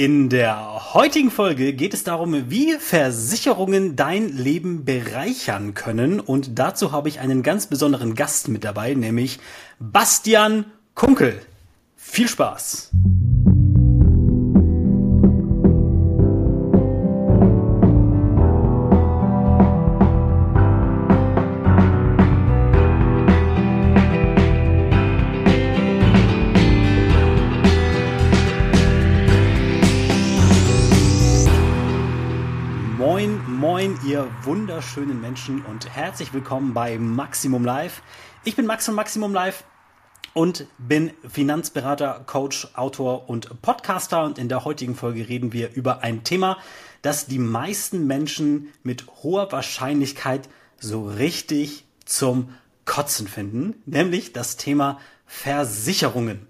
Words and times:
In 0.00 0.30
der 0.30 0.94
heutigen 0.94 1.30
Folge 1.30 1.74
geht 1.74 1.92
es 1.92 2.04
darum, 2.04 2.48
wie 2.48 2.72
Versicherungen 2.78 3.96
dein 3.96 4.34
Leben 4.34 4.86
bereichern 4.86 5.74
können. 5.74 6.20
Und 6.20 6.58
dazu 6.58 6.92
habe 6.92 7.10
ich 7.10 7.20
einen 7.20 7.42
ganz 7.42 7.66
besonderen 7.66 8.14
Gast 8.14 8.48
mit 8.48 8.64
dabei, 8.64 8.94
nämlich 8.94 9.40
Bastian 9.78 10.64
Kunkel. 10.94 11.42
Viel 11.96 12.28
Spaß! 12.28 12.92
Wunderschönen 34.80 35.20
Menschen 35.20 35.62
und 35.66 35.94
herzlich 35.94 36.32
willkommen 36.32 36.72
bei 36.72 36.96
Maximum 36.96 37.66
Live. 37.66 38.00
Ich 38.44 38.56
bin 38.56 38.64
Max 38.64 38.86
von 38.86 38.94
Maximum 38.94 39.34
Live 39.34 39.64
und 40.32 40.64
bin 40.78 41.10
Finanzberater, 41.28 42.24
Coach, 42.24 42.66
Autor 42.72 43.28
und 43.28 43.60
Podcaster. 43.60 44.24
Und 44.24 44.38
in 44.38 44.48
der 44.48 44.64
heutigen 44.64 44.94
Folge 44.94 45.28
reden 45.28 45.52
wir 45.52 45.74
über 45.74 46.02
ein 46.02 46.24
Thema, 46.24 46.56
das 47.02 47.26
die 47.26 47.38
meisten 47.38 48.06
Menschen 48.06 48.72
mit 48.82 49.04
hoher 49.22 49.52
Wahrscheinlichkeit 49.52 50.48
so 50.78 51.06
richtig 51.06 51.84
zum 52.06 52.54
Kotzen 52.86 53.28
finden, 53.28 53.82
nämlich 53.84 54.32
das 54.32 54.56
Thema 54.56 54.98
Versicherungen. 55.26 56.46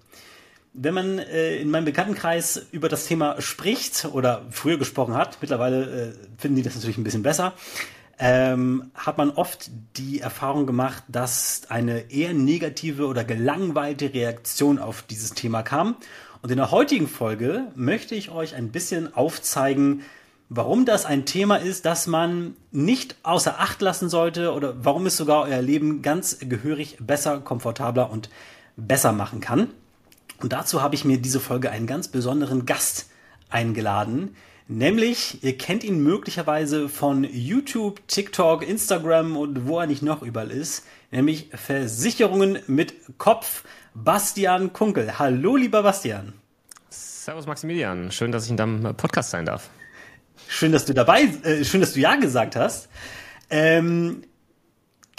Wenn 0.71 0.93
man 0.93 1.19
äh, 1.19 1.57
in 1.57 1.69
meinem 1.69 1.83
Bekanntenkreis 1.83 2.65
über 2.71 2.87
das 2.87 3.07
Thema 3.07 3.41
spricht 3.41 4.05
oder 4.05 4.45
früher 4.51 4.77
gesprochen 4.77 5.15
hat, 5.15 5.39
mittlerweile 5.41 6.13
äh, 6.13 6.13
finden 6.37 6.55
die 6.55 6.63
das 6.63 6.75
natürlich 6.75 6.97
ein 6.97 7.03
bisschen 7.03 7.23
besser, 7.23 7.55
ähm, 8.23 8.91
hat 8.93 9.17
man 9.17 9.31
oft 9.31 9.71
die 9.97 10.19
Erfahrung 10.19 10.67
gemacht, 10.67 11.03
dass 11.07 11.63
eine 11.69 12.11
eher 12.11 12.33
negative 12.33 13.07
oder 13.07 13.23
gelangweilte 13.23 14.13
Reaktion 14.13 14.77
auf 14.77 15.01
dieses 15.01 15.31
Thema 15.31 15.63
kam. 15.63 15.95
Und 16.43 16.51
in 16.51 16.57
der 16.57 16.69
heutigen 16.69 17.07
Folge 17.07 17.63
möchte 17.73 18.13
ich 18.13 18.29
euch 18.29 18.53
ein 18.53 18.69
bisschen 18.69 19.15
aufzeigen, 19.15 20.03
warum 20.49 20.85
das 20.85 21.05
ein 21.05 21.25
Thema 21.25 21.55
ist, 21.55 21.85
das 21.85 22.05
man 22.05 22.55
nicht 22.71 23.15
außer 23.23 23.59
Acht 23.59 23.81
lassen 23.81 24.07
sollte 24.07 24.53
oder 24.53 24.75
warum 24.85 25.07
es 25.07 25.17
sogar 25.17 25.41
euer 25.45 25.61
Leben 25.63 26.03
ganz 26.03 26.37
gehörig 26.41 26.97
besser, 26.99 27.39
komfortabler 27.39 28.11
und 28.11 28.29
besser 28.77 29.13
machen 29.13 29.41
kann. 29.41 29.69
Und 30.39 30.53
dazu 30.53 30.83
habe 30.83 30.93
ich 30.93 31.05
mir 31.05 31.17
diese 31.17 31.39
Folge 31.39 31.71
einen 31.71 31.87
ganz 31.87 32.07
besonderen 32.07 32.67
Gast 32.67 33.09
eingeladen. 33.49 34.35
Nämlich, 34.71 35.43
ihr 35.43 35.57
kennt 35.57 35.83
ihn 35.83 36.01
möglicherweise 36.01 36.87
von 36.87 37.25
YouTube, 37.25 38.07
TikTok, 38.07 38.65
Instagram 38.65 39.35
und 39.35 39.67
wo 39.67 39.81
er 39.81 39.85
nicht 39.85 40.01
noch 40.01 40.21
überall 40.21 40.49
ist. 40.49 40.85
Nämlich 41.11 41.49
Versicherungen 41.53 42.59
mit 42.67 42.93
Kopf. 43.17 43.65
Bastian 43.93 44.71
Kunkel. 44.71 45.19
Hallo, 45.19 45.57
lieber 45.57 45.83
Bastian. 45.83 46.31
Servus 46.89 47.47
Maximilian. 47.47 48.13
Schön, 48.13 48.31
dass 48.31 48.45
ich 48.45 48.51
in 48.51 48.55
deinem 48.55 48.95
Podcast 48.95 49.31
sein 49.31 49.45
darf. 49.45 49.69
Schön, 50.47 50.71
dass 50.71 50.85
du 50.85 50.93
dabei, 50.93 51.23
äh, 51.43 51.65
schön, 51.65 51.81
dass 51.81 51.91
du 51.91 51.99
ja 51.99 52.15
gesagt 52.15 52.55
hast. 52.55 52.87
Ähm, 53.49 54.23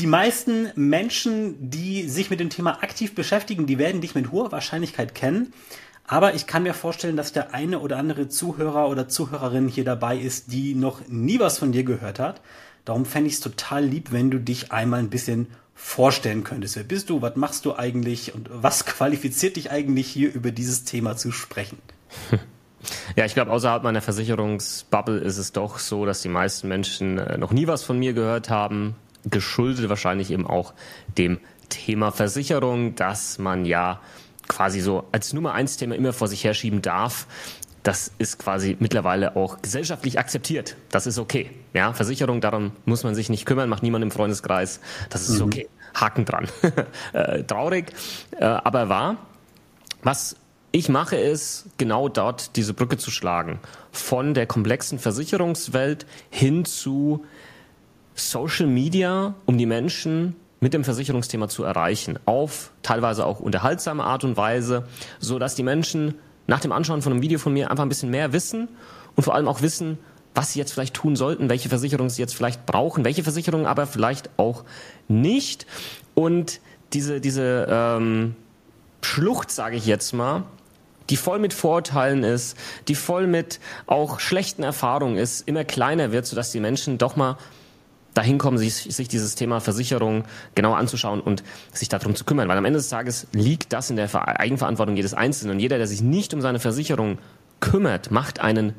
die 0.00 0.06
meisten 0.06 0.70
Menschen, 0.77 1.69
die 1.69 2.09
sich 2.09 2.31
mit 2.31 2.41
dem 2.41 2.48
Thema 2.48 2.83
aktiv 2.83 3.14
beschäftigen, 3.14 3.66
die 3.66 3.77
werden 3.77 4.00
dich 4.00 4.14
mit 4.14 4.33
hoher 4.33 4.50
Wahrscheinlichkeit 4.50 5.14
kennen. 5.14 5.53
Aber 6.13 6.35
ich 6.35 6.47
kann 6.47 6.65
mir 6.65 6.75
vorstellen, 6.75 7.17
dass 7.17 7.33
der 7.33 7.55
eine 7.55 7.79
oder 7.79 7.97
andere 7.97 8.29
Zuhörer 8.29 8.91
oder 8.91 9.09
Zuhörerin 9.09 9.67
hier 9.67 9.85
dabei 9.85 10.19
ist, 10.19 10.53
die 10.53 10.75
noch 10.75 11.01
nie 11.09 11.41
was 11.41 11.57
von 11.57 11.73
dir 11.73 11.85
gehört 11.85 12.19
hat. 12.19 12.43
Darum 12.85 13.07
fände 13.07 13.29
ich 13.29 13.37
es 13.37 13.41
total 13.41 13.83
lieb, 13.83 14.13
wenn 14.13 14.31
du 14.31 14.39
dich 14.39 14.73
einmal 14.73 14.99
ein 14.99 15.09
bisschen 15.09 15.47
vorstellen 15.75 16.45
könntest. 16.45 16.77
Wer 16.77 16.84
bist 16.84 17.09
du? 17.09 17.22
Was 17.22 17.37
machst 17.37 17.65
du 17.65 17.77
eigentlich? 17.77 18.34
Und 18.34 18.51
was 18.53 18.84
qualifiziert 18.84 19.56
dich 19.56 19.71
eigentlich 19.71 20.06
hier 20.06 20.31
über 20.34 20.51
dieses 20.51 20.84
Thema 20.84 21.17
zu 21.17 21.33
sprechen? 21.33 21.78
Ja, 23.15 23.25
ich 23.25 23.34
glaube, 23.34 23.53
außerhalb 23.53 23.84
meiner 23.84 24.01
Versicherungsbubble 24.01 25.19
ist 25.19 25.39
es 25.39 25.53
doch 25.53 25.78
so, 25.78 26.05
dass 26.05 26.21
die 26.21 26.28
meisten 26.28 26.67
Menschen 26.67 27.17
äh, 27.17 27.39
noch 27.39 27.53
nie 27.53 27.69
was 27.69 27.84
von 27.84 27.97
mir 27.97 28.12
gehört 28.12 28.51
haben, 28.51 28.97
geschuldet 29.25 29.89
wahrscheinlich 29.89 30.33
eben 30.33 30.49
auch 30.49 30.75
dem 31.17 31.39
Thema 31.69 32.11
Versicherung, 32.11 32.97
dass 32.97 33.39
man 33.39 33.67
ja 33.67 34.01
quasi 34.48 34.80
so 34.80 35.04
als 35.12 35.32
Nummer 35.32 35.54
eins 35.54 35.76
Thema 35.76 35.94
immer 35.94 36.12
vor 36.12 36.28
sich 36.28 36.44
herschieben 36.44 36.82
darf. 36.82 37.26
Das 37.82 38.12
ist 38.19 38.38
quasi 38.38 38.76
mittlerweile 38.78 39.34
auch 39.34 39.60
gesellschaftlich 39.60 40.19
akzeptiert. 40.19 40.76
Das 40.91 41.06
ist 41.06 41.19
okay. 41.19 41.50
Ja, 41.75 41.92
Versicherung, 41.92 42.41
darum 42.41 42.72
muss 42.84 43.03
man 43.03 43.14
sich 43.14 43.28
nicht 43.28 43.44
kümmern, 43.44 43.69
macht 43.69 43.82
niemand 43.82 44.04
im 44.04 44.12
Freundeskreis. 44.12 44.80
Das 45.10 45.28
ist 45.28 45.41
mhm. 45.41 45.47
okay. 45.47 45.69
Haken 45.94 46.25
dran. 46.25 46.48
äh, 47.12 47.42
traurig, 47.42 47.92
äh, 48.38 48.44
aber 48.44 48.88
wahr. 48.88 49.16
Was 50.03 50.36
ich 50.70 50.88
mache, 50.88 51.16
ist 51.16 51.66
genau 51.76 52.09
dort 52.09 52.56
diese 52.56 52.72
Brücke 52.72 52.97
zu 52.97 53.10
schlagen. 53.10 53.59
Von 53.91 54.32
der 54.32 54.47
komplexen 54.47 54.98
Versicherungswelt 54.98 56.06
hin 56.30 56.64
zu 56.64 57.24
Social 58.14 58.66
Media, 58.66 59.34
um 59.44 59.59
die 59.59 59.66
Menschen 59.66 60.36
mit 60.62 60.75
dem 60.75 60.84
Versicherungsthema 60.84 61.49
zu 61.49 61.65
erreichen, 61.65 62.21
auf 62.25 62.71
teilweise 62.83 63.27
auch 63.27 63.41
unterhaltsame 63.41 64.05
Art 64.05 64.23
und 64.23 64.37
Weise, 64.37 64.87
so 65.19 65.41
dass 65.41 65.56
die 65.56 65.65
Menschen 65.65 66.15
nach 66.47 66.61
dem 66.61 66.71
Anschauen 66.71 67.03
von 67.03 67.12
einem 67.12 67.21
Video 67.21 67.41
von 67.41 67.53
mir 67.53 67.71
einfach 67.71 67.84
ein 67.84 67.89
bisschen 67.89 68.11
mehr 68.11 68.33
wissen 68.33 68.69
und 69.17 69.25
vor 69.25 69.34
allem 69.34 69.49
auch 69.49 69.61
wissen, 69.61 69.99
was 70.37 70.53
sie 70.53 70.61
jetzt 70.61 70.72
vielleicht 70.72 70.95
tun 70.95 71.17
sollten, 71.17 71.51
welche 71.51 71.69
Versicherungen 71.69 72.11
sie 72.11 72.22
jetzt 72.22 72.37
vielleicht 72.37 72.65
brauchen, 72.65 73.05
welche 73.05 73.25
Versicherungen 73.25 73.67
aber 73.67 73.89
vielleicht 73.89 74.31
auch 74.39 74.65
nicht. 75.09 75.67
Und 76.15 76.61
diese, 76.93 77.21
diese 77.21 77.67
ähm, 77.69 78.37
Schlucht, 79.03 79.51
sage 79.51 79.75
ich 79.77 79.84
jetzt 79.84 80.12
mal, 80.12 80.45
die 81.11 81.17
voll 81.17 81.41
mit 81.41 81.53
Vorurteilen 81.53 82.22
ist, 82.22 82.56
die 82.87 82.95
voll 82.95 83.27
mit 83.27 83.59
auch 83.87 84.21
schlechten 84.21 84.62
Erfahrungen 84.62 85.17
ist, 85.17 85.49
immer 85.49 85.65
kleiner 85.65 86.12
wird, 86.12 86.25
sodass 86.25 86.53
die 86.53 86.61
Menschen 86.61 86.99
doch 86.99 87.17
mal 87.17 87.37
dahin 88.15 88.39
kommen, 88.39 88.59
sich, 88.59 88.75
sich 88.75 89.09
dieses 89.09 89.34
Thema 89.34 89.61
Versicherung 89.61 90.25
genau 90.55 90.75
anzuschauen 90.75 91.21
und 91.21 91.43
sich 91.73 91.89
darum 91.89 92.15
zu 92.15 92.25
kümmern. 92.25 92.49
Weil 92.49 92.59
am 92.59 92.65
Ende 92.65 92.78
des 92.78 92.89
Tages 92.89 93.27
liegt 93.33 93.73
das 93.73 93.91
in 93.91 93.97
der 93.97 94.15
Eigenverantwortung 94.41 94.97
jedes 94.97 95.15
Einzelnen. 95.15 95.55
Und 95.55 95.61
jeder, 95.61 95.78
der 95.78 95.87
sich 95.87 96.03
nicht 96.03 96.34
um 96.34 96.41
seine 96.41 96.59
Versicherung 96.59 97.19
kümmert, 97.61 98.11
macht 98.11 98.41
einen 98.41 98.75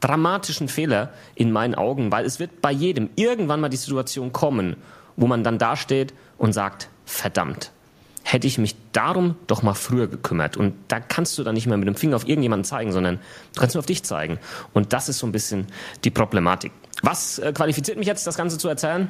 dramatischen 0.00 0.68
Fehler 0.68 1.12
in 1.34 1.52
meinen 1.52 1.74
Augen, 1.74 2.12
weil 2.12 2.24
es 2.24 2.38
wird 2.38 2.60
bei 2.60 2.70
jedem 2.70 3.08
irgendwann 3.16 3.60
mal 3.60 3.68
die 3.68 3.76
Situation 3.76 4.32
kommen, 4.32 4.76
wo 5.16 5.26
man 5.26 5.42
dann 5.42 5.58
dasteht 5.58 6.12
und 6.36 6.52
sagt, 6.52 6.88
verdammt, 7.06 7.72
hätte 8.22 8.46
ich 8.46 8.58
mich 8.58 8.76
darum 8.92 9.36
doch 9.46 9.62
mal 9.62 9.74
früher 9.74 10.08
gekümmert. 10.08 10.56
Und 10.56 10.74
da 10.88 11.00
kannst 11.00 11.38
du 11.38 11.44
dann 11.44 11.54
nicht 11.54 11.66
mehr 11.66 11.76
mit 11.76 11.86
dem 11.86 11.94
Finger 11.94 12.16
auf 12.16 12.28
irgendjemanden 12.28 12.64
zeigen, 12.64 12.92
sondern 12.92 13.20
du 13.54 13.60
kannst 13.60 13.74
nur 13.74 13.80
auf 13.80 13.86
dich 13.86 14.02
zeigen. 14.02 14.38
Und 14.74 14.92
das 14.92 15.08
ist 15.08 15.18
so 15.18 15.26
ein 15.26 15.32
bisschen 15.32 15.68
die 16.04 16.10
Problematik. 16.10 16.72
Was 17.02 17.38
äh, 17.38 17.52
qualifiziert 17.52 17.98
mich 17.98 18.06
jetzt, 18.06 18.26
das 18.26 18.36
Ganze 18.36 18.58
zu 18.58 18.68
erzählen? 18.68 19.08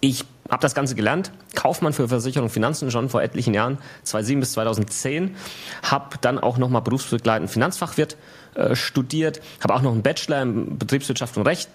Ich 0.00 0.24
habe 0.50 0.60
das 0.60 0.74
Ganze 0.74 0.94
gelernt, 0.94 1.32
Kaufmann 1.54 1.94
für 1.94 2.08
Versicherung 2.08 2.50
Finanzen 2.50 2.90
schon 2.90 3.08
vor 3.08 3.22
etlichen 3.22 3.54
Jahren, 3.54 3.78
2007 4.02 4.40
bis 4.40 4.52
2010, 4.52 5.34
habe 5.82 6.16
dann 6.20 6.38
auch 6.38 6.58
nochmal 6.58 6.82
berufsbegleitend 6.82 7.50
Finanzfachwirt 7.50 8.18
äh, 8.54 8.76
studiert, 8.76 9.40
habe 9.62 9.74
auch 9.74 9.80
noch 9.80 9.92
einen 9.92 10.02
Bachelor 10.02 10.42
in 10.42 10.76
Betriebswirtschaft 10.76 11.38
und 11.38 11.46
Recht. 11.46 11.70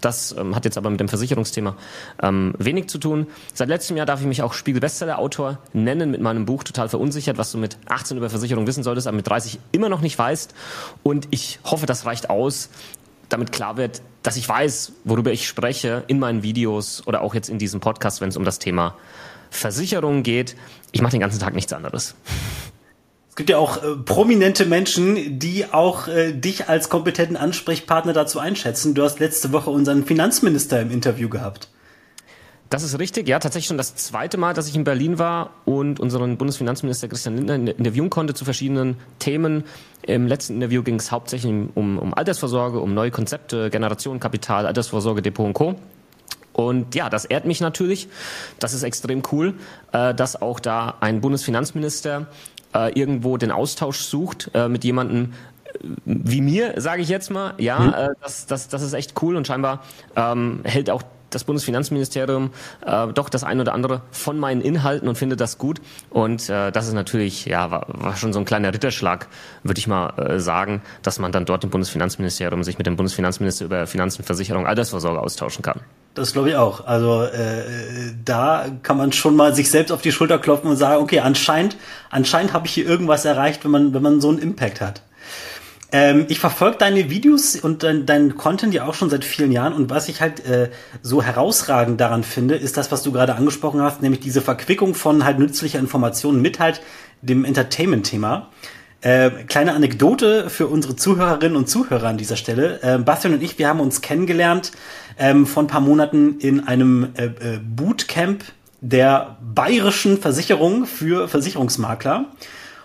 Das 0.00 0.34
ähm, 0.38 0.56
hat 0.56 0.64
jetzt 0.64 0.78
aber 0.78 0.88
mit 0.88 0.98
dem 0.98 1.08
Versicherungsthema 1.08 1.76
ähm, 2.22 2.54
wenig 2.58 2.88
zu 2.88 2.96
tun. 2.96 3.26
Seit 3.52 3.68
letztem 3.68 3.98
Jahr 3.98 4.06
darf 4.06 4.20
ich 4.20 4.26
mich 4.26 4.40
auch 4.40 4.54
Spiegel-Bestseller-Autor 4.54 5.58
nennen 5.74 6.10
mit 6.10 6.22
meinem 6.22 6.46
Buch 6.46 6.64
Total 6.64 6.88
verunsichert, 6.88 7.36
was 7.36 7.52
du 7.52 7.58
mit 7.58 7.76
18 7.86 8.16
über 8.16 8.30
Versicherung 8.30 8.66
wissen 8.66 8.82
solltest, 8.82 9.06
aber 9.06 9.16
mit 9.16 9.28
30 9.28 9.58
immer 9.72 9.90
noch 9.90 10.00
nicht 10.00 10.18
weißt. 10.18 10.54
Und 11.02 11.28
ich 11.30 11.60
hoffe, 11.64 11.84
das 11.84 12.06
reicht 12.06 12.30
aus, 12.30 12.70
damit 13.28 13.52
klar 13.52 13.76
wird, 13.76 14.02
dass 14.22 14.36
ich 14.36 14.48
weiß, 14.48 14.92
worüber 15.04 15.32
ich 15.32 15.46
spreche 15.46 16.04
in 16.06 16.18
meinen 16.18 16.42
Videos 16.42 17.06
oder 17.06 17.20
auch 17.22 17.34
jetzt 17.34 17.48
in 17.48 17.58
diesem 17.58 17.80
Podcast, 17.80 18.20
wenn 18.20 18.28
es 18.28 18.36
um 18.36 18.44
das 18.44 18.58
Thema 18.58 18.96
Versicherung 19.50 20.22
geht. 20.22 20.56
Ich 20.92 21.02
mache 21.02 21.12
den 21.12 21.20
ganzen 21.20 21.40
Tag 21.40 21.54
nichts 21.54 21.72
anderes. 21.72 22.14
Es 23.34 23.36
gibt 23.36 23.50
ja 23.50 23.58
auch 23.58 23.82
äh, 23.82 23.96
prominente 23.96 24.64
Menschen, 24.64 25.40
die 25.40 25.66
auch 25.72 26.06
äh, 26.06 26.32
dich 26.32 26.68
als 26.68 26.88
kompetenten 26.88 27.36
Ansprechpartner 27.36 28.12
dazu 28.12 28.38
einschätzen. 28.38 28.94
Du 28.94 29.02
hast 29.02 29.18
letzte 29.18 29.52
Woche 29.52 29.70
unseren 29.70 30.04
Finanzminister 30.04 30.80
im 30.80 30.92
Interview 30.92 31.28
gehabt. 31.28 31.68
Das 32.70 32.82
ist 32.82 32.98
richtig, 32.98 33.28
ja, 33.28 33.38
tatsächlich 33.38 33.68
schon 33.68 33.76
das 33.76 33.94
zweite 33.94 34.36
Mal, 34.36 34.54
dass 34.54 34.68
ich 34.68 34.74
in 34.74 34.84
Berlin 34.84 35.18
war 35.18 35.50
und 35.64 36.00
unseren 36.00 36.36
Bundesfinanzminister 36.38 37.08
Christian 37.08 37.36
Lindner 37.36 37.54
interviewen 37.54 38.10
konnte 38.10 38.34
zu 38.34 38.44
verschiedenen 38.44 38.96
Themen. 39.18 39.64
Im 40.02 40.26
letzten 40.26 40.54
Interview 40.54 40.82
ging 40.82 40.96
es 40.96 41.12
hauptsächlich 41.12 41.52
um, 41.52 41.98
um 41.98 42.14
Altersvorsorge, 42.14 42.80
um 42.80 42.94
neue 42.94 43.10
Konzepte, 43.10 43.70
Generationenkapital, 43.70 44.66
Altersvorsorge, 44.66 45.22
Depot 45.22 45.46
und 45.46 45.52
Co. 45.52 45.76
Und 46.52 46.94
ja, 46.94 47.10
das 47.10 47.24
ehrt 47.24 47.44
mich 47.44 47.60
natürlich. 47.60 48.08
Das 48.58 48.72
ist 48.74 48.82
extrem 48.82 49.22
cool, 49.32 49.54
äh, 49.92 50.14
dass 50.14 50.40
auch 50.40 50.60
da 50.60 50.94
ein 51.00 51.20
Bundesfinanzminister 51.20 52.26
äh, 52.74 52.92
irgendwo 52.98 53.36
den 53.36 53.50
Austausch 53.50 54.00
sucht 54.00 54.50
äh, 54.54 54.68
mit 54.68 54.84
jemandem, 54.84 55.34
wie 56.04 56.40
mir, 56.40 56.74
sage 56.80 57.02
ich 57.02 57.08
jetzt 57.08 57.30
mal. 57.30 57.54
Ja, 57.58 57.78
mhm. 57.78 58.14
das, 58.22 58.46
das, 58.46 58.68
das 58.68 58.82
ist 58.82 58.92
echt 58.92 59.20
cool 59.22 59.36
und 59.36 59.46
scheinbar 59.46 59.82
ähm, 60.16 60.60
hält 60.64 60.90
auch 60.90 61.02
das 61.34 61.44
Bundesfinanzministerium 61.44 62.50
äh, 62.86 63.08
doch 63.08 63.28
das 63.28 63.44
ein 63.44 63.60
oder 63.60 63.74
andere 63.74 64.02
von 64.10 64.38
meinen 64.38 64.60
Inhalten 64.60 65.08
und 65.08 65.16
finde 65.16 65.36
das 65.36 65.58
gut. 65.58 65.80
Und 66.10 66.48
äh, 66.48 66.70
das 66.70 66.86
ist 66.86 66.94
natürlich, 66.94 67.46
ja, 67.46 67.70
war, 67.70 67.86
war 67.88 68.16
schon 68.16 68.32
so 68.32 68.38
ein 68.38 68.44
kleiner 68.44 68.72
Ritterschlag, 68.72 69.28
würde 69.62 69.78
ich 69.78 69.86
mal 69.86 70.10
äh, 70.18 70.40
sagen, 70.40 70.82
dass 71.02 71.18
man 71.18 71.32
dann 71.32 71.44
dort 71.44 71.64
im 71.64 71.70
Bundesfinanzministerium 71.70 72.64
sich 72.64 72.78
mit 72.78 72.86
dem 72.86 72.96
Bundesfinanzminister 72.96 73.64
über 73.64 73.86
Finanzen, 73.86 74.24
Versicherung, 74.24 74.66
Altersvorsorge 74.66 75.20
austauschen 75.20 75.62
kann. 75.62 75.80
Das 76.14 76.32
glaube 76.32 76.50
ich 76.50 76.56
auch. 76.56 76.86
Also 76.86 77.24
äh, 77.24 77.64
da 78.24 78.66
kann 78.82 78.96
man 78.96 79.12
schon 79.12 79.34
mal 79.34 79.54
sich 79.54 79.70
selbst 79.70 79.90
auf 79.90 80.00
die 80.00 80.12
Schulter 80.12 80.38
klopfen 80.38 80.70
und 80.70 80.76
sagen, 80.76 81.02
okay, 81.02 81.20
anscheinend, 81.20 81.76
anscheinend 82.10 82.52
habe 82.52 82.66
ich 82.66 82.74
hier 82.74 82.86
irgendwas 82.86 83.24
erreicht, 83.24 83.64
wenn 83.64 83.72
man, 83.72 83.94
wenn 83.94 84.02
man 84.02 84.20
so 84.20 84.28
einen 84.28 84.38
Impact 84.38 84.80
hat. 84.80 85.02
Ähm, 85.94 86.26
ich 86.28 86.40
verfolge 86.40 86.78
deine 86.78 87.08
Videos 87.08 87.54
und 87.54 87.84
dein, 87.84 88.04
dein 88.04 88.36
Content 88.36 88.74
ja 88.74 88.84
auch 88.84 88.94
schon 88.94 89.10
seit 89.10 89.24
vielen 89.24 89.52
Jahren 89.52 89.72
und 89.72 89.90
was 89.90 90.08
ich 90.08 90.20
halt 90.20 90.44
äh, 90.44 90.70
so 91.02 91.22
herausragend 91.22 92.00
daran 92.00 92.24
finde, 92.24 92.56
ist 92.56 92.76
das, 92.76 92.90
was 92.90 93.04
du 93.04 93.12
gerade 93.12 93.36
angesprochen 93.36 93.80
hast, 93.80 94.02
nämlich 94.02 94.20
diese 94.20 94.40
Verquickung 94.40 94.96
von 94.96 95.24
halt 95.24 95.38
nützlicher 95.38 95.78
Informationen 95.78 96.42
mit 96.42 96.58
halt 96.58 96.82
dem 97.22 97.44
Entertainment-Thema. 97.44 98.48
Äh, 99.02 99.30
kleine 99.46 99.72
Anekdote 99.72 100.50
für 100.50 100.66
unsere 100.66 100.96
Zuhörerinnen 100.96 101.56
und 101.56 101.68
Zuhörer 101.68 102.08
an 102.08 102.18
dieser 102.18 102.34
Stelle. 102.34 102.80
Äh, 102.82 102.98
Bastian 102.98 103.34
und 103.34 103.42
ich, 103.44 103.60
wir 103.60 103.68
haben 103.68 103.78
uns 103.78 104.00
kennengelernt 104.00 104.72
ähm, 105.16 105.46
vor 105.46 105.62
ein 105.62 105.68
paar 105.68 105.80
Monaten 105.80 106.40
in 106.40 106.66
einem 106.66 107.10
äh, 107.14 107.26
äh 107.26 107.60
Bootcamp 107.62 108.42
der 108.80 109.36
bayerischen 109.40 110.20
Versicherung 110.20 110.86
für 110.86 111.28
Versicherungsmakler. 111.28 112.24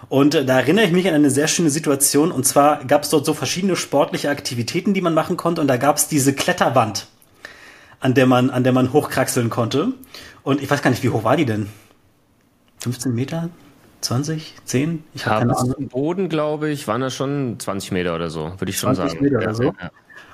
Und 0.10 0.34
äh, 0.34 0.44
da 0.44 0.60
erinnere 0.60 0.86
ich 0.86 0.92
mich 0.92 1.08
an 1.08 1.14
eine 1.14 1.30
sehr 1.30 1.48
schöne 1.48 1.70
Situation. 1.70 2.32
Und 2.32 2.46
zwar 2.46 2.84
gab 2.86 3.04
es 3.04 3.10
dort 3.10 3.26
so 3.26 3.34
verschiedene 3.34 3.76
sportliche 3.76 4.30
Aktivitäten, 4.30 4.94
die 4.94 5.02
man 5.02 5.14
machen 5.14 5.38
konnte. 5.38 5.62
Und 5.62 5.68
da 5.68 5.78
gab 5.78 5.98
es 5.98 6.08
diese 6.08 6.34
Kletterwand, 6.34 7.08
an 8.00 8.16
der 8.16 8.26
man, 8.26 8.50
an 8.50 8.64
der 8.64 8.74
man 8.74 8.92
hochkraxeln 8.92 9.50
konnte. 9.50 9.94
Und 10.44 10.62
ich 10.62 10.70
weiß 10.70 10.82
gar 10.82 10.90
nicht, 10.90 11.04
wie 11.04 11.10
hoch 11.10 11.24
war 11.24 11.38
die 11.38 11.46
denn? 11.46 11.70
15 12.80 13.14
Meter? 13.14 13.50
20? 14.02 14.56
10? 14.66 15.04
Ich 15.14 15.26
habe 15.26 15.42
keine 15.42 15.58
Ahnung. 15.58 15.88
Boden, 15.90 16.30
glaube 16.30 16.70
ich, 16.70 16.88
waren 16.88 17.02
das 17.02 17.14
schon 17.14 17.60
20 17.60 17.92
Meter 17.92 18.16
oder 18.16 18.30
so, 18.30 18.54
würde 18.58 18.70
ich 18.70 18.80
schon 18.80 18.96
20 18.96 19.12
sagen. 19.12 19.24
Meter 19.24 19.38
oder 19.38 19.54
so. 19.54 19.64
Ja. 19.64 19.92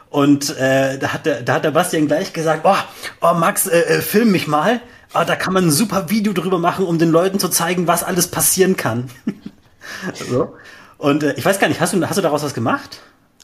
Und 0.10 0.56
äh, 0.58 0.98
da, 1.00 1.10
hat 1.10 1.26
der, 1.26 1.42
da 1.42 1.56
hat 1.56 1.66
der 1.66 1.72
Bastian 1.72 2.08
gleich 2.08 2.32
gesagt, 2.32 2.62
oh, 2.64 2.76
oh 3.22 3.34
Max, 3.34 3.68
äh, 3.68 3.80
äh, 3.80 4.02
film 4.02 4.32
mich 4.32 4.48
mal. 4.48 4.80
Oh, 5.14 5.24
da 5.26 5.36
kann 5.36 5.54
man 5.54 5.66
ein 5.66 5.72
super 5.72 6.10
Video 6.10 6.32
drüber 6.32 6.60
machen, 6.60 6.86
um 6.86 7.00
den 7.00 7.10
Leuten 7.10 7.40
zu 7.40 7.50
zeigen, 7.50 7.88
was 7.88 8.04
alles 8.04 8.28
passieren 8.28 8.78
kann. 8.78 9.10
so. 10.14 10.56
Und 10.98 11.24
äh, 11.24 11.34
ich 11.34 11.46
weiß 11.46 11.60
gar 11.60 11.68
nicht, 11.68 11.82
hast 11.82 11.94
du, 11.94 12.08
hast 12.08 12.18
du 12.18 12.22
daraus 12.22 12.44
was 12.44 12.54
gemacht? 12.54 13.02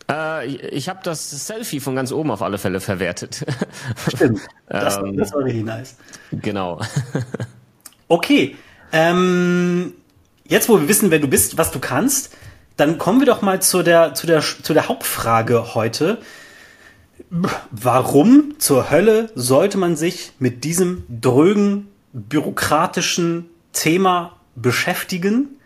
Äh, 0.09 0.47
ich 0.47 0.89
habe 0.89 0.99
das 1.03 1.47
Selfie 1.47 1.79
von 1.79 1.95
ganz 1.95 2.11
oben 2.11 2.31
auf 2.31 2.41
alle 2.41 2.57
Fälle 2.57 2.79
verwertet. 2.79 3.45
Stimmt. 4.15 4.41
Das, 4.67 4.97
ähm, 4.97 5.17
das 5.17 5.33
war 5.33 5.43
richtig 5.43 5.63
nice. 5.63 5.95
Genau. 6.31 6.81
okay. 8.07 8.55
Ähm, 8.91 9.93
jetzt, 10.47 10.69
wo 10.69 10.79
wir 10.79 10.87
wissen, 10.87 11.11
wer 11.11 11.19
du 11.19 11.27
bist, 11.27 11.57
was 11.57 11.71
du 11.71 11.79
kannst, 11.79 12.35
dann 12.77 12.97
kommen 12.97 13.19
wir 13.19 13.27
doch 13.27 13.41
mal 13.41 13.61
zu 13.61 13.83
der, 13.83 14.13
zu 14.13 14.27
der, 14.27 14.41
zu 14.41 14.73
der 14.73 14.87
Hauptfrage 14.87 15.75
heute. 15.75 16.19
Warum 17.69 18.55
zur 18.57 18.89
Hölle 18.89 19.29
sollte 19.35 19.77
man 19.77 19.95
sich 19.95 20.33
mit 20.39 20.63
diesem 20.63 21.05
drögen, 21.07 21.87
bürokratischen 22.11 23.49
Thema 23.71 24.37
beschäftigen? 24.55 25.60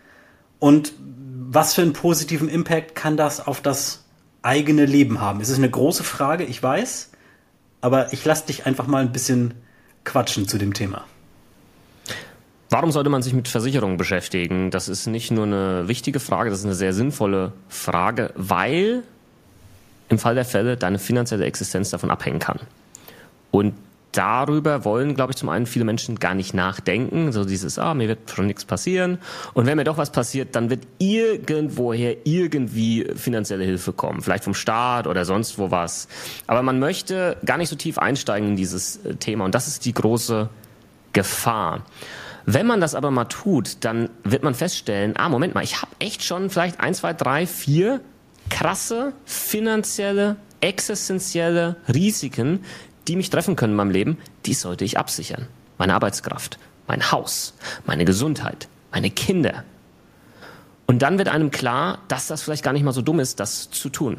Und 0.58 0.92
was 0.98 1.74
für 1.74 1.82
einen 1.82 1.92
positiven 1.92 2.48
Impact 2.48 2.94
kann 2.94 3.16
das 3.16 3.46
auf 3.46 3.60
das 3.60 4.04
eigene 4.42 4.84
Leben 4.84 5.20
haben? 5.20 5.40
Es 5.40 5.48
ist 5.48 5.58
eine 5.58 5.70
große 5.70 6.04
Frage, 6.04 6.44
ich 6.44 6.62
weiß, 6.62 7.10
aber 7.80 8.12
ich 8.12 8.24
lasse 8.24 8.46
dich 8.46 8.66
einfach 8.66 8.86
mal 8.86 9.02
ein 9.02 9.12
bisschen 9.12 9.54
quatschen 10.04 10.48
zu 10.48 10.58
dem 10.58 10.74
Thema. 10.74 11.04
Warum 12.68 12.90
sollte 12.90 13.10
man 13.10 13.22
sich 13.22 13.32
mit 13.32 13.46
Versicherungen 13.46 13.96
beschäftigen? 13.96 14.70
Das 14.70 14.88
ist 14.88 15.06
nicht 15.06 15.30
nur 15.30 15.44
eine 15.44 15.86
wichtige 15.86 16.18
Frage, 16.18 16.50
das 16.50 16.60
ist 16.60 16.64
eine 16.64 16.74
sehr 16.74 16.92
sinnvolle 16.92 17.52
Frage, 17.68 18.32
weil 18.34 19.04
im 20.08 20.18
Fall 20.18 20.34
der 20.34 20.44
Fälle 20.44 20.76
deine 20.76 20.98
finanzielle 20.98 21.44
Existenz 21.44 21.90
davon 21.90 22.10
abhängen 22.10 22.38
kann. 22.38 22.58
Und 23.50 23.74
darüber 24.16 24.84
wollen, 24.84 25.14
glaube 25.14 25.32
ich, 25.32 25.36
zum 25.36 25.48
einen 25.48 25.66
viele 25.66 25.84
Menschen 25.84 26.18
gar 26.18 26.34
nicht 26.34 26.54
nachdenken. 26.54 27.32
So 27.32 27.44
dieses, 27.44 27.78
ah, 27.78 27.94
mir 27.94 28.08
wird 28.08 28.30
schon 28.30 28.46
nichts 28.46 28.64
passieren. 28.64 29.18
Und 29.54 29.66
wenn 29.66 29.76
mir 29.76 29.84
doch 29.84 29.98
was 29.98 30.10
passiert, 30.10 30.56
dann 30.56 30.70
wird 30.70 30.86
irgendwoher 30.98 32.16
irgendwie 32.24 33.06
finanzielle 33.14 33.64
Hilfe 33.64 33.92
kommen. 33.92 34.22
Vielleicht 34.22 34.44
vom 34.44 34.54
Staat 34.54 35.06
oder 35.06 35.24
sonst 35.24 35.58
wo 35.58 35.70
was. 35.70 36.08
Aber 36.46 36.62
man 36.62 36.78
möchte 36.78 37.36
gar 37.44 37.58
nicht 37.58 37.68
so 37.68 37.76
tief 37.76 37.98
einsteigen 37.98 38.50
in 38.50 38.56
dieses 38.56 39.04
äh, 39.04 39.14
Thema. 39.16 39.44
Und 39.44 39.54
das 39.54 39.68
ist 39.68 39.84
die 39.84 39.92
große 39.92 40.48
Gefahr. 41.12 41.82
Wenn 42.46 42.66
man 42.66 42.80
das 42.80 42.94
aber 42.94 43.10
mal 43.10 43.24
tut, 43.24 43.84
dann 43.84 44.08
wird 44.22 44.44
man 44.44 44.54
feststellen, 44.54 45.14
ah, 45.16 45.28
Moment 45.28 45.54
mal, 45.54 45.64
ich 45.64 45.82
habe 45.82 45.90
echt 45.98 46.22
schon 46.22 46.48
vielleicht 46.48 46.80
eins, 46.80 46.98
zwei, 46.98 47.12
drei, 47.12 47.46
vier 47.46 48.00
krasse 48.50 49.12
finanzielle, 49.24 50.36
existenzielle 50.60 51.76
Risiken, 51.92 52.60
die 53.08 53.16
mich 53.16 53.30
treffen 53.30 53.56
können 53.56 53.72
in 53.72 53.76
meinem 53.76 53.90
Leben, 53.90 54.18
die 54.44 54.54
sollte 54.54 54.84
ich 54.84 54.98
absichern. 54.98 55.48
Meine 55.78 55.94
Arbeitskraft, 55.94 56.58
mein 56.86 57.10
Haus, 57.12 57.54
meine 57.84 58.04
Gesundheit, 58.04 58.68
meine 58.90 59.10
Kinder. 59.10 59.64
Und 60.86 61.02
dann 61.02 61.18
wird 61.18 61.28
einem 61.28 61.50
klar, 61.50 61.98
dass 62.08 62.28
das 62.28 62.42
vielleicht 62.42 62.62
gar 62.62 62.72
nicht 62.72 62.84
mal 62.84 62.92
so 62.92 63.02
dumm 63.02 63.20
ist, 63.20 63.40
das 63.40 63.70
zu 63.70 63.88
tun. 63.88 64.18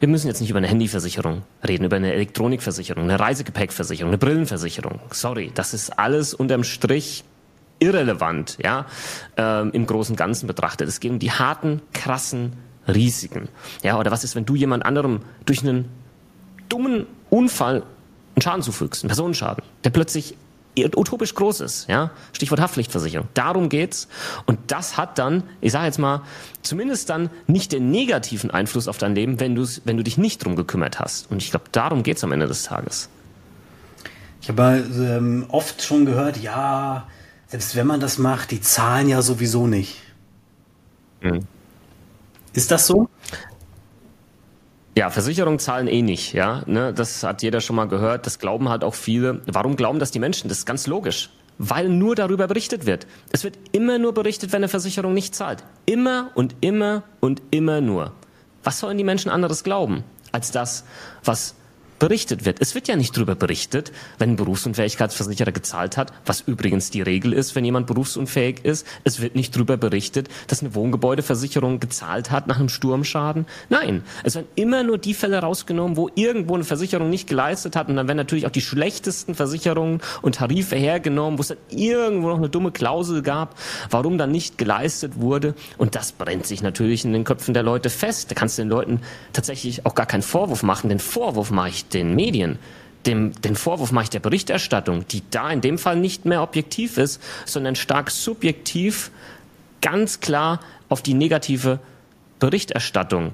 Wir 0.00 0.08
müssen 0.08 0.26
jetzt 0.26 0.40
nicht 0.40 0.50
über 0.50 0.58
eine 0.58 0.66
Handyversicherung 0.66 1.42
reden, 1.66 1.84
über 1.84 1.96
eine 1.96 2.12
Elektronikversicherung, 2.12 3.04
eine 3.04 3.18
Reisegepäckversicherung, 3.18 4.10
eine 4.10 4.18
Brillenversicherung. 4.18 5.00
Sorry, 5.10 5.50
das 5.54 5.72
ist 5.72 5.98
alles 5.98 6.34
unterm 6.34 6.64
Strich 6.64 7.24
irrelevant, 7.78 8.58
ja, 8.62 8.86
ähm, 9.36 9.70
im 9.72 9.86
großen 9.86 10.12
und 10.12 10.16
Ganzen 10.16 10.46
betrachtet. 10.46 10.88
Es 10.88 11.00
geht 11.00 11.10
um 11.10 11.18
die 11.18 11.30
harten, 11.30 11.80
krassen 11.92 12.52
Risiken. 12.86 13.48
Ja, 13.82 13.98
oder 13.98 14.10
was 14.10 14.24
ist, 14.24 14.36
wenn 14.36 14.44
du 14.44 14.54
jemand 14.54 14.84
anderem 14.84 15.20
durch 15.46 15.62
einen 15.62 15.88
dummen 16.68 17.06
Unfall 17.30 17.84
Schaden 18.44 18.62
zufügst, 18.62 19.02
einen 19.02 19.08
Personenschaden, 19.08 19.64
der 19.82 19.90
plötzlich 19.90 20.36
utopisch 20.76 21.34
groß 21.34 21.60
ist, 21.60 21.88
ja? 21.88 22.10
Stichwort 22.32 22.60
Haftpflichtversicherung. 22.60 23.28
Darum 23.34 23.68
geht's. 23.68 24.08
Und 24.46 24.58
das 24.66 24.96
hat 24.96 25.18
dann, 25.18 25.44
ich 25.60 25.72
sage 25.72 25.86
jetzt 25.86 25.98
mal, 25.98 26.22
zumindest 26.62 27.10
dann 27.10 27.30
nicht 27.46 27.72
den 27.72 27.90
negativen 27.90 28.50
Einfluss 28.50 28.88
auf 28.88 28.98
dein 28.98 29.14
Leben, 29.14 29.38
wenn 29.40 29.54
du 29.54 29.66
wenn 29.84 29.96
du 29.96 30.02
dich 30.02 30.18
nicht 30.18 30.44
drum 30.44 30.56
gekümmert 30.56 30.98
hast. 30.98 31.30
Und 31.30 31.42
ich 31.42 31.50
glaube, 31.50 31.66
darum 31.70 32.02
geht's 32.02 32.24
am 32.24 32.32
Ende 32.32 32.46
des 32.48 32.64
Tages. 32.64 33.08
Ich 34.42 34.48
habe 34.48 34.84
ähm, 34.94 35.46
oft 35.48 35.80
schon 35.80 36.04
gehört, 36.06 36.36
ja, 36.38 37.06
selbst 37.46 37.76
wenn 37.76 37.86
man 37.86 38.00
das 38.00 38.18
macht, 38.18 38.50
die 38.50 38.60
zahlen 38.60 39.08
ja 39.08 39.22
sowieso 39.22 39.66
nicht. 39.66 39.96
Mhm. 41.20 41.46
Ist 42.52 42.70
das 42.70 42.86
so? 42.86 43.08
Ja, 44.96 45.10
Versicherungen 45.10 45.58
zahlen 45.58 45.88
eh 45.88 46.02
nicht, 46.02 46.34
ja. 46.34 46.62
Ne? 46.66 46.92
Das 46.94 47.24
hat 47.24 47.42
jeder 47.42 47.60
schon 47.60 47.74
mal 47.76 47.88
gehört. 47.88 48.26
Das 48.26 48.38
glauben 48.38 48.68
halt 48.68 48.84
auch 48.84 48.94
viele. 48.94 49.42
Warum 49.46 49.74
glauben 49.74 49.98
das 49.98 50.12
die 50.12 50.20
Menschen? 50.20 50.48
Das 50.48 50.58
ist 50.58 50.66
ganz 50.66 50.86
logisch. 50.86 51.30
Weil 51.58 51.88
nur 51.88 52.14
darüber 52.14 52.46
berichtet 52.46 52.86
wird. 52.86 53.06
Es 53.32 53.42
wird 53.44 53.58
immer 53.72 53.98
nur 53.98 54.14
berichtet, 54.14 54.52
wenn 54.52 54.58
eine 54.58 54.68
Versicherung 54.68 55.12
nicht 55.12 55.34
zahlt. 55.34 55.64
Immer 55.86 56.30
und 56.34 56.56
immer 56.60 57.02
und 57.20 57.42
immer 57.50 57.80
nur. 57.80 58.12
Was 58.62 58.78
sollen 58.80 58.98
die 58.98 59.04
Menschen 59.04 59.30
anderes 59.30 59.64
glauben, 59.64 60.04
als 60.32 60.52
das, 60.52 60.84
was 61.24 61.54
berichtet 61.98 62.44
wird. 62.44 62.58
Es 62.60 62.74
wird 62.74 62.88
ja 62.88 62.96
nicht 62.96 63.16
darüber 63.16 63.34
berichtet, 63.34 63.92
wenn 64.18 64.30
ein 64.30 64.36
Berufsunfähigkeitsversicherer 64.36 65.52
gezahlt 65.52 65.96
hat, 65.96 66.12
was 66.26 66.40
übrigens 66.40 66.90
die 66.90 67.02
Regel 67.02 67.32
ist, 67.32 67.54
wenn 67.54 67.64
jemand 67.64 67.86
berufsunfähig 67.86 68.64
ist. 68.64 68.86
Es 69.04 69.20
wird 69.20 69.34
nicht 69.34 69.54
darüber 69.54 69.76
berichtet, 69.76 70.28
dass 70.46 70.60
eine 70.60 70.74
Wohngebäudeversicherung 70.74 71.80
gezahlt 71.80 72.30
hat 72.30 72.46
nach 72.46 72.58
einem 72.58 72.68
Sturmschaden. 72.68 73.46
Nein, 73.68 74.02
es 74.22 74.34
werden 74.34 74.48
immer 74.54 74.82
nur 74.82 74.98
die 74.98 75.14
Fälle 75.14 75.38
rausgenommen, 75.38 75.96
wo 75.96 76.10
irgendwo 76.14 76.54
eine 76.54 76.64
Versicherung 76.64 77.10
nicht 77.10 77.28
geleistet 77.28 77.76
hat 77.76 77.88
und 77.88 77.96
dann 77.96 78.08
werden 78.08 78.18
natürlich 78.18 78.46
auch 78.46 78.50
die 78.50 78.60
schlechtesten 78.60 79.34
Versicherungen 79.34 80.00
und 80.22 80.36
Tarife 80.36 80.76
hergenommen, 80.76 81.38
wo 81.38 81.42
es 81.42 81.48
dann 81.48 81.58
irgendwo 81.70 82.28
noch 82.28 82.38
eine 82.38 82.48
dumme 82.48 82.72
Klausel 82.72 83.22
gab, 83.22 83.56
warum 83.90 84.18
dann 84.18 84.30
nicht 84.30 84.58
geleistet 84.58 85.20
wurde. 85.20 85.54
Und 85.78 85.94
das 85.94 86.12
brennt 86.12 86.46
sich 86.46 86.62
natürlich 86.62 87.04
in 87.04 87.12
den 87.12 87.24
Köpfen 87.24 87.54
der 87.54 87.62
Leute 87.62 87.90
fest. 87.90 88.30
Da 88.30 88.34
kannst 88.34 88.58
du 88.58 88.62
den 88.62 88.68
Leuten 88.68 89.00
tatsächlich 89.32 89.86
auch 89.86 89.94
gar 89.94 90.06
keinen 90.06 90.22
Vorwurf 90.22 90.62
machen. 90.62 90.88
Den 90.88 90.98
Vorwurf 90.98 91.50
mache 91.50 91.68
ich 91.68 91.83
den 91.92 92.14
Medien. 92.14 92.58
Dem, 93.06 93.32
den 93.42 93.54
Vorwurf 93.54 93.92
mache 93.92 94.04
ich 94.04 94.10
der 94.10 94.20
Berichterstattung, 94.20 95.06
die 95.08 95.22
da 95.30 95.50
in 95.50 95.60
dem 95.60 95.76
Fall 95.76 95.96
nicht 95.96 96.24
mehr 96.24 96.42
objektiv 96.42 96.96
ist, 96.96 97.20
sondern 97.44 97.76
stark 97.76 98.10
subjektiv, 98.10 99.10
ganz 99.82 100.20
klar 100.20 100.60
auf 100.88 101.02
die 101.02 101.12
negative 101.12 101.80
Berichterstattung 102.38 103.32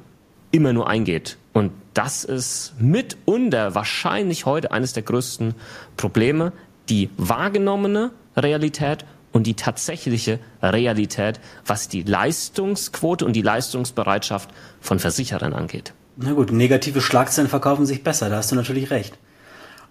immer 0.50 0.72
nur 0.72 0.88
eingeht. 0.88 1.36
Und 1.52 1.72
das 1.94 2.24
ist 2.24 2.74
mitunter 2.78 3.74
wahrscheinlich 3.74 4.46
heute 4.46 4.72
eines 4.72 4.92
der 4.92 5.02
größten 5.02 5.54
Probleme, 5.96 6.52
die 6.88 7.10
wahrgenommene 7.16 8.10
Realität 8.36 9.04
und 9.32 9.46
die 9.46 9.54
tatsächliche 9.54 10.40
Realität, 10.62 11.40
was 11.64 11.88
die 11.88 12.02
Leistungsquote 12.02 13.24
und 13.24 13.34
die 13.34 13.42
Leistungsbereitschaft 13.42 14.50
von 14.80 14.98
Versicherern 14.98 15.52
angeht. 15.52 15.92
Na 16.16 16.32
gut, 16.32 16.52
negative 16.52 17.00
Schlagzeilen 17.00 17.48
verkaufen 17.48 17.86
sich 17.86 18.02
besser, 18.02 18.28
da 18.28 18.36
hast 18.36 18.50
du 18.50 18.56
natürlich 18.56 18.90
recht. 18.90 19.18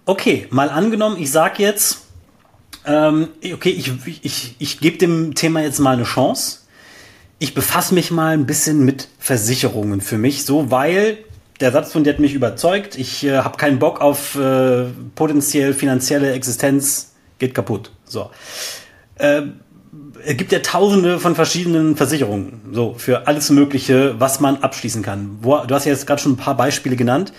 Okay, 0.04 0.46
mal 0.50 0.70
angenommen, 0.70 1.16
ich 1.18 1.30
sag 1.30 1.58
jetzt, 1.58 2.06
ähm, 2.86 3.28
okay, 3.52 3.70
ich, 3.70 3.92
ich, 4.22 4.56
ich 4.58 4.80
gebe 4.80 4.98
dem 4.98 5.34
Thema 5.34 5.62
jetzt 5.62 5.78
mal 5.78 5.92
eine 5.92 6.04
Chance. 6.04 6.60
Ich 7.38 7.54
befasse 7.54 7.94
mich 7.94 8.10
mal 8.10 8.34
ein 8.34 8.46
bisschen 8.46 8.84
mit 8.84 9.08
Versicherungen 9.18 10.00
für 10.00 10.18
mich, 10.18 10.44
so 10.44 10.70
weil 10.70 11.18
der 11.60 11.72
Satz 11.72 11.92
von 11.92 12.04
dir 12.04 12.12
hat 12.12 12.20
mich 12.20 12.34
überzeugt. 12.34 12.96
Ich 12.96 13.24
äh, 13.24 13.38
habe 13.38 13.58
keinen 13.58 13.78
Bock 13.78 14.00
auf 14.00 14.34
äh, 14.36 14.86
potenziell 15.14 15.74
finanzielle 15.74 16.32
Existenz, 16.32 17.12
geht 17.38 17.54
kaputt. 17.54 17.90
So. 18.04 18.30
Äh, 19.16 19.42
es 20.24 20.36
gibt 20.36 20.52
ja 20.52 20.60
tausende 20.60 21.18
von 21.18 21.34
verschiedenen 21.34 21.96
Versicherungen, 21.96 22.60
so 22.72 22.94
für 22.94 23.26
alles 23.26 23.50
Mögliche, 23.50 24.20
was 24.20 24.40
man 24.40 24.58
abschließen 24.58 25.02
kann. 25.02 25.38
Du 25.42 25.74
hast 25.74 25.84
ja 25.84 25.92
jetzt 25.92 26.06
gerade 26.06 26.22
schon 26.22 26.32
ein 26.32 26.36
paar 26.36 26.56
Beispiele 26.56 26.96
genannt. 26.96 27.32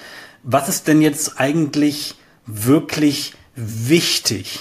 Was 0.43 0.67
ist 0.67 0.87
denn 0.87 1.01
jetzt 1.01 1.39
eigentlich 1.39 2.15
wirklich 2.45 3.33
wichtig? 3.55 4.59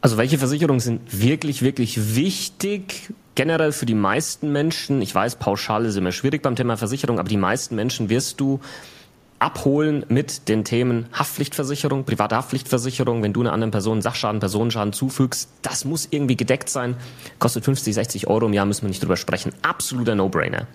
Also 0.00 0.18
welche 0.18 0.36
Versicherungen 0.36 0.80
sind 0.80 1.00
wirklich, 1.18 1.62
wirklich 1.62 2.14
wichtig? 2.14 3.10
Generell 3.34 3.72
für 3.72 3.86
die 3.86 3.94
meisten 3.94 4.52
Menschen, 4.52 5.00
ich 5.00 5.14
weiß, 5.14 5.36
pauschal 5.36 5.86
ist 5.86 5.96
immer 5.96 6.12
schwierig 6.12 6.42
beim 6.42 6.56
Thema 6.56 6.76
Versicherung, 6.76 7.18
aber 7.18 7.28
die 7.28 7.38
meisten 7.38 7.74
Menschen 7.74 8.10
wirst 8.10 8.38
du 8.40 8.60
abholen 9.44 10.06
mit 10.08 10.48
den 10.48 10.64
Themen 10.64 11.06
Haftpflichtversicherung, 11.12 12.04
private 12.04 12.34
Haftpflichtversicherung, 12.34 13.22
wenn 13.22 13.34
du 13.34 13.42
einer 13.42 13.52
anderen 13.52 13.72
Person 13.72 14.00
Sachschaden, 14.00 14.40
Personenschaden 14.40 14.94
zufügst, 14.94 15.50
das 15.60 15.84
muss 15.84 16.08
irgendwie 16.10 16.36
gedeckt 16.36 16.70
sein, 16.70 16.96
kostet 17.38 17.66
50, 17.66 17.94
60 17.94 18.26
Euro 18.26 18.46
im 18.46 18.54
Jahr, 18.54 18.64
müssen 18.64 18.82
wir 18.82 18.88
nicht 18.88 19.02
drüber 19.02 19.18
sprechen. 19.18 19.52
Absoluter 19.60 20.14
No-Brainer. 20.14 20.66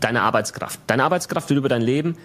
Deine 0.00 0.22
Arbeitskraft. 0.22 0.80
Deine 0.86 1.04
Arbeitskraft 1.04 1.50
wird 1.50 1.58
über 1.58 1.68
dein 1.68 1.82
Leben 1.82 2.16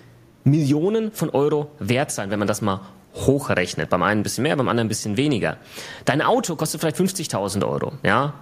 Millionen 0.45 1.11
von 1.11 1.29
Euro 1.31 1.71
wert 1.79 2.11
sein, 2.11 2.31
wenn 2.31 2.39
man 2.39 2.47
das 2.47 2.61
mal 2.61 2.79
hochrechnet. 3.15 3.89
Beim 3.89 4.03
einen 4.03 4.21
ein 4.21 4.23
bisschen 4.23 4.43
mehr, 4.43 4.55
beim 4.55 4.69
anderen 4.69 4.87
ein 4.87 4.89
bisschen 4.89 5.17
weniger. 5.17 5.57
Dein 6.05 6.21
Auto 6.21 6.55
kostet 6.55 6.79
vielleicht 6.79 6.97
50.000 6.97 7.67
Euro, 7.67 7.91
ja? 8.03 8.33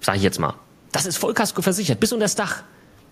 Sag 0.00 0.16
ich 0.16 0.22
jetzt 0.22 0.38
mal. 0.38 0.54
Das 0.92 1.06
ist 1.06 1.16
Vollkasko 1.16 1.62
versichert, 1.62 1.98
bis 1.98 2.12
unter 2.12 2.24
das 2.24 2.34
Dach. 2.34 2.62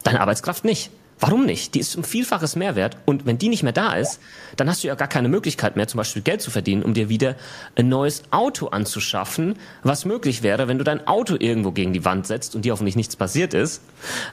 Deine 0.02 0.20
Arbeitskraft 0.20 0.66
nicht. 0.66 0.90
Warum 1.20 1.46
nicht? 1.46 1.74
Die 1.74 1.80
ist 1.80 1.96
um 1.96 2.04
Vielfaches 2.04 2.54
Mehrwert 2.54 2.96
und 3.04 3.26
wenn 3.26 3.38
die 3.38 3.48
nicht 3.48 3.62
mehr 3.62 3.72
da 3.72 3.94
ist, 3.94 4.20
dann 4.56 4.68
hast 4.68 4.84
du 4.84 4.88
ja 4.88 4.94
gar 4.94 5.08
keine 5.08 5.28
Möglichkeit 5.28 5.76
mehr, 5.76 5.88
zum 5.88 5.98
Beispiel 5.98 6.22
Geld 6.22 6.40
zu 6.40 6.50
verdienen, 6.50 6.82
um 6.82 6.94
dir 6.94 7.08
wieder 7.08 7.34
ein 7.76 7.88
neues 7.88 8.22
Auto 8.30 8.68
anzuschaffen, 8.68 9.56
was 9.82 10.04
möglich 10.04 10.42
wäre, 10.42 10.68
wenn 10.68 10.78
du 10.78 10.84
dein 10.84 11.06
Auto 11.06 11.36
irgendwo 11.38 11.72
gegen 11.72 11.92
die 11.92 12.04
Wand 12.04 12.26
setzt 12.26 12.54
und 12.54 12.64
dir 12.64 12.72
hoffentlich 12.72 12.96
nichts 12.96 13.16
passiert 13.16 13.52
ist. 13.52 13.82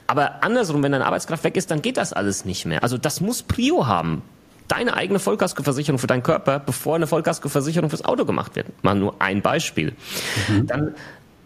Aber 0.05 0.43
andersrum, 0.43 0.83
wenn 0.83 0.91
deine 0.91 1.05
Arbeitskraft 1.05 1.43
weg 1.43 1.57
ist, 1.57 1.71
dann 1.71 1.81
geht 1.81 1.97
das 1.97 2.13
alles 2.13 2.45
nicht 2.45 2.65
mehr. 2.65 2.83
Also 2.83 2.97
das 2.97 3.21
muss 3.21 3.41
Prio 3.41 3.87
haben. 3.87 4.21
Deine 4.67 4.95
eigene 4.95 5.19
Vollkaskoversicherung 5.19 5.99
für 5.99 6.07
deinen 6.07 6.23
Körper, 6.23 6.57
bevor 6.57 6.95
eine 6.95 7.05
Vollkaskoversicherung 7.05 7.91
fürs 7.91 8.03
Auto 8.03 8.25
gemacht 8.25 8.55
wird. 8.55 8.65
Mal 8.83 8.95
nur 8.95 9.21
ein 9.21 9.43
Beispiel. 9.43 9.93
Mhm. 10.47 10.65
Dann 10.65 10.95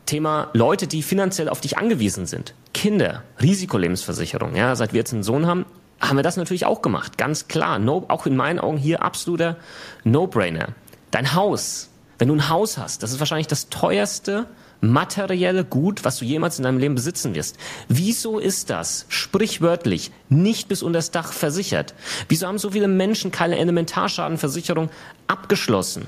Thema 0.09 0.49
Leute, 0.53 0.87
die 0.87 1.03
finanziell 1.03 1.49
auf 1.49 1.61
dich 1.61 1.77
angewiesen 1.77 2.25
sind. 2.25 2.55
Kinder, 2.73 3.23
Risikolebensversicherung. 3.39 4.55
Ja, 4.55 4.75
seit 4.75 4.91
wir 4.91 4.97
jetzt 4.97 5.13
einen 5.13 5.21
Sohn 5.21 5.45
haben, 5.45 5.65
haben 6.01 6.17
wir 6.17 6.23
das 6.23 6.35
natürlich 6.35 6.65
auch 6.65 6.81
gemacht. 6.81 7.17
Ganz 7.19 7.47
klar. 7.47 7.77
No, 7.77 8.05
auch 8.07 8.25
in 8.25 8.35
meinen 8.35 8.59
Augen 8.59 8.77
hier 8.77 9.03
absoluter 9.03 9.57
No-Brainer. 10.03 10.69
Dein 11.11 11.35
Haus. 11.35 11.89
Wenn 12.17 12.27
du 12.27 12.35
ein 12.35 12.49
Haus 12.49 12.77
hast, 12.77 13.03
das 13.03 13.11
ist 13.11 13.19
wahrscheinlich 13.19 13.47
das 13.47 13.69
teuerste 13.69 14.47
materielle 14.81 15.63
Gut, 15.63 16.03
was 16.05 16.17
du 16.17 16.25
jemals 16.25 16.57
in 16.57 16.63
deinem 16.63 16.79
Leben 16.79 16.95
besitzen 16.95 17.35
wirst. 17.35 17.57
Wieso 17.87 18.39
ist 18.39 18.69
das 18.69 19.05
sprichwörtlich 19.09 20.11
nicht 20.27 20.67
bis 20.69 20.81
unter 20.81 20.97
das 20.97 21.11
Dach 21.11 21.33
versichert? 21.33 21.93
Wieso 22.29 22.47
haben 22.47 22.57
so 22.57 22.71
viele 22.71 22.87
Menschen 22.87 23.31
keine 23.31 23.59
Elementarschadenversicherung 23.59 24.89
abgeschlossen? 25.27 26.07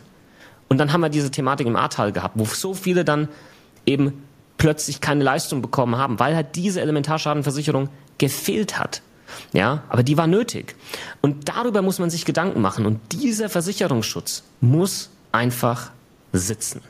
Und 0.70 0.78
dann 0.78 0.92
haben 0.92 1.02
wir 1.02 1.10
diese 1.10 1.32
Thematik 1.32 1.68
im 1.68 1.76
Ahrtal 1.76 2.12
gehabt, 2.12 2.36
wo 2.38 2.46
so 2.46 2.74
viele 2.74 3.06
dann 3.06 3.28
eben 3.86 4.24
plötzlich 4.58 5.02
keine 5.02 5.24
Leistung 5.24 5.62
bekommen 5.62 5.98
haben, 5.98 6.20
weil 6.20 6.36
halt 6.36 6.56
diese 6.56 6.82
Elementarschadenversicherung 6.82 7.90
gefehlt 8.18 8.78
hat. 8.78 9.02
Ja, 9.54 9.84
aber 9.90 10.04
die 10.04 10.18
war 10.18 10.28
nötig. 10.28 10.76
Und 11.22 11.50
darüber 11.50 11.82
muss 11.82 12.00
man 12.00 12.10
sich 12.10 12.26
Gedanken 12.26 12.62
machen. 12.62 12.86
Und 12.86 13.00
dieser 13.12 13.50
Versicherungsschutz 13.50 14.44
muss 14.60 15.10
einfach 15.32 15.92
sitzen. 16.34 16.82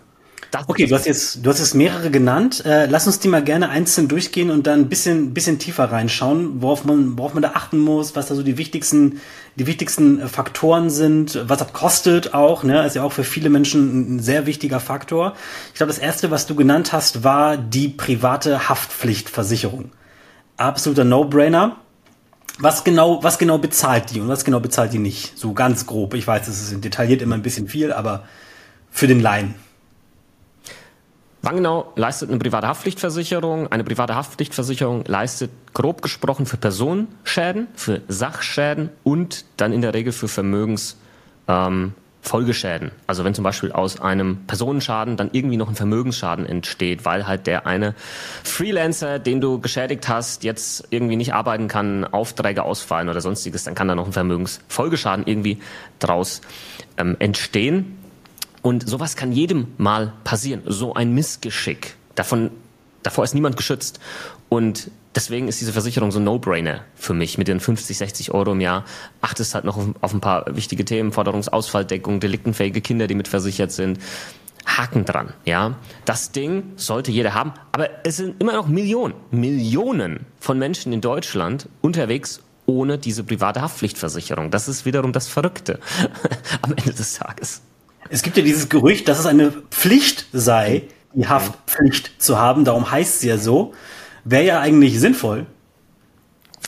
Das 0.49 0.67
okay, 0.67 0.85
du 0.85 0.95
hast 0.95 1.05
jetzt, 1.05 1.45
du 1.45 1.49
hast 1.49 1.59
jetzt 1.59 1.75
mehrere 1.75 2.09
genannt. 2.09 2.65
Äh, 2.65 2.87
lass 2.87 3.07
uns 3.07 3.19
die 3.19 3.27
mal 3.27 3.43
gerne 3.43 3.69
einzeln 3.69 4.07
durchgehen 4.07 4.49
und 4.49 4.67
dann 4.67 4.81
ein 4.81 4.89
bisschen, 4.89 5.33
bisschen 5.33 5.59
tiefer 5.59 5.85
reinschauen, 5.85 6.61
worauf 6.61 6.83
man, 6.83 7.17
worauf 7.17 7.33
man 7.33 7.43
da 7.43 7.51
achten 7.53 7.79
muss, 7.79 8.15
was 8.15 8.27
da 8.27 8.35
so 8.35 8.43
die 8.43 8.57
wichtigsten, 8.57 9.21
die 9.55 9.67
wichtigsten 9.67 10.19
äh, 10.19 10.27
Faktoren 10.27 10.89
sind, 10.89 11.39
was 11.47 11.59
das 11.59 11.71
kostet 11.71 12.33
auch, 12.33 12.63
ne, 12.63 12.85
ist 12.85 12.95
ja 12.95 13.03
auch 13.03 13.13
für 13.13 13.23
viele 13.23 13.49
Menschen 13.49 14.17
ein 14.17 14.19
sehr 14.19 14.45
wichtiger 14.45 14.79
Faktor. 14.79 15.35
Ich 15.69 15.75
glaube, 15.75 15.91
das 15.91 15.99
erste, 15.99 16.31
was 16.31 16.47
du 16.47 16.55
genannt 16.55 16.91
hast, 16.91 17.23
war 17.23 17.55
die 17.55 17.87
private 17.87 18.67
Haftpflichtversicherung. 18.67 19.91
Absoluter 20.57 21.05
No-Brainer. 21.05 21.77
Was 22.59 22.83
genau, 22.83 23.23
was 23.23 23.39
genau 23.39 23.57
bezahlt 23.57 24.11
die 24.11 24.19
und 24.19 24.27
was 24.27 24.43
genau 24.43 24.59
bezahlt 24.59 24.91
die 24.91 24.99
nicht? 24.99 25.37
So 25.37 25.53
ganz 25.53 25.85
grob. 25.85 26.13
Ich 26.13 26.27
weiß, 26.27 26.45
das 26.45 26.61
ist 26.61 26.83
detailliert 26.83 27.21
immer 27.21 27.35
ein 27.35 27.41
bisschen 27.41 27.67
viel, 27.67 27.93
aber 27.93 28.23
für 28.91 29.07
den 29.07 29.21
Laien. 29.21 29.55
Wann 31.43 31.55
genau 31.55 31.91
leistet 31.95 32.29
eine 32.29 32.37
private 32.37 32.67
Haftpflichtversicherung? 32.67 33.71
Eine 33.71 33.83
private 33.83 34.13
Haftpflichtversicherung 34.13 35.05
leistet 35.05 35.49
grob 35.73 36.03
gesprochen 36.03 36.45
für 36.45 36.57
Personenschäden, 36.57 37.67
für 37.73 38.01
Sachschäden 38.07 38.89
und 39.03 39.45
dann 39.57 39.73
in 39.73 39.81
der 39.81 39.95
Regel 39.95 40.13
für 40.13 40.27
Vermögensfolgeschäden. 40.27 42.89
Ähm, 42.89 42.95
also 43.07 43.23
wenn 43.23 43.33
zum 43.33 43.43
Beispiel 43.43 43.71
aus 43.71 43.99
einem 43.99 44.45
Personenschaden 44.45 45.17
dann 45.17 45.31
irgendwie 45.33 45.57
noch 45.57 45.67
ein 45.67 45.75
Vermögensschaden 45.75 46.45
entsteht, 46.45 47.05
weil 47.05 47.25
halt 47.25 47.47
der 47.47 47.65
eine 47.65 47.95
Freelancer, 48.43 49.17
den 49.17 49.41
du 49.41 49.59
geschädigt 49.59 50.07
hast, 50.07 50.43
jetzt 50.43 50.89
irgendwie 50.91 51.15
nicht 51.15 51.33
arbeiten 51.33 51.67
kann, 51.67 52.05
Aufträge 52.05 52.61
ausfallen 52.61 53.09
oder 53.09 53.19
sonstiges, 53.19 53.63
dann 53.63 53.73
kann 53.73 53.87
da 53.87 53.95
noch 53.95 54.05
ein 54.05 54.13
Vermögensfolgeschaden 54.13 55.25
irgendwie 55.25 55.57
draus 55.97 56.41
ähm, 56.97 57.15
entstehen. 57.17 57.97
Und 58.61 58.87
sowas 58.87 59.15
kann 59.15 59.31
jedem 59.31 59.67
mal 59.77 60.13
passieren. 60.23 60.61
So 60.65 60.93
ein 60.93 61.13
Missgeschick. 61.13 61.95
Davon, 62.15 62.51
davor 63.03 63.23
ist 63.23 63.33
niemand 63.33 63.57
geschützt. 63.57 63.99
Und 64.49 64.91
deswegen 65.15 65.47
ist 65.47 65.61
diese 65.61 65.73
Versicherung 65.73 66.11
so 66.11 66.19
ein 66.19 66.25
No-Brainer 66.25 66.81
für 66.95 67.13
mich. 67.13 67.37
Mit 67.37 67.47
den 67.47 67.59
50, 67.59 67.97
60 67.97 68.31
Euro 68.31 68.51
im 68.51 68.61
Jahr 68.61 68.85
achtest 69.21 69.55
halt 69.55 69.65
noch 69.65 69.79
auf 70.01 70.13
ein 70.13 70.21
paar 70.21 70.55
wichtige 70.55 70.85
Themen. 70.85 71.11
Forderungsausfalldeckung, 71.11 72.19
deliktenfähige 72.19 72.81
Kinder, 72.81 73.07
die 73.07 73.15
mitversichert 73.15 73.71
sind. 73.71 73.99
Haken 74.65 75.05
dran, 75.05 75.33
ja. 75.43 75.75
Das 76.05 76.31
Ding 76.31 76.73
sollte 76.75 77.11
jeder 77.11 77.33
haben. 77.33 77.53
Aber 77.71 77.89
es 78.05 78.17
sind 78.17 78.39
immer 78.39 78.53
noch 78.53 78.67
Millionen, 78.67 79.15
Millionen 79.31 80.25
von 80.39 80.59
Menschen 80.59 80.93
in 80.93 81.01
Deutschland 81.01 81.67
unterwegs 81.81 82.41
ohne 82.67 82.99
diese 82.99 83.23
private 83.23 83.61
Haftpflichtversicherung. 83.61 84.51
Das 84.51 84.67
ist 84.67 84.85
wiederum 84.85 85.13
das 85.13 85.27
Verrückte 85.27 85.79
am 86.61 86.73
Ende 86.73 86.93
des 86.93 87.15
Tages. 87.15 87.61
Es 88.11 88.21
gibt 88.23 88.35
ja 88.35 88.43
dieses 88.43 88.67
Gerücht, 88.67 89.07
dass 89.07 89.19
es 89.19 89.25
eine 89.25 89.51
Pflicht 89.51 90.27
sei, 90.33 90.83
die 91.13 91.27
Haftpflicht 91.27 92.21
zu 92.21 92.37
haben. 92.37 92.65
Darum 92.65 92.91
heißt 92.91 93.21
sie 93.21 93.29
ja 93.29 93.37
so. 93.37 93.73
Wäre 94.25 94.45
ja 94.45 94.59
eigentlich 94.59 94.99
sinnvoll, 94.99 95.45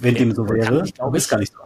wenn 0.01 0.15
dem 0.15 0.33
so 0.33 0.47
wäre. 0.47 0.85
Kann, 0.97 1.13
ist 1.13 1.29
gar 1.29 1.39
nicht 1.39 1.51
so. 1.51 1.59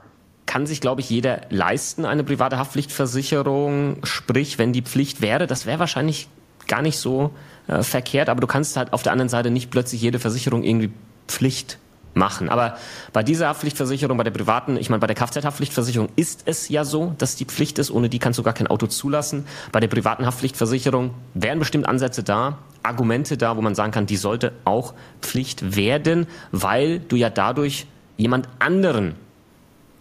Kann 0.48 0.66
sich, 0.66 0.82
glaube 0.82 1.02
ich, 1.02 1.10
jeder 1.10 1.42
leisten, 1.50 2.06
eine 2.06 2.24
private 2.24 2.58
Haftpflichtversicherung. 2.58 4.00
Sprich, 4.04 4.58
wenn 4.58 4.74
die 4.74 4.82
Pflicht 4.82 5.22
wäre, 5.22 5.46
das 5.46 5.68
wäre 5.68 5.78
wahrscheinlich 5.78 6.28
gar 6.68 6.82
nicht 6.82 6.98
so 6.98 7.32
äh, 7.68 7.84
verkehrt, 7.84 8.30
aber 8.30 8.42
du 8.42 8.48
kannst 8.48 8.78
halt 8.78 8.94
auf 8.94 9.04
der 9.04 9.12
anderen 9.12 9.30
Seite 9.30 9.52
nicht 9.52 9.70
plötzlich 9.70 10.02
jede 10.02 10.20
Versicherung 10.20 10.64
irgendwie 10.64 10.92
Pflicht 11.28 11.78
machen. 12.18 12.50
Aber 12.50 12.78
bei 13.14 13.24
dieser 13.24 13.48
Haftpflichtversicherung, 13.48 14.18
bei 14.18 14.24
der 14.24 14.32
privaten, 14.32 14.78
ich 14.78 14.90
meine, 14.90 15.00
bei 15.00 15.08
der 15.08 15.16
Kfz-Haftpflichtversicherung 15.16 16.10
ist 16.16 16.44
es 16.46 16.70
ja 16.70 16.84
so, 16.84 17.14
dass 17.18 17.36
die 17.36 17.46
Pflicht 17.46 17.80
ist. 17.80 17.92
Ohne 17.92 18.10
die 18.10 18.20
kannst 18.20 18.40
du 18.40 18.44
gar 18.44 18.54
kein 18.54 18.68
Auto 18.68 18.88
zulassen. 18.88 19.46
Bei 19.72 19.80
der 19.80 19.88
privaten 19.88 20.26
Haftpflichtversicherung 20.26 21.14
wären 21.34 21.60
bestimmt 21.60 21.88
Ansätze 21.88 22.24
da, 22.24 22.58
Argumente 22.84 23.38
da, 23.38 23.58
wo 23.58 23.62
man 23.62 23.76
sagen 23.76 23.92
kann, 23.92 24.06
die 24.06 24.18
sollte 24.18 24.54
auch 24.64 24.94
Pflicht 25.22 25.76
werden, 25.76 26.28
weil 26.52 27.00
du 27.00 27.16
ja 27.16 27.30
dadurch 27.30 27.88
jemand 28.18 28.48
anderen, 28.60 29.16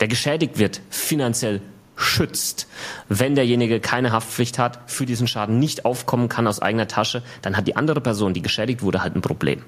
der 0.01 0.09
geschädigt 0.09 0.59
wird, 0.59 0.81
finanziell 0.91 1.61
schützt. 1.97 2.69
Wenn 3.09 3.35
derjenige 3.35 3.81
keine 3.81 4.13
Haftpflicht 4.13 4.59
hat, 4.59 4.79
für 4.87 5.07
diesen 5.07 5.27
Schaden 5.27 5.59
nicht 5.59 5.85
aufkommen 5.85 6.29
kann 6.29 6.47
aus 6.47 6.61
eigener 6.61 6.89
Tasche, 6.89 7.23
dann 7.43 7.57
hat 7.57 7.67
die 7.67 7.77
andere 7.77 8.01
Person, 8.01 8.35
die 8.35 8.43
geschädigt 8.43 8.83
wurde, 8.83 9.03
halt 9.03 9.17
ein 9.17 9.23
Problem. 9.23 9.63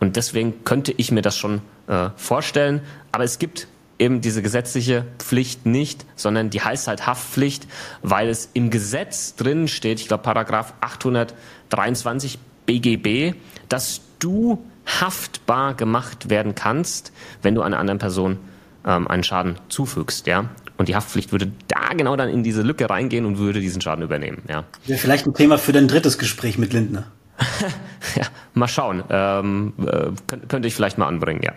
Und 0.00 0.16
deswegen 0.16 0.64
könnte 0.64 0.92
ich 0.96 1.10
mir 1.10 1.22
das 1.22 1.36
schon 1.36 1.62
äh, 1.86 2.10
vorstellen. 2.16 2.80
Aber 3.12 3.24
es 3.24 3.38
gibt 3.38 3.68
eben 3.98 4.20
diese 4.20 4.42
gesetzliche 4.42 5.04
Pflicht 5.18 5.66
nicht, 5.66 6.04
sondern 6.16 6.50
die 6.50 6.60
heißt 6.60 6.88
halt 6.88 7.06
Haftpflicht, 7.06 7.66
weil 8.02 8.28
es 8.28 8.50
im 8.52 8.70
Gesetz 8.70 9.36
drin 9.36 9.68
steht, 9.68 10.00
ich 10.00 10.08
glaube 10.08 10.22
Paragraph 10.22 10.74
823 10.80 12.38
BGB, 12.66 13.34
dass 13.68 14.00
du 14.18 14.64
haftbar 14.86 15.74
gemacht 15.74 16.28
werden 16.28 16.54
kannst, 16.54 17.12
wenn 17.42 17.54
du 17.54 17.62
einer 17.62 17.78
anderen 17.78 17.98
Person 17.98 18.38
ähm, 18.84 19.08
einen 19.08 19.24
Schaden 19.24 19.58
zufügst, 19.68 20.26
ja. 20.26 20.50
Und 20.76 20.88
die 20.88 20.96
Haftpflicht 20.96 21.30
würde 21.30 21.52
da 21.68 21.94
genau 21.96 22.16
dann 22.16 22.28
in 22.28 22.42
diese 22.42 22.62
Lücke 22.62 22.90
reingehen 22.90 23.26
und 23.26 23.38
würde 23.38 23.60
diesen 23.60 23.80
Schaden 23.80 24.02
übernehmen, 24.02 24.42
ja. 24.48 24.64
Wäre 24.86 24.98
vielleicht 24.98 25.26
ein 25.26 25.34
Thema 25.34 25.56
für 25.58 25.72
dein 25.72 25.88
drittes 25.88 26.18
Gespräch 26.18 26.58
mit 26.58 26.72
Lindner. 26.72 27.04
ja, 28.16 28.24
mal 28.54 28.68
schauen. 28.68 29.02
Ähm, 29.10 29.72
äh, 29.86 30.10
könnte 30.48 30.68
ich 30.68 30.74
vielleicht 30.74 30.98
mal 30.98 31.06
anbringen, 31.06 31.42
ja. 31.42 31.52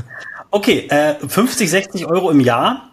okay, 0.50 0.86
äh, 0.88 1.14
50, 1.26 1.70
60 1.70 2.06
Euro 2.06 2.30
im 2.30 2.40
Jahr. 2.40 2.90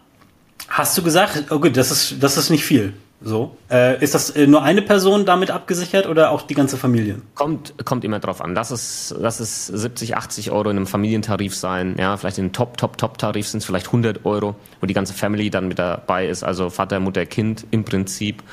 Hast 0.68 0.96
du 0.98 1.02
gesagt, 1.02 1.50
okay, 1.50 1.70
das 1.70 1.90
ist, 1.90 2.22
das 2.22 2.36
ist 2.36 2.50
nicht 2.50 2.64
viel. 2.64 2.94
So. 3.20 3.56
Äh, 3.68 4.02
ist 4.02 4.14
das 4.14 4.30
äh, 4.30 4.46
nur 4.46 4.62
eine 4.62 4.80
Person 4.80 5.26
damit 5.26 5.50
abgesichert 5.50 6.06
oder 6.06 6.30
auch 6.30 6.42
die 6.42 6.54
ganze 6.54 6.76
Familie? 6.76 7.20
Kommt, 7.34 7.74
kommt 7.84 8.04
immer 8.04 8.20
drauf 8.20 8.40
an. 8.40 8.54
Lass 8.54 8.70
es, 8.70 9.12
lass 9.18 9.40
es 9.40 9.66
70, 9.66 10.16
80 10.16 10.52
Euro 10.52 10.70
in 10.70 10.76
einem 10.76 10.86
Familientarif 10.86 11.56
sein. 11.56 11.96
Ja, 11.98 12.16
vielleicht 12.16 12.38
in 12.38 12.44
einem 12.44 12.52
Top, 12.52 12.76
Top, 12.76 12.96
Top-Tarif 12.96 13.48
sind 13.48 13.58
es 13.58 13.64
vielleicht 13.64 13.86
100 13.86 14.24
Euro, 14.24 14.54
wo 14.80 14.86
die 14.86 14.94
ganze 14.94 15.14
Family 15.14 15.50
dann 15.50 15.66
mit 15.66 15.80
dabei 15.80 16.28
ist. 16.28 16.44
Also 16.44 16.70
Vater, 16.70 17.00
Mutter, 17.00 17.26
Kind 17.26 17.66
im 17.72 17.84
Prinzip. 17.84 18.44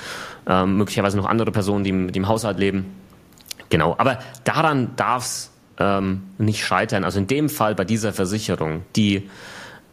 Ähm, 0.48 0.78
möglicherweise 0.78 1.18
noch 1.18 1.26
andere 1.26 1.52
Personen, 1.52 1.84
die, 1.84 2.12
die 2.12 2.18
im 2.18 2.28
Haushalt 2.28 2.58
leben. 2.58 2.86
Genau. 3.70 3.96
Aber 3.98 4.20
daran 4.44 4.96
darf 4.96 5.24
es 5.24 5.52
ähm, 5.80 6.24
nicht 6.38 6.64
scheitern. 6.64 7.04
Also 7.04 7.20
in 7.20 7.28
dem 7.28 7.50
Fall 7.50 7.76
bei 7.76 7.86
dieser 7.86 8.14
Versicherung, 8.14 8.84
die 8.96 9.30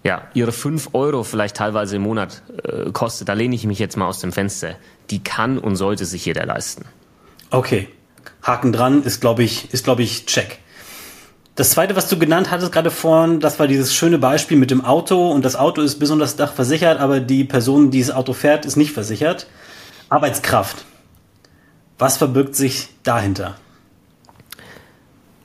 ja, 0.05 0.23
ihre 0.35 0.53
fünf 0.53 0.91
Euro 0.95 1.23
vielleicht 1.23 1.57
teilweise 1.57 1.97
im 1.97 2.03
Monat 2.03 2.43
äh, 2.65 2.91
kostet, 2.91 3.29
da 3.29 3.35
lehne 3.35 3.55
ich 3.55 3.65
mich 3.67 3.79
jetzt 3.79 3.97
mal 3.97 4.07
aus 4.07 4.19
dem 4.19 4.33
Fenster. 4.33 4.77
Die 5.11 5.23
kann 5.23 5.59
und 5.59 5.77
sollte 5.77 6.05
sich 6.05 6.25
jeder 6.27 6.45
leisten. 6.45 6.85
Okay. 7.51 7.89
Haken 8.43 8.73
dran 8.73 9.03
ist, 9.05 9.21
glaube 9.21 9.45
ich, 9.45 9.73
ist, 9.73 9.85
glaube 9.85 10.03
ich, 10.03 10.27
check. 10.27 10.59
Das 11.55 11.71
zweite, 11.71 11.95
was 11.95 12.09
du 12.09 12.19
genannt 12.19 12.51
hattest 12.51 12.73
gerade 12.73 12.91
vorhin, 12.91 13.39
das 13.39 13.59
war 13.59 13.67
dieses 13.67 13.95
schöne 13.95 14.19
Beispiel 14.19 14.57
mit 14.57 14.71
dem 14.71 14.85
Auto 14.85 15.31
und 15.31 15.45
das 15.45 15.55
Auto 15.55 15.83
ist 15.83 15.99
bis 15.99 16.11
unter 16.11 16.25
das 16.25 16.37
Dach 16.37 16.53
versichert, 16.53 16.99
aber 16.99 17.21
die 17.21 17.45
Person, 17.45 17.91
die 17.91 18.01
das 18.01 18.11
Auto 18.11 18.33
fährt, 18.33 18.65
ist 18.65 18.77
nicht 18.77 18.93
versichert. 18.93 19.47
Arbeitskraft. 20.09 20.85
Was 21.99 22.17
verbirgt 22.17 22.57
sich 22.57 22.89
dahinter? 23.03 23.57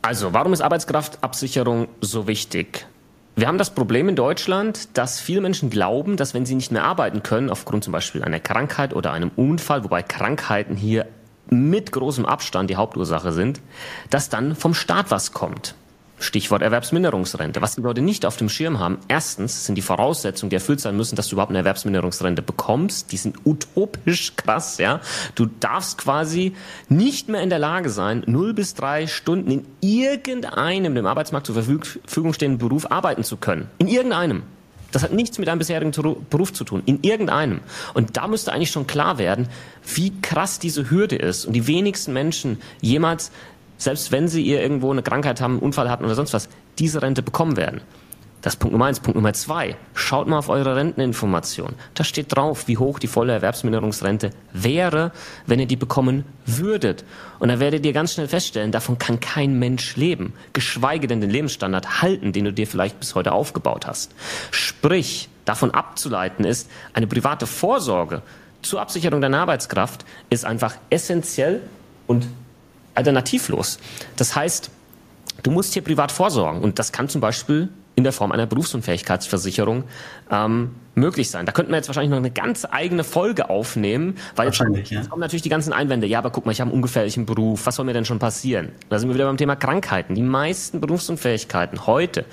Also, 0.02 0.34
warum 0.34 0.54
ist 0.54 0.62
Arbeitskraftabsicherung 0.62 1.88
so 2.02 2.28
wichtig? 2.28 2.88
Wir 3.36 3.48
haben 3.48 3.60
das 3.60 3.70
Problem 3.70 4.10
in 4.10 4.16
Deutschland, 4.16 4.98
dass 4.98 5.20
viele 5.20 5.42
Menschen 5.42 5.70
glauben, 5.70 6.18
dass 6.18 6.34
wenn 6.34 6.46
sie 6.46 6.56
nicht 6.56 6.72
mehr 6.72 6.84
arbeiten 6.84 7.22
können, 7.22 7.52
aufgrund 7.52 7.84
zum 7.84 7.94
Beispiel 7.94 8.24
einer 8.24 8.40
Krankheit 8.40 8.96
oder 8.96 9.12
einem 9.12 9.30
Unfall, 9.36 9.84
wobei 9.84 10.02
Krankheiten 10.02 10.76
hier 10.76 11.08
mit 11.50 11.92
großem 11.92 12.26
Abstand 12.26 12.70
die 12.70 12.78
Hauptursache 12.78 13.32
sind, 13.32 13.62
dass 14.10 14.30
dann 14.30 14.56
vom 14.56 14.74
Staat 14.74 15.12
was 15.12 15.34
kommt. 15.34 15.76
Stichwort 16.20 16.62
Erwerbsminderungsrente. 16.62 17.62
Was 17.62 17.76
die 17.76 17.82
Leute 17.82 18.02
nicht 18.02 18.26
auf 18.26 18.38
dem 18.38 18.50
Schirm 18.50 18.80
haben, 18.80 18.98
erstens 19.08 19.66
sind 19.66 19.76
die 19.76 19.82
Voraussetzungen, 19.82 20.50
die 20.50 20.56
erfüllt 20.56 20.80
sein 20.80 20.98
müssen, 20.98 21.16
dass 21.16 21.28
du 21.28 21.36
überhaupt 21.36 21.52
eine 21.52 21.60
Erwerbsminderungsrente 21.60 22.42
bekommst, 22.42 23.12
die 23.12 23.18
sind 23.18 23.38
utopisch 23.46 24.36
krass, 24.36 24.80
ja. 24.80 25.00
Du 25.36 25.46
darfst 25.46 26.00
quasi 26.00 26.54
nicht 26.90 27.30
mehr 27.30 27.42
in 27.42 27.50
der 27.50 27.60
Lage 27.60 27.90
sein, 27.90 28.24
null 28.26 28.54
bis 28.54 28.74
drei 28.74 29.08
Stunden 29.08 29.52
in 29.52 29.66
irgendeinem 29.82 30.96
dem 30.96 31.06
Arbeitsmarkt 31.06 31.46
zur 31.46 31.56
Verfügung 31.56 32.34
stehenden 32.34 32.58
Beruf 32.58 32.92
arbeiten 32.92 33.24
zu 33.24 33.38
können. 33.38 33.70
In 33.78 33.88
irgendeinem. 33.88 34.44
Das 34.92 35.04
hat 35.04 35.12
nichts 35.12 35.38
mit 35.38 35.48
deinem 35.48 35.60
bisherigen 35.60 35.92
Beruf 36.30 36.54
zu 36.54 36.64
tun, 36.64 36.82
in 36.86 37.04
irgendeinem. 37.04 37.60
Und 37.94 38.16
da 38.18 38.28
müsste 38.28 38.54
eigentlich 38.54 38.72
schon 38.72 38.88
klar 38.88 39.18
werden, 39.18 39.48
wie 39.94 40.14
krass 40.22 40.60
diese 40.60 40.90
Hürde 40.90 41.18
ist. 41.18 41.46
Und 41.46 41.54
die 41.54 41.68
wenigsten 41.68 42.14
Menschen 42.14 42.60
jemals 42.82 43.32
selbst 43.78 44.12
wenn 44.12 44.28
sie 44.28 44.42
ihr 44.42 44.62
irgendwo 44.62 44.92
eine 44.92 45.04
Krankheit 45.04 45.42
haben, 45.42 45.54
einen 45.54 45.62
Unfall 45.62 45.90
hatten 45.90 46.06
oder 46.06 46.16
sonst 46.16 46.34
was, 46.34 46.50
diese 46.80 47.02
Rente 47.02 47.22
bekommen 47.22 47.58
werden. 47.58 47.82
Das 48.42 48.54
ist 48.54 48.60
Punkt 48.60 48.74
Nummer 48.74 48.86
eins. 48.86 49.00
Punkt 49.00 49.16
Nummer 49.16 49.34
zwei. 49.34 49.76
Schaut 49.96 50.28
mal 50.28 50.38
auf 50.38 50.48
eure 50.48 50.76
Renteninformation. 50.76 51.74
Da 51.96 52.04
steht 52.04 52.36
drauf, 52.36 52.68
wie 52.68 52.78
hoch 52.78 53.00
die 53.00 53.08
volle 53.08 53.34
Erwerbsminderungsrente 53.34 54.30
wäre, 54.54 55.12
wenn 55.48 55.60
ihr 55.60 55.66
die 55.66 55.76
bekommen 55.76 56.24
würdet. 56.46 57.04
Und 57.40 57.50
dann 57.50 57.60
werdet 57.60 57.86
ihr 57.86 57.94
ganz 57.94 58.14
schnell 58.14 58.28
feststellen, 58.28 58.72
davon 58.72 59.00
kann 59.00 59.20
kein 59.20 59.58
Mensch 59.58 59.96
leben. 59.96 60.34
Geschweige 60.54 61.08
denn 61.08 61.20
den 61.20 61.32
Lebensstandard 61.32 62.02
halten, 62.02 62.32
den 62.32 62.46
du 62.46 62.54
dir 62.54 62.68
vielleicht 62.68 63.00
bis 63.00 63.16
heute 63.16 63.32
aufgebaut 63.32 63.88
hast. 63.88 64.14
Sprich, 64.52 65.30
davon 65.44 65.72
abzuleiten 65.72 66.46
ist, 66.46 66.70
eine 66.94 67.08
private 67.08 67.48
Vorsorge 67.48 68.22
zur 68.62 68.82
Absicherung 68.82 69.22
deiner 69.22 69.40
Arbeitskraft 69.40 70.06
ist 70.30 70.46
einfach 70.46 70.76
essentiell 70.90 71.62
und 72.06 72.28
alternativlos. 72.98 73.80
Das 74.16 74.36
heißt, 74.36 74.70
du 75.44 75.52
musst 75.52 75.74
hier 75.74 75.84
privat 75.84 76.12
vorsorgen 76.12 76.62
und 76.62 76.80
das 76.80 76.92
kann 76.92 77.08
zum 77.10 77.22
Beispiel 77.22 77.70
in 77.96 78.04
der 78.04 78.14
Form 78.14 78.32
einer 78.32 78.46
Berufsunfähigkeitsversicherung 78.46 79.84
ähm, 80.30 80.76
möglich 80.94 81.32
sein. 81.32 81.48
Da 81.48 81.52
könnten 81.52 81.72
wir 81.72 81.78
jetzt 81.78 81.88
wahrscheinlich 81.88 82.12
noch 82.12 82.18
eine 82.18 82.30
ganz 82.30 82.64
eigene 82.70 83.04
Folge 83.04 83.50
aufnehmen, 83.50 84.18
weil 84.36 84.48
jetzt, 84.48 84.60
ja. 84.92 85.04
kommen 85.06 85.20
natürlich 85.20 85.42
die 85.42 85.50
ganzen 85.50 85.74
Einwände. 85.74 86.06
Ja, 86.06 86.20
aber 86.20 86.30
guck 86.30 86.46
mal, 86.46 86.52
ich 86.52 86.62
habe 86.62 86.70
einen 86.70 86.76
ungefährlichen 86.76 87.26
Beruf. 87.26 87.66
Was 87.66 87.76
soll 87.76 87.86
mir 87.86 87.94
denn 87.94 88.06
schon 88.06 88.20
passieren? 88.20 88.72
Da 88.90 89.00
sind 89.00 89.10
wir 89.10 89.16
wieder 89.16 89.26
beim 89.26 89.38
Thema 89.38 89.56
Krankheiten. 89.56 90.14
Die 90.14 90.22
meisten 90.22 90.80
Berufsunfähigkeiten 90.80 91.88
heute 91.88 92.26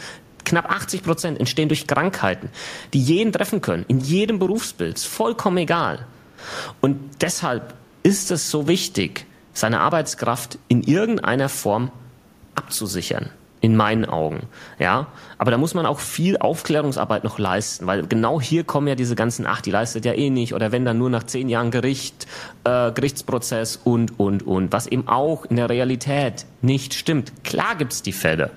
Knapp 0.45 0.71
80 0.71 1.03
Prozent 1.03 1.41
entstehen 1.41 1.69
durch 1.69 1.87
Krankheiten, 1.87 2.51
die 2.93 3.01
jeden 3.01 3.33
treffen 3.33 3.63
können, 3.63 3.87
in 3.89 4.01
jedem 4.01 4.39
Berufsbild, 4.39 4.99
vollkommen 4.99 5.57
egal. 5.57 6.07
Und 6.83 6.99
deshalb 7.23 7.73
ist 8.03 8.31
es 8.31 8.51
so 8.51 8.69
wichtig, 8.69 9.27
seine 9.55 9.81
Arbeitskraft 9.81 10.59
in 10.69 10.83
irgendeiner 10.83 11.49
Form 11.49 11.91
abzusichern. 12.55 13.31
In 13.61 13.77
meinen 13.77 14.05
Augen, 14.05 14.41
ja. 14.79 15.07
Aber 15.39 15.51
da 15.51 15.57
muss 15.57 15.73
man 15.73 15.87
auch 15.87 15.99
viel 15.99 16.37
Aufklärungsarbeit 16.37 17.25
noch 17.25 17.39
leisten, 17.39 17.87
weil 17.87 18.07
genau 18.07 18.39
hier 18.39 18.63
kommen 18.63 18.89
ja 18.89 18.95
diese 18.95 19.15
ganzen, 19.15 19.47
ach, 19.47 19.63
die 19.63 19.71
leistet 19.71 20.05
ja 20.05 20.13
eh 20.13 20.29
nicht, 20.29 20.53
oder 20.53 20.71
wenn 20.71 20.85
dann 20.85 20.99
nur 20.99 21.09
nach 21.09 21.23
zehn 21.23 21.49
Jahren 21.49 21.71
Gericht, 21.71 22.27
äh, 22.65 22.93
Gerichtsprozess 22.93 23.81
und, 23.83 24.21
und, 24.21 24.43
und, 24.47 24.71
was 24.71 24.87
eben 24.87 25.09
auch 25.09 25.47
in 25.47 25.57
der 25.57 25.71
Realität 25.71 26.45
nicht 26.61 26.93
stimmt. 26.93 27.43
Klar 27.43 27.77
gibt's 27.77 28.03
die 28.03 28.13
Fälle. 28.13 28.51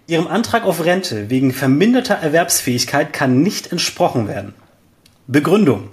Ihrem 0.08 0.28
Antrag 0.28 0.64
auf 0.64 0.84
Rente 0.84 1.30
wegen 1.30 1.52
verminderter 1.52 2.14
Erwerbsfähigkeit 2.14 3.12
kann 3.12 3.42
nicht 3.42 3.72
entsprochen 3.72 4.28
werden. 4.28 4.54
Begründung. 5.26 5.88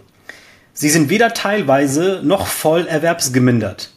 Sie 0.76 0.90
sind 0.90 1.12
weder 1.12 1.36
teilweise 1.36 2.22
noch 2.24 2.48
voll 2.48 2.88
erwerbsgemindert. 2.88 3.92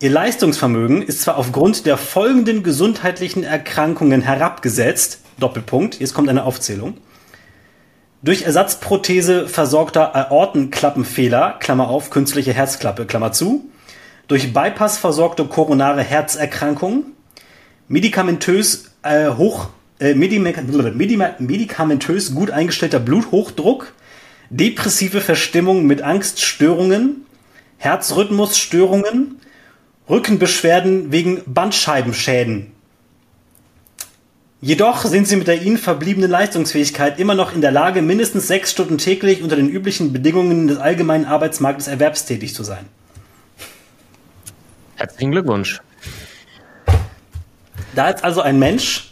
Ihr 0.00 0.08
Leistungsvermögen 0.08 1.02
ist 1.02 1.20
zwar 1.20 1.36
aufgrund 1.36 1.84
der 1.84 1.98
folgenden 1.98 2.62
gesundheitlichen 2.62 3.44
Erkrankungen 3.44 4.22
herabgesetzt, 4.22 5.20
Doppelpunkt, 5.38 6.00
jetzt 6.00 6.14
kommt 6.14 6.30
eine 6.30 6.44
Aufzählung, 6.44 6.96
durch 8.22 8.42
Ersatzprothese 8.42 9.46
versorgter 9.46 10.16
Aortenklappenfehler, 10.16 11.56
Klammer 11.60 11.88
auf, 11.88 12.08
künstliche 12.08 12.54
Herzklappe, 12.54 13.04
Klammer 13.04 13.32
zu, 13.32 13.66
durch 14.26 14.54
Bypass 14.54 14.96
versorgte 14.96 15.44
koronare 15.44 16.02
Herzerkrankung, 16.02 17.04
medikamentös 17.88 18.92
äh, 19.02 19.28
hoch, 19.28 19.68
äh, 20.00 20.14
medikamentös 20.14 22.34
gut 22.34 22.50
eingestellter 22.50 23.00
Bluthochdruck, 23.00 23.92
depressive 24.52 25.20
Verstimmung 25.20 25.86
mit 25.86 26.02
Angststörungen, 26.02 27.24
Herzrhythmusstörungen, 27.78 29.40
Rückenbeschwerden 30.08 31.10
wegen 31.10 31.42
Bandscheibenschäden. 31.46 32.72
Jedoch 34.60 35.04
sind 35.06 35.26
sie 35.26 35.36
mit 35.36 35.48
der 35.48 35.62
ihnen 35.62 35.78
verbliebenen 35.78 36.30
Leistungsfähigkeit 36.30 37.18
immer 37.18 37.34
noch 37.34 37.52
in 37.52 37.62
der 37.62 37.72
Lage, 37.72 38.02
mindestens 38.02 38.46
sechs 38.46 38.70
Stunden 38.70 38.98
täglich 38.98 39.42
unter 39.42 39.56
den 39.56 39.68
üblichen 39.68 40.12
Bedingungen 40.12 40.68
des 40.68 40.78
allgemeinen 40.78 41.24
Arbeitsmarktes 41.24 41.88
erwerbstätig 41.88 42.54
zu 42.54 42.62
sein. 42.62 42.86
Herzlichen 44.96 45.32
Glückwunsch. 45.32 45.80
Da 47.94 48.10
ist 48.10 48.22
also 48.22 48.40
ein 48.40 48.58
Mensch, 48.58 49.11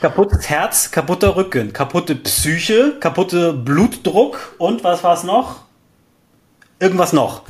kaputtes 0.00 0.48
Herz, 0.48 0.90
kaputter 0.90 1.36
Rücken, 1.36 1.72
kaputte 1.72 2.14
Psyche, 2.14 2.96
kaputte 3.00 3.52
Blutdruck 3.52 4.54
und 4.58 4.84
was 4.84 5.04
war 5.04 5.14
es 5.14 5.24
noch? 5.24 5.62
Irgendwas 6.80 7.12
noch. 7.12 7.42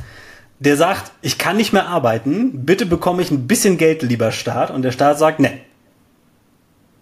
Der 0.59 0.75
sagt, 0.75 1.11
ich 1.21 1.37
kann 1.37 1.57
nicht 1.57 1.71
mehr 1.71 1.87
arbeiten, 1.87 2.65
bitte 2.65 2.85
bekomme 2.85 3.21
ich 3.21 3.31
ein 3.31 3.47
bisschen 3.47 3.77
Geld, 3.77 4.01
lieber 4.01 4.31
Staat. 4.31 4.71
Und 4.71 4.81
der 4.81 4.91
Staat 4.91 5.17
sagt, 5.17 5.39
ne, 5.39 5.59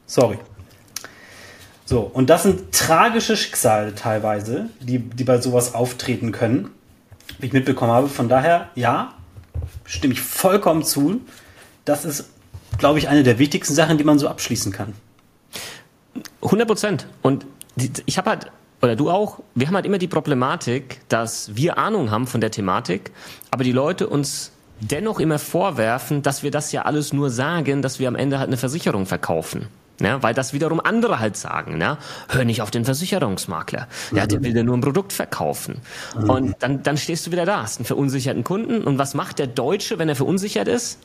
Sorry. 0.08 0.40
So, 1.86 2.00
und 2.00 2.30
das 2.30 2.44
sind 2.44 2.72
tragische 2.72 3.38
Schicksale 3.38 3.94
teilweise, 3.94 4.70
die, 4.80 5.00
die 5.00 5.24
bei 5.26 5.40
sowas 5.40 5.76
auftreten 5.76 6.32
können, 6.32 6.70
wie 7.40 7.48
ich 7.48 7.54
mitbekommen 7.54 7.92
habe. 7.92 8.08
Von 8.08 8.30
daher, 8.30 8.70
ja, 8.76 9.14
stimme 9.86 10.14
ich 10.14 10.22
vollkommen 10.22 10.84
zu. 10.84 11.22
Das 11.86 12.06
ist, 12.06 12.30
glaube 12.78 13.00
ich, 13.00 13.10
eine 13.10 13.24
der 13.24 13.38
wichtigsten 13.38 13.74
Sachen, 13.74 13.98
die 13.98 14.04
man 14.06 14.18
so 14.18 14.28
abschließen 14.28 14.72
kann. 14.72 14.94
100 16.42 16.68
Prozent. 16.68 17.08
Und 17.22 17.46
ich 18.06 18.18
habe 18.18 18.30
halt, 18.30 18.52
oder 18.82 18.96
du 18.96 19.10
auch, 19.10 19.40
wir 19.56 19.68
haben 19.68 19.76
halt 19.76 19.86
immer 19.86 19.98
die 19.98 20.08
Problematik, 20.08 21.00
dass 21.10 21.56
wir 21.56 21.78
Ahnung 21.78 22.12
haben 22.12 22.28
von 22.28 22.42
der 22.42 22.52
Thematik, 22.52 23.12
aber 23.52 23.64
die 23.64 23.72
Leute 23.72 24.08
uns 24.08 24.52
dennoch 24.80 25.20
immer 25.20 25.40
vorwerfen, 25.40 26.22
dass 26.22 26.44
wir 26.44 26.52
das 26.52 26.72
ja 26.72 26.84
alles 26.84 27.14
nur 27.14 27.30
sagen, 27.30 27.82
dass 27.82 28.00
wir 28.00 28.08
am 28.08 28.16
Ende 28.16 28.40
halt 28.40 28.48
eine 28.48 28.58
Versicherung 28.58 29.06
verkaufen. 29.06 29.68
Ja, 30.00 30.22
weil 30.22 30.36
das 30.36 30.54
wiederum 30.54 30.80
andere 30.80 31.20
halt 31.20 31.36
sagen, 31.38 31.82
ja, 31.82 31.98
hör 32.30 32.46
nicht 32.46 32.62
auf 32.62 32.70
den 32.70 32.86
Versicherungsmakler. 32.86 33.88
Ja, 34.12 34.28
der 34.28 34.44
will 34.44 34.54
dir 34.54 34.64
nur 34.64 34.78
ein 34.78 34.82
Produkt 34.82 35.12
verkaufen. 35.12 35.82
Und 36.28 36.56
dann, 36.60 36.84
dann 36.84 36.98
stehst 36.98 37.26
du 37.26 37.32
wieder 37.32 37.46
da, 37.46 37.64
hast 37.64 37.80
einen 37.80 37.86
verunsicherten 37.86 38.44
Kunden. 38.44 38.84
Und 38.84 39.00
was 39.00 39.16
macht 39.16 39.40
der 39.40 39.48
Deutsche, 39.48 39.98
wenn 39.98 40.08
er 40.08 40.16
verunsichert 40.16 40.68
ist? 40.68 41.00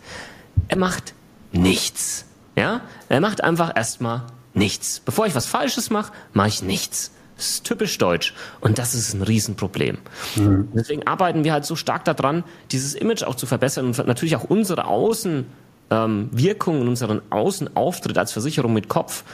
Er 0.68 0.77
macht 0.77 1.14
nichts. 1.53 2.27
Ja, 2.55 2.83
er 3.09 3.20
macht 3.22 3.42
einfach 3.42 3.75
erstmal 3.75 4.25
nichts. 4.55 5.01
Bevor 5.05 5.27
ich 5.27 5.35
was 5.35 5.47
Falsches 5.47 5.91
mache, 5.91 6.12
mache 6.33 6.49
ich 6.49 6.62
nichts. 6.62 7.12
Das 7.37 7.49
ist 7.51 7.65
typisch 7.65 7.99
deutsch. 7.99 8.35
Und 8.61 8.79
das 8.79 8.95
ist 8.95 9.15
ein 9.15 9.23
Riesenproblem. 9.23 9.99
Mhm. 10.37 10.69
Deswegen 10.75 11.07
arbeiten 11.07 11.45
wir 11.45 11.53
halt 11.53 11.65
so 11.65 11.77
stark 11.77 12.05
daran, 12.05 12.45
dieses 12.71 12.95
Image 12.95 13.23
auch 13.23 13.35
zu 13.35 13.47
verbessern 13.47 13.87
und 13.87 14.07
natürlich 14.07 14.37
auch 14.37 14.45
unsere 14.45 14.85
Außen 14.85 15.47
ähm, 15.91 16.31
in 16.33 16.88
unseren 16.88 17.23
Außenauftritt 17.31 18.17
als 18.17 18.33
Versicherung 18.33 18.73
mit 18.73 18.88
Kopf 18.88 19.25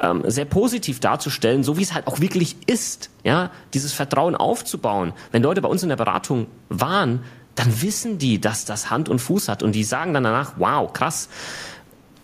ähm, 0.00 0.22
sehr 0.26 0.44
positiv 0.44 1.00
darzustellen, 1.00 1.62
so 1.62 1.76
wie 1.76 1.82
es 1.82 1.94
halt 1.94 2.06
auch 2.06 2.20
wirklich 2.20 2.56
ist, 2.66 3.10
ja, 3.22 3.50
dieses 3.74 3.92
Vertrauen 3.92 4.34
aufzubauen. 4.34 5.12
Wenn 5.30 5.42
Leute 5.42 5.62
bei 5.62 5.68
uns 5.68 5.82
in 5.82 5.88
der 5.88 5.96
Beratung 5.96 6.46
waren, 6.68 7.20
dann 7.54 7.82
wissen 7.82 8.18
die, 8.18 8.40
dass 8.40 8.64
das 8.64 8.90
Hand 8.90 9.08
und 9.08 9.20
Fuß 9.20 9.48
hat 9.48 9.62
und 9.62 9.72
die 9.72 9.84
sagen 9.84 10.12
dann 10.14 10.24
danach, 10.24 10.54
wow, 10.56 10.92
krass, 10.92 11.28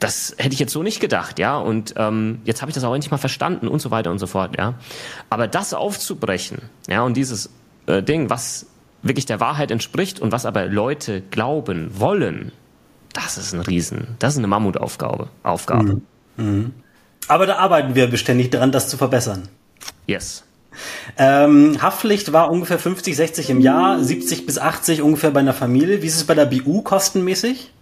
das 0.00 0.34
hätte 0.38 0.54
ich 0.54 0.58
jetzt 0.58 0.72
so 0.72 0.82
nicht 0.82 0.98
gedacht, 0.98 1.38
ja, 1.38 1.58
und 1.58 1.94
ähm, 1.96 2.40
jetzt 2.44 2.62
habe 2.62 2.70
ich 2.70 2.74
das 2.74 2.84
auch 2.84 2.94
endlich 2.94 3.10
mal 3.10 3.18
verstanden 3.18 3.68
und 3.68 3.80
so 3.80 3.90
weiter 3.90 4.10
und 4.10 4.18
so 4.18 4.26
fort, 4.26 4.56
ja. 4.58 4.74
Aber 5.28 5.46
das 5.46 5.74
aufzubrechen, 5.74 6.62
ja, 6.88 7.02
und 7.02 7.16
dieses 7.16 7.50
äh, 7.86 8.02
Ding, 8.02 8.30
was 8.30 8.66
wirklich 9.02 9.26
der 9.26 9.40
Wahrheit 9.40 9.70
entspricht 9.70 10.18
und 10.18 10.32
was 10.32 10.46
aber 10.46 10.66
Leute 10.66 11.20
glauben 11.20 12.00
wollen, 12.00 12.52
das 13.12 13.36
ist 13.36 13.52
ein 13.52 13.60
Riesen, 13.60 14.16
das 14.18 14.34
ist 14.34 14.38
eine 14.38 14.46
Mammutaufgabe. 14.46 15.28
Aufgabe. 15.42 16.00
Mhm. 16.36 16.44
Mhm. 16.44 16.72
Aber 17.28 17.46
da 17.46 17.56
arbeiten 17.56 17.94
wir 17.94 18.06
beständig 18.06 18.50
dran, 18.50 18.72
das 18.72 18.88
zu 18.88 18.96
verbessern. 18.96 19.48
Yes. 20.06 20.44
Ähm, 21.18 21.80
Haftpflicht 21.82 22.32
war 22.32 22.50
ungefähr 22.50 22.78
50, 22.78 23.16
60 23.16 23.50
im 23.50 23.60
Jahr, 23.60 24.02
70 24.02 24.46
bis 24.46 24.58
80 24.58 25.02
ungefähr 25.02 25.30
bei 25.30 25.40
einer 25.40 25.52
Familie. 25.52 26.02
Wie 26.02 26.06
ist 26.06 26.16
es 26.16 26.24
bei 26.24 26.34
der 26.34 26.46
BU 26.46 26.82
kostenmäßig? 26.82 27.72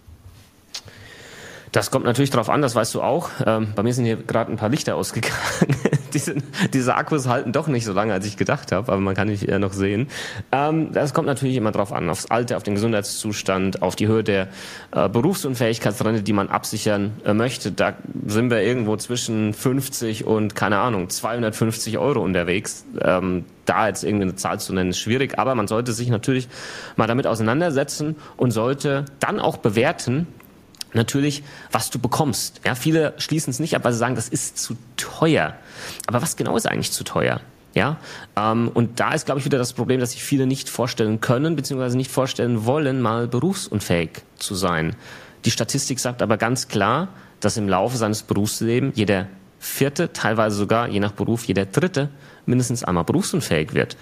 Das 1.71 1.91
kommt 1.91 2.05
natürlich 2.05 2.29
darauf 2.29 2.49
an, 2.49 2.61
das 2.61 2.75
weißt 2.75 2.95
du 2.95 3.01
auch. 3.01 3.29
Ähm, 3.45 3.73
bei 3.75 3.83
mir 3.83 3.93
sind 3.93 4.05
hier 4.05 4.17
gerade 4.17 4.51
ein 4.51 4.57
paar 4.57 4.69
Lichter 4.69 4.95
ausgegangen. 4.95 5.35
diese, 6.13 6.35
diese 6.73 6.95
Akkus 6.95 7.27
halten 7.27 7.51
doch 7.51 7.67
nicht 7.67 7.85
so 7.85 7.93
lange, 7.93 8.13
als 8.13 8.25
ich 8.25 8.37
gedacht 8.37 8.71
habe, 8.71 8.91
aber 8.91 9.01
man 9.01 9.15
kann 9.15 9.27
nicht 9.27 9.47
äh, 9.47 9.59
noch 9.59 9.73
sehen. 9.73 10.07
Ähm, 10.51 10.91
das 10.93 11.13
kommt 11.13 11.27
natürlich 11.27 11.55
immer 11.55 11.71
darauf 11.71 11.93
an, 11.93 12.09
aufs 12.09 12.25
Alter, 12.25 12.57
auf 12.57 12.63
den 12.63 12.75
Gesundheitszustand, 12.75 13.81
auf 13.81 13.95
die 13.95 14.07
Höhe 14.07 14.23
der 14.23 14.47
äh, 14.91 15.09
Berufsunfähigkeitsrente, 15.09 16.23
die 16.23 16.33
man 16.33 16.49
absichern 16.49 17.11
äh, 17.23 17.33
möchte. 17.33 17.71
Da 17.71 17.93
sind 18.25 18.49
wir 18.49 18.61
irgendwo 18.61 18.97
zwischen 18.97 19.53
50 19.53 20.25
und, 20.25 20.55
keine 20.55 20.79
Ahnung, 20.79 21.09
250 21.09 21.97
Euro 21.97 22.21
unterwegs. 22.23 22.85
Ähm, 23.01 23.45
da 23.65 23.87
jetzt 23.87 24.03
irgendeine 24.03 24.35
Zahl 24.35 24.59
zu 24.59 24.73
nennen, 24.73 24.89
ist 24.89 24.99
schwierig, 24.99 25.37
aber 25.37 25.53
man 25.53 25.67
sollte 25.67 25.93
sich 25.93 26.09
natürlich 26.09 26.47
mal 26.95 27.05
damit 27.05 27.27
auseinandersetzen 27.27 28.15
und 28.35 28.49
sollte 28.49 29.05
dann 29.19 29.39
auch 29.39 29.57
bewerten, 29.57 30.25
natürlich, 30.93 31.43
was 31.71 31.89
du 31.89 31.99
bekommst. 31.99 32.61
Ja, 32.65 32.75
viele 32.75 33.13
schließen 33.17 33.51
es 33.51 33.59
nicht 33.59 33.75
ab, 33.75 33.83
weil 33.83 33.93
sie 33.93 33.99
sagen, 33.99 34.15
das 34.15 34.29
ist 34.29 34.57
zu 34.57 34.75
teuer. 34.97 35.55
Aber 36.07 36.21
was 36.21 36.35
genau 36.35 36.55
ist 36.57 36.67
eigentlich 36.67 36.91
zu 36.91 37.03
teuer? 37.03 37.41
Ja, 37.75 37.97
ähm, 38.35 38.69
und 38.73 38.99
da 38.99 39.13
ist, 39.13 39.25
glaube 39.25 39.39
ich, 39.39 39.45
wieder 39.45 39.59
das 39.59 39.73
Problem, 39.73 39.99
dass 39.99 40.11
sich 40.11 40.23
viele 40.23 40.47
nicht 40.47 40.69
vorstellen 40.69 41.21
können, 41.21 41.55
beziehungsweise 41.55 41.97
nicht 41.97 42.11
vorstellen 42.11 42.65
wollen, 42.65 42.99
mal 43.01 43.27
berufsunfähig 43.27 44.23
zu 44.37 44.55
sein. 44.55 44.95
Die 45.45 45.51
Statistik 45.51 45.99
sagt 45.99 46.21
aber 46.21 46.37
ganz 46.37 46.67
klar, 46.67 47.09
dass 47.39 47.57
im 47.57 47.69
Laufe 47.69 47.95
seines 47.95 48.23
Berufslebens 48.23 48.97
jeder 48.97 49.27
vierte, 49.59 50.11
teilweise 50.13 50.55
sogar, 50.55 50.87
je 50.87 50.99
nach 50.99 51.11
Beruf, 51.11 51.45
jeder 51.45 51.65
dritte 51.65 52.09
mindestens 52.45 52.83
einmal 52.83 53.03
berufsunfähig 53.03 53.73
wird. 53.73 53.97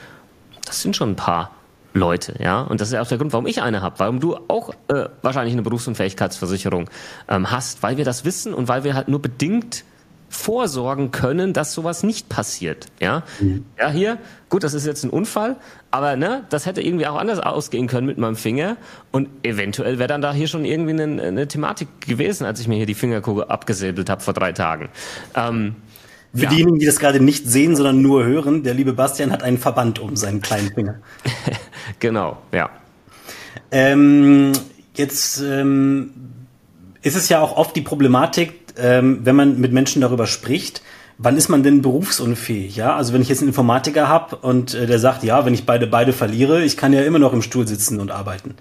Das 0.66 0.82
sind 0.82 0.96
schon 0.96 1.12
ein 1.12 1.16
paar 1.16 1.52
Leute, 1.98 2.36
ja. 2.40 2.62
Und 2.62 2.82
das 2.82 2.90
ist 2.90 2.94
ja 2.94 3.02
auch 3.02 3.08
der 3.08 3.18
Grund, 3.18 3.34
warum 3.34 3.48
ich 3.48 3.62
eine 3.62 3.82
habe, 3.82 4.00
warum 4.00 4.20
du 4.20 4.38
auch 4.48 4.74
äh, 4.88 5.06
wahrscheinlich 5.22 5.54
eine 5.54 5.64
Berufsunfähigkeitsversicherung 5.64 6.90
ähm, 7.28 7.52
hast, 7.52 7.84
weil 7.84 7.98
wir 7.98 8.06
das 8.06 8.26
wissen 8.26 8.54
und 8.54 8.68
weil 8.68 8.84
wir 8.84 8.94
halt 8.94 9.08
nur 9.08 9.22
bedingt 9.22 9.84
vorsorgen 10.30 11.12
können, 11.12 11.54
dass 11.54 11.74
sowas 11.74 12.04
nicht 12.04 12.28
passiert. 12.30 12.88
Ja, 13.00 13.24
mhm. 13.40 13.66
ja 13.80 13.90
hier, 13.90 14.18
gut, 14.50 14.64
das 14.64 14.74
ist 14.74 14.86
jetzt 14.86 15.04
ein 15.04 15.10
Unfall, 15.10 15.56
aber 15.90 16.16
ne, 16.18 16.44
das 16.50 16.66
hätte 16.66 16.82
irgendwie 16.82 17.08
auch 17.08 17.16
anders 17.16 17.40
ausgehen 17.40 17.88
können 17.88 18.08
mit 18.08 18.18
meinem 18.18 18.36
Finger 18.36 18.76
und 19.12 19.30
eventuell 19.44 20.00
wäre 20.00 20.08
dann 20.08 20.22
da 20.22 20.34
hier 20.34 20.48
schon 20.48 20.66
irgendwie 20.66 21.02
eine, 21.02 21.22
eine, 21.24 21.48
Thematik 21.48 22.02
gewesen, 22.02 22.46
als 22.46 22.60
ich 22.60 22.68
mir 22.68 22.76
hier 22.76 22.86
die 22.86 22.94
Fingerkugel 22.94 23.46
abgesäbelt 23.46 24.10
habe 24.10 24.22
vor 24.22 24.34
drei 24.34 24.52
Tagen. 24.52 24.90
Ähm, 25.34 25.76
für 26.34 26.44
ja. 26.44 26.50
diejenigen, 26.50 26.80
die 26.80 26.86
das 26.86 27.00
gerade 27.00 27.20
nicht 27.20 27.48
sehen, 27.48 27.76
sondern 27.76 28.02
nur 28.02 28.26
hören, 28.26 28.64
der 28.64 28.74
liebe 28.74 28.94
Bastian 28.94 29.32
hat 29.32 29.44
einen 29.44 29.58
Verband 29.58 30.00
um 30.00 30.16
seinen 30.16 30.42
kleinen 30.42 30.74
Finger. 30.74 30.96
genau, 32.00 32.38
ja. 32.52 32.70
Ähm, 33.72 34.54
jetzt 34.94 35.42
ähm, 35.42 36.12
ist 37.02 37.16
es 37.16 37.30
ja 37.30 37.40
auch 37.40 37.58
oft 37.58 37.76
die 37.76 37.82
Problematik, 37.82 38.54
ähm, 38.78 39.22
wenn 39.24 39.36
man 39.36 39.60
mit 39.60 39.74
Menschen 39.74 40.02
darüber 40.02 40.28
spricht, 40.28 40.82
wann 41.18 41.38
ist 41.38 41.50
man 41.50 41.64
denn 41.64 41.82
berufsunfähig? 41.82 42.76
Ja, 42.76 42.96
also 42.96 43.14
wenn 43.14 43.22
ich 43.22 43.30
jetzt 43.30 43.40
einen 43.40 43.50
Informatiker 43.50 44.08
habe 44.08 44.36
und 44.38 44.74
äh, 44.74 44.86
der 44.86 45.00
sagt, 45.00 45.24
ja, 45.24 45.46
wenn 45.46 45.54
ich 45.54 45.66
beide 45.66 45.88
beide 45.88 46.14
verliere, 46.14 46.64
ich 46.64 46.78
kann 46.78 46.94
ja 46.94 47.02
immer 47.02 47.20
noch 47.20 47.34
im 47.34 47.42
Stuhl 47.42 47.68
sitzen 47.68 48.00
und 48.00 48.12
arbeiten. 48.12 48.56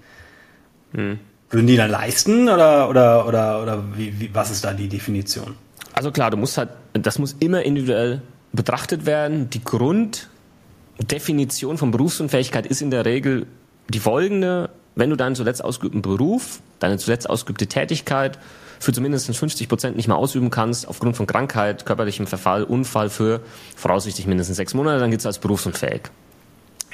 Hm. 0.93 1.19
Würden 1.49 1.67
die 1.67 1.77
dann 1.77 1.89
leisten 1.89 2.49
oder 2.49 2.89
oder 2.89 3.25
oder 3.27 3.61
oder 3.61 3.83
wie, 3.95 4.19
wie, 4.19 4.29
was 4.33 4.51
ist 4.51 4.65
da 4.65 4.73
die 4.73 4.89
Definition? 4.89 5.55
Also 5.93 6.11
klar, 6.11 6.29
du 6.29 6.37
musst 6.37 6.57
halt, 6.57 6.69
das 7.05 7.19
muss 7.19 7.35
immer 7.39 7.63
individuell 7.63 8.21
betrachtet 8.53 9.05
werden. 9.05 9.49
Die 9.49 9.63
Grunddefinition 9.63 11.77
von 11.77 11.91
Berufsunfähigkeit 11.91 12.65
ist 12.65 12.81
in 12.81 12.91
der 12.91 13.05
Regel 13.05 13.47
die 13.89 13.99
folgende. 13.99 14.69
Wenn 14.95 15.09
du 15.09 15.15
deinen 15.15 15.35
zuletzt 15.35 15.63
ausgeübten 15.63 16.01
Beruf, 16.01 16.59
deine 16.79 16.97
zuletzt 16.97 17.29
ausgeübte 17.29 17.67
Tätigkeit 17.67 18.39
für 18.79 18.93
zumindest 18.93 19.35
50 19.35 19.69
Prozent 19.69 19.95
nicht 19.95 20.07
mehr 20.07 20.17
ausüben 20.17 20.49
kannst, 20.49 20.87
aufgrund 20.87 21.15
von 21.15 21.27
Krankheit, 21.27 21.85
körperlichem 21.85 22.27
Verfall, 22.27 22.63
Unfall 22.63 23.09
für 23.09 23.41
voraussichtlich 23.75 24.27
mindestens 24.27 24.57
sechs 24.57 24.73
Monate, 24.73 24.99
dann 24.99 25.11
gilt 25.11 25.21
es 25.21 25.25
als 25.25 25.39
berufsunfähig. 25.39 26.01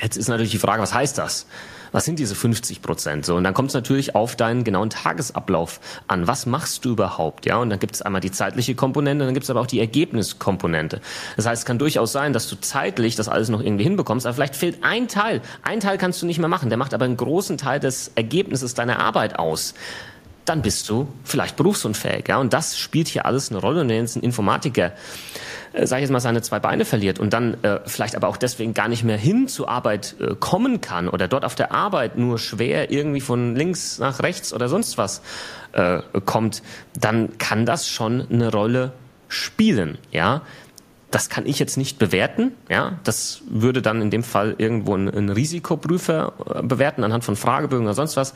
Jetzt 0.02 0.18
ist 0.18 0.28
natürlich 0.28 0.52
die 0.52 0.58
Frage, 0.58 0.82
was 0.82 0.94
heißt 0.94 1.18
das? 1.18 1.46
Was 1.94 2.04
sind 2.04 2.20
diese 2.20 2.36
50 2.36 2.82
Prozent? 2.82 3.26
So, 3.26 3.36
und 3.36 3.46
dann 3.46 3.54
kommt 3.54 3.70
es 3.70 3.74
natürlich 3.74 4.16
auf 4.16 4.36
deinen 4.36 4.66
genauen 4.66 4.90
Tagesablauf 4.90 5.80
an. 6.08 6.28
Was 6.28 6.46
machst 6.46 6.84
du 6.84 6.92
überhaupt? 6.92 7.46
Ja, 7.46 7.58
und 7.58 7.70
dann 7.70 7.80
gibt 7.80 7.96
es 7.96 8.02
einmal 8.02 8.20
die 8.20 8.32
zeitliche 8.32 8.76
Komponente, 8.76 9.24
dann 9.24 9.34
gibt 9.34 9.46
es 9.46 9.50
aber 9.50 9.62
auch 9.62 9.68
die 9.68 9.80
Ergebniskomponente. 9.80 11.00
Das 11.38 11.46
heißt, 11.46 11.62
es 11.62 11.66
kann 11.66 11.80
durchaus 11.80 12.12
sein, 12.12 12.34
dass 12.34 12.50
du 12.50 12.58
zeitlich 12.60 13.16
das 13.16 13.30
alles 13.30 13.48
noch 13.48 13.62
irgendwie 13.62 13.84
hinbekommst, 13.84 14.26
aber 14.26 14.34
vielleicht 14.34 14.58
fehlt 14.58 14.84
ein 14.84 15.08
Teil. 15.08 15.42
Ein 15.62 15.80
Teil 15.80 15.98
kannst 15.98 16.22
du 16.22 16.26
nicht 16.26 16.40
mehr 16.40 16.50
machen, 16.50 16.70
der 16.70 16.78
macht 16.78 16.94
aber 16.94 17.06
einen 17.06 17.16
großen 17.16 17.58
Teil 17.58 17.80
des 17.80 18.12
Ergebnisses 18.16 18.74
deiner 18.74 19.00
Arbeit 19.00 19.40
aus 19.40 19.74
dann 20.46 20.62
bist 20.62 20.90
du 20.90 21.08
vielleicht 21.24 21.56
berufsunfähig. 21.56 22.28
Ja? 22.28 22.38
Und 22.38 22.54
das 22.54 22.78
spielt 22.78 23.08
hier 23.08 23.26
alles 23.26 23.50
eine 23.50 23.60
Rolle. 23.60 23.82
Und 23.82 23.90
wenn 23.90 24.02
jetzt 24.02 24.16
ein 24.16 24.24
Informatiker, 24.24 24.92
äh, 25.74 25.86
sage 25.86 26.02
ich 26.02 26.04
jetzt 26.04 26.12
mal, 26.12 26.20
seine 26.20 26.42
zwei 26.42 26.60
Beine 26.60 26.86
verliert 26.86 27.20
und 27.20 27.34
dann 27.34 27.62
äh, 27.64 27.80
vielleicht 27.86 28.16
aber 28.16 28.28
auch 28.28 28.38
deswegen 28.38 28.74
gar 28.74 28.88
nicht 28.88 29.04
mehr 29.04 29.18
hin 29.18 29.48
zur 29.48 29.70
Arbeit 29.70 30.16
äh, 30.20 30.36
kommen 30.40 30.82
kann 30.82 31.10
oder 31.10 31.28
dort 31.28 31.46
auf 31.46 31.56
der 31.56 31.72
Arbeit 31.72 32.18
nur 32.18 32.40
schwer 32.40 32.92
irgendwie 32.92 33.22
von 33.22 33.56
links 33.56 34.00
nach 34.00 34.22
rechts 34.22 34.54
oder 34.54 34.70
sonst 34.70 34.98
was 34.98 35.22
äh, 35.74 36.02
kommt, 36.26 36.62
dann 37.00 37.38
kann 37.38 37.66
das 37.66 37.88
schon 37.88 38.26
eine 38.30 38.52
Rolle 38.52 38.94
spielen. 39.28 39.98
Ja? 40.12 40.44
Das 41.12 41.30
kann 41.30 41.46
ich 41.46 41.60
jetzt 41.60 41.78
nicht 41.78 42.00
bewerten. 42.00 42.54
Ja, 42.70 43.00
das 43.04 43.42
würde 43.48 43.82
dann 43.82 44.02
in 44.02 44.10
dem 44.10 44.24
Fall 44.24 44.56
irgendwo 44.58 44.96
ein, 44.96 45.08
ein 45.08 45.30
Risikoprüfer 45.30 46.34
äh, 46.56 46.64
bewerten 46.64 47.04
anhand 47.04 47.24
von 47.24 47.36
Fragebögen 47.36 47.86
oder 47.86 47.94
sonst 47.94 48.18
was. 48.18 48.34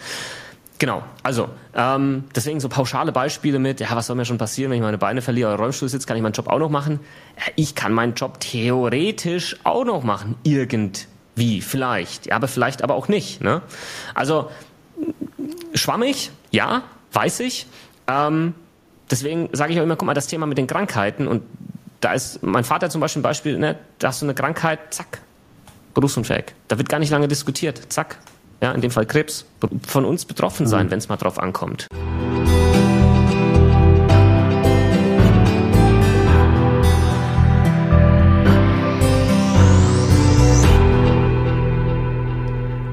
Genau, 0.80 1.02
also 1.24 1.50
ähm, 1.74 2.26
deswegen 2.36 2.60
so 2.60 2.70
pauschale 2.70 3.12
Beispiele 3.12 3.58
mit, 3.58 3.80
ja, 3.80 3.88
was 3.96 4.08
soll 4.08 4.16
mir 4.16 4.26
schon 4.26 4.38
passieren, 4.38 4.70
wenn 4.70 4.78
ich 4.78 4.84
meine 4.84 5.00
Beine 5.00 5.24
verliere 5.24 5.54
oder 5.54 5.64
Rollstuhl 5.64 5.90
sitze, 5.90 6.06
kann 6.06 6.18
ich 6.18 6.24
meinen 6.24 6.34
Job 6.34 6.48
auch 6.48 6.60
noch 6.60 6.70
machen? 6.70 7.00
Ja, 7.38 7.52
ich 7.56 7.74
kann 7.74 7.94
meinen 7.94 8.14
Job 8.14 8.40
theoretisch 8.40 9.58
auch 9.64 9.86
noch 9.86 10.04
machen, 10.04 10.36
irgendwie, 10.44 11.62
vielleicht, 11.62 12.28
ja, 12.28 12.36
aber 12.36 12.48
vielleicht 12.48 12.84
aber 12.84 12.94
auch 12.94 13.08
nicht. 13.08 13.42
Ne? 13.42 13.64
Also 14.14 14.52
schwammig, 15.74 16.30
ja, 16.52 16.84
weiß 17.12 17.40
ich. 17.40 17.66
Ähm, 18.08 18.54
deswegen 19.10 19.50
sage 19.54 19.74
ich 19.74 19.80
auch 19.80 19.84
immer, 19.84 19.96
guck 19.96 20.06
mal, 20.06 20.14
das 20.14 20.28
Thema 20.28 20.46
mit 20.46 20.60
den 20.60 20.68
Krankheiten 20.68 21.28
und 21.28 21.42
da 22.02 22.14
ist 22.14 22.44
mein 22.44 22.64
Vater 22.64 22.92
zum 22.92 23.02
Beispiel 23.02 23.22
ein 23.22 23.24
Beispiel, 23.24 23.58
ne, 23.58 23.78
da 23.98 24.10
hast 24.10 24.22
du 24.22 24.28
eine 24.28 24.36
Krankheit, 24.36 24.94
zack, 24.94 25.22
berufsunfähig. 25.96 26.54
Da 26.68 26.78
wird 26.78 26.90
gar 26.90 27.00
nicht 27.00 27.10
lange 27.10 27.28
diskutiert, 27.28 27.82
zack, 27.92 28.20
ja, 28.62 28.72
in 28.72 28.82
dem 28.82 28.92
Fall 28.92 29.06
Krebs, 29.06 29.46
von 29.86 30.06
uns 30.06 30.26
betroffen 30.26 30.68
sein, 30.68 30.88
mhm. 30.88 30.92
wenn 30.92 31.00
es 31.00 31.10
mal 31.10 31.18
drauf 31.18 31.40
ankommt. 31.40 31.88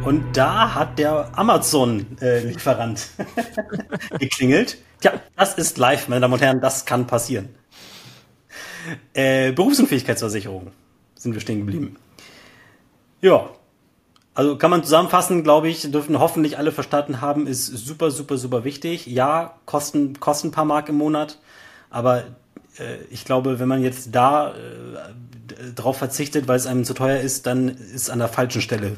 Und 0.05 0.37
da 0.37 0.75
hat 0.75 0.99
der 0.99 1.31
Amazon-Lieferant 1.37 3.09
äh, 3.17 4.19
geklingelt. 4.19 4.77
Tja, 5.01 5.15
das 5.35 5.55
ist 5.55 5.79
live, 5.79 6.09
meine 6.09 6.21
Damen 6.21 6.35
und 6.35 6.43
Herren, 6.43 6.61
das 6.61 6.85
kann 6.85 7.07
passieren. 7.07 7.49
Äh, 9.15 9.53
Berufsunfähigkeitsversicherung 9.53 10.73
sind 11.15 11.33
wir 11.33 11.41
stehen 11.41 11.61
geblieben. 11.61 11.97
Ja, 13.23 13.49
also 14.35 14.57
kann 14.57 14.71
man 14.71 14.83
zusammenfassen, 14.83 15.45
glaube 15.45 15.69
ich, 15.69 15.91
dürfen 15.91 16.19
hoffentlich 16.19 16.59
alle 16.59 16.73
verstanden 16.73 17.21
haben, 17.21 17.47
ist 17.47 17.67
super, 17.67 18.11
super, 18.11 18.37
super 18.37 18.65
wichtig. 18.65 19.07
Ja, 19.07 19.55
kosten, 19.65 20.19
kosten 20.19 20.49
ein 20.49 20.51
paar 20.51 20.65
Mark 20.65 20.89
im 20.89 20.97
Monat, 20.97 21.39
aber 21.91 22.25
äh, 22.79 22.97
ich 23.11 23.25
glaube, 23.25 23.61
wenn 23.61 23.69
man 23.69 23.83
jetzt 23.83 24.15
da 24.15 24.51
äh, 24.51 25.73
drauf 25.75 25.99
verzichtet, 25.99 26.49
weil 26.49 26.57
es 26.57 26.67
einem 26.67 26.85
zu 26.85 26.95
teuer 26.95 27.21
ist, 27.21 27.47
dann 27.47 27.69
ist 27.69 28.11
an 28.11 28.19
der 28.19 28.29
falschen 28.29 28.61
Stelle 28.61 28.97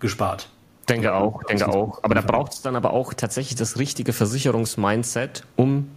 gespart. 0.00 0.50
Denke 0.88 1.14
auch, 1.14 1.42
denke 1.44 1.68
auch. 1.68 2.02
Aber 2.02 2.14
da 2.14 2.22
braucht 2.22 2.52
es 2.52 2.62
dann 2.62 2.76
aber 2.76 2.92
auch 2.92 3.12
tatsächlich 3.12 3.56
das 3.56 3.78
richtige 3.78 4.12
Versicherungsmindset, 4.12 5.44
um 5.56 5.90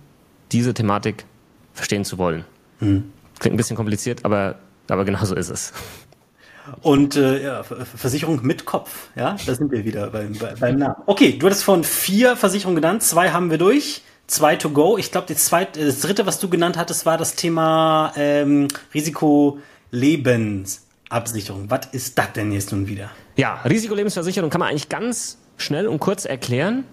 diese 0.51 0.73
Thematik 0.73 1.25
verstehen 1.73 2.03
zu 2.03 2.17
wollen. 2.17 2.43
Hm. 2.79 3.11
Klingt 3.39 3.53
ein 3.53 3.57
bisschen 3.57 3.77
kompliziert, 3.77 4.25
aber, 4.25 4.55
aber 4.89 5.05
genau 5.05 5.23
so 5.23 5.35
ist 5.35 5.49
es. 5.49 5.73
Und 6.81 7.15
äh, 7.15 7.43
ja, 7.43 7.63
Versicherung 7.63 8.41
mit 8.43 8.65
Kopf, 8.65 9.09
ja, 9.15 9.35
da 9.45 9.55
sind 9.55 9.71
wir 9.71 9.85
wieder 9.85 10.09
beim, 10.09 10.33
beim 10.59 10.77
Namen. 10.77 10.95
Okay, 11.05 11.37
du 11.37 11.45
hattest 11.45 11.63
von 11.63 11.83
vier 11.83 12.35
Versicherungen 12.35 12.81
genannt, 12.81 13.03
zwei 13.03 13.31
haben 13.31 13.49
wir 13.49 13.57
durch, 13.57 14.01
zwei 14.27 14.55
to 14.55 14.69
go. 14.69 14.97
Ich 14.97 15.11
glaube, 15.11 15.27
das 15.27 15.49
dritte, 16.01 16.25
was 16.25 16.39
du 16.39 16.49
genannt 16.49 16.77
hattest, 16.77 17.05
war 17.05 17.17
das 17.17 17.35
Thema 17.35 18.13
ähm, 18.15 18.67
Risikolebensabsicherung. 18.93 21.69
Was 21.69 21.87
ist 21.91 22.17
das 22.17 22.33
denn 22.33 22.51
jetzt 22.51 22.71
nun 22.71 22.87
wieder? 22.87 23.09
Ja, 23.35 23.61
Risikolebensversicherung 23.63 24.49
kann 24.49 24.59
man 24.59 24.69
eigentlich 24.69 24.89
ganz 24.89 25.37
schnell 25.57 25.87
und 25.87 25.99
kurz 25.99 26.25
erklären. 26.25 26.83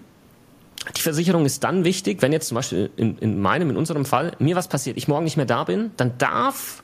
Die 0.95 1.01
Versicherung 1.01 1.45
ist 1.45 1.63
dann 1.63 1.83
wichtig, 1.83 2.21
wenn 2.21 2.31
jetzt 2.31 2.47
zum 2.47 2.55
Beispiel 2.55 2.89
in, 2.95 3.17
in 3.17 3.41
meinem, 3.41 3.69
in 3.69 3.77
unserem 3.77 4.05
Fall, 4.05 4.31
mir 4.39 4.55
was 4.55 4.67
passiert, 4.67 4.97
ich 4.97 5.07
morgen 5.07 5.25
nicht 5.25 5.37
mehr 5.37 5.45
da 5.45 5.65
bin, 5.65 5.91
dann 5.97 6.17
darf 6.17 6.83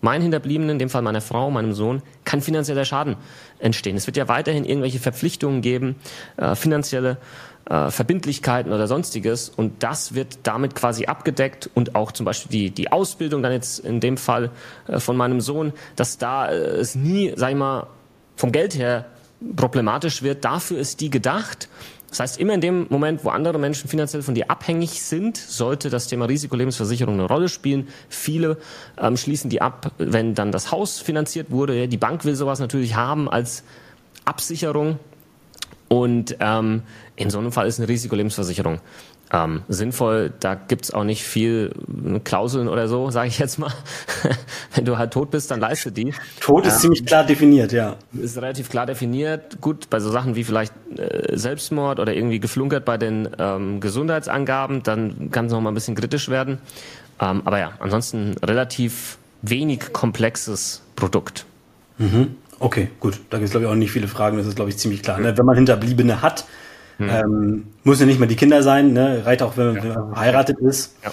mein 0.00 0.22
Hinterbliebenen, 0.22 0.70
in 0.70 0.78
dem 0.78 0.90
Fall 0.90 1.02
meiner 1.02 1.20
Frau, 1.20 1.50
meinem 1.50 1.72
Sohn, 1.72 2.02
kann 2.24 2.40
finanzieller 2.40 2.84
Schaden 2.84 3.16
entstehen. 3.58 3.96
Es 3.96 4.06
wird 4.06 4.16
ja 4.16 4.28
weiterhin 4.28 4.64
irgendwelche 4.64 4.98
Verpflichtungen 4.98 5.62
geben, 5.62 5.96
äh, 6.36 6.54
finanzielle 6.54 7.18
äh, 7.68 7.90
Verbindlichkeiten 7.90 8.72
oder 8.72 8.86
sonstiges 8.86 9.48
und 9.48 9.82
das 9.82 10.14
wird 10.14 10.38
damit 10.44 10.74
quasi 10.74 11.06
abgedeckt 11.06 11.68
und 11.74 11.94
auch 11.94 12.12
zum 12.12 12.24
Beispiel 12.24 12.50
die, 12.50 12.70
die 12.70 12.92
Ausbildung 12.92 13.42
dann 13.42 13.52
jetzt 13.52 13.80
in 13.80 14.00
dem 14.00 14.16
Fall 14.16 14.50
äh, 14.86 15.00
von 15.00 15.16
meinem 15.16 15.40
Sohn, 15.40 15.72
dass 15.96 16.18
da 16.18 16.48
äh, 16.48 16.54
es 16.54 16.94
nie, 16.94 17.32
sag 17.34 17.50
ich 17.50 17.56
mal, 17.56 17.88
vom 18.36 18.52
Geld 18.52 18.76
her 18.76 19.06
problematisch 19.56 20.22
wird. 20.22 20.44
Dafür 20.44 20.78
ist 20.78 21.00
die 21.00 21.10
gedacht 21.10 21.68
das 22.08 22.20
heißt, 22.20 22.40
immer 22.40 22.54
in 22.54 22.60
dem 22.60 22.86
Moment, 22.88 23.24
wo 23.24 23.30
andere 23.30 23.58
Menschen 23.58 23.88
finanziell 23.90 24.22
von 24.22 24.34
dir 24.34 24.50
abhängig 24.50 25.02
sind, 25.02 25.36
sollte 25.36 25.90
das 25.90 26.06
Thema 26.06 26.26
Risikolebensversicherung 26.26 27.14
eine 27.14 27.24
Rolle 27.24 27.48
spielen. 27.48 27.88
Viele 28.08 28.58
ähm, 28.98 29.16
schließen 29.16 29.50
die 29.50 29.60
ab, 29.60 29.92
wenn 29.98 30.34
dann 30.34 30.52
das 30.52 30.70
Haus 30.70 31.00
finanziert 31.00 31.50
wurde. 31.50 31.88
Die 31.88 31.96
Bank 31.96 32.24
will 32.24 32.36
sowas 32.36 32.60
natürlich 32.60 32.94
haben 32.94 33.28
als 33.28 33.64
Absicherung. 34.24 34.98
Und 35.88 36.36
ähm, 36.40 36.82
in 37.16 37.30
so 37.30 37.38
einem 37.38 37.52
Fall 37.52 37.66
ist 37.66 37.78
eine 37.78 37.88
Risikolebensversicherung 37.88 38.80
ähm, 39.32 39.62
sinnvoll. 39.68 40.32
Da 40.40 40.54
gibt's 40.54 40.92
auch 40.92 41.04
nicht 41.04 41.24
viel 41.24 41.72
äh, 42.04 42.20
Klauseln 42.20 42.68
oder 42.68 42.88
so, 42.88 43.10
sage 43.10 43.28
ich 43.28 43.38
jetzt 43.38 43.58
mal. 43.58 43.72
Wenn 44.74 44.84
du 44.84 44.98
halt 44.98 45.12
tot 45.12 45.30
bist, 45.30 45.50
dann 45.50 45.60
leiste 45.60 45.92
die. 45.92 46.14
Tod 46.40 46.66
ist 46.66 46.74
ähm, 46.74 46.80
ziemlich 46.80 47.06
klar 47.06 47.24
definiert, 47.24 47.72
ja. 47.72 47.96
Ist 48.12 48.36
relativ 48.36 48.68
klar 48.68 48.86
definiert. 48.86 49.60
Gut, 49.60 49.90
bei 49.90 50.00
so 50.00 50.10
Sachen 50.10 50.36
wie 50.36 50.44
vielleicht 50.44 50.72
äh, 50.96 51.36
Selbstmord 51.36 51.98
oder 51.98 52.14
irgendwie 52.14 52.40
geflunkert 52.40 52.84
bei 52.84 52.98
den 52.98 53.28
ähm, 53.38 53.80
Gesundheitsangaben, 53.80 54.82
dann 54.82 55.30
kann 55.30 55.46
es 55.46 55.52
noch 55.52 55.60
mal 55.60 55.70
ein 55.70 55.74
bisschen 55.74 55.96
kritisch 55.96 56.28
werden. 56.28 56.58
Ähm, 57.20 57.42
aber 57.44 57.58
ja, 57.58 57.72
ansonsten 57.80 58.36
relativ 58.42 59.18
wenig 59.42 59.92
komplexes 59.92 60.82
Produkt. 60.94 61.46
Mhm. 61.98 62.36
Okay, 62.58 62.88
gut. 63.00 63.20
Da 63.30 63.38
gibt 63.38 63.46
es, 63.46 63.50
glaube 63.50 63.66
ich, 63.66 63.70
auch 63.70 63.76
nicht 63.76 63.90
viele 63.90 64.08
Fragen. 64.08 64.38
Das 64.38 64.46
ist, 64.46 64.56
glaube 64.56 64.70
ich, 64.70 64.78
ziemlich 64.78 65.02
klar. 65.02 65.18
Ne? 65.18 65.36
Wenn 65.36 65.44
man 65.44 65.56
Hinterbliebene 65.56 66.22
hat, 66.22 66.46
hm. 66.98 67.08
Ähm, 67.10 67.66
muss 67.84 68.00
ja 68.00 68.06
nicht 68.06 68.18
mal 68.18 68.26
die 68.26 68.36
Kinder 68.36 68.62
sein, 68.62 68.92
ne? 68.92 69.24
reicht 69.24 69.42
auch, 69.42 69.56
wenn, 69.56 69.76
ja. 69.76 69.94
man 69.94 70.14
verheiratet 70.14 70.58
ist. 70.60 70.96
Ja. 71.04 71.10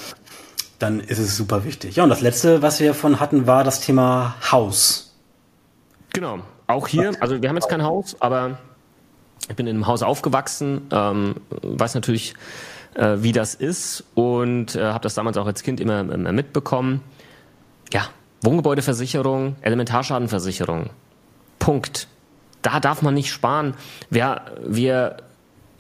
Dann 0.80 1.00
ist 1.00 1.20
es 1.20 1.38
super 1.38 1.66
wichtig. 1.66 1.98
Ja, 1.98 2.04
und 2.04 2.10
das 2.10 2.22
letzte, 2.22 2.62
was 2.62 2.80
wir 2.80 2.94
von 2.94 3.20
hatten, 3.20 3.48
war 3.48 3.64
das 3.64 3.82
Thema 3.82 4.36
Haus. 4.52 5.16
Genau. 6.14 6.40
Auch 6.68 6.88
hier, 6.88 7.12
also 7.20 7.42
wir 7.42 7.50
haben 7.50 7.56
jetzt 7.56 7.70
kein 7.70 7.84
Haus, 7.84 8.16
aber 8.20 8.58
ich 9.50 9.56
bin 9.56 9.68
in 9.68 9.76
einem 9.76 9.88
Haus 9.88 10.04
aufgewachsen, 10.04 10.88
ähm, 10.92 11.36
weiß 11.50 11.96
natürlich, 11.96 12.34
äh, 12.96 13.18
wie 13.18 13.34
das 13.34 13.56
ist 13.56 14.04
und 14.16 14.76
äh, 14.76 14.84
habe 14.84 15.02
das 15.02 15.16
damals 15.16 15.38
auch 15.38 15.46
als 15.46 15.64
Kind 15.64 15.80
immer, 15.80 16.00
immer 16.00 16.32
mitbekommen. 16.32 17.02
Ja, 17.92 18.08
Wohngebäudeversicherung, 18.42 19.56
Elementarschadenversicherung. 19.62 20.90
Punkt. 21.60 22.08
Da 22.62 22.80
darf 22.80 23.02
man 23.02 23.14
nicht 23.14 23.32
sparen. 23.32 23.74
Wir, 24.10 24.42
wir 24.66 25.18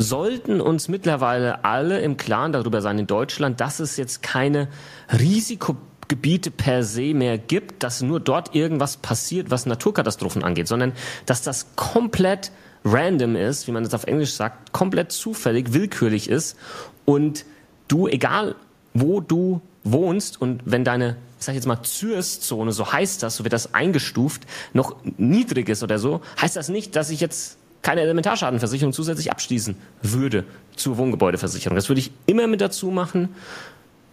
sollten 0.04 0.62
uns 0.62 0.88
mittlerweile 0.88 1.66
alle 1.66 2.02
im 2.02 2.18
Klaren 2.18 2.52
darüber 2.52 2.82
sein 2.82 3.00
in 3.00 3.08
Deutschland, 3.08 3.60
dass 3.60 3.80
es 3.80 3.98
jetzt 3.98 4.22
keine 4.22 4.68
Risikogebiete 5.12 6.52
per 6.52 6.84
se 6.84 7.13
mehr 7.13 7.38
gibt, 7.38 7.84
dass 7.84 8.02
nur 8.02 8.20
dort 8.20 8.54
irgendwas 8.54 8.98
passiert, 8.98 9.50
was 9.50 9.66
Naturkatastrophen 9.66 10.44
angeht, 10.44 10.68
sondern 10.68 10.94
dass 11.26 11.42
das 11.42 11.76
komplett 11.76 12.52
random 12.86 13.36
ist, 13.36 13.68
wie 13.68 13.72
man 13.72 13.84
es 13.84 13.94
auf 13.94 14.04
Englisch 14.06 14.34
sagt, 14.34 14.74
komplett 14.74 15.12
zufällig, 15.12 15.74
willkürlich 15.74 16.30
ist 16.30 16.58
und 17.06 17.46
du, 17.88 18.08
egal 18.08 18.56
wo 18.94 19.22
du 19.22 19.62
wohnst 19.84 20.39
und 20.39 20.62
wenn 20.66 20.84
deine, 20.84 21.18
ich 21.39 21.46
sag 21.46 21.56
jetzt 21.56 21.66
mal, 21.66 21.82
Zürszone, 21.82 22.72
so 22.72 22.92
heißt 22.92 23.24
das, 23.24 23.38
so 23.38 23.44
wird 23.44 23.54
das 23.54 23.74
eingestuft, 23.74 24.44
noch 24.74 24.96
niedrig 25.18 25.70
ist 25.70 25.84
oder 25.84 26.00
so, 26.00 26.22
heißt 26.42 26.56
das 26.56 26.70
nicht, 26.70 26.96
dass 26.96 27.10
ich 27.10 27.20
jetzt 27.20 27.58
keine 27.84 28.02
Elementarschadenversicherung 28.02 28.93
zusätzlich 28.93 29.32
abschließen 29.32 29.76
würde 30.02 30.46
zur 30.76 30.98
Wohngebäudeversicherung. 30.98 31.76
Das 31.76 31.89
würde 31.89 32.00
ich 32.00 32.12
immer 32.26 32.48
mit 32.48 32.62
dazu 32.62 32.88
machen. 32.88 33.30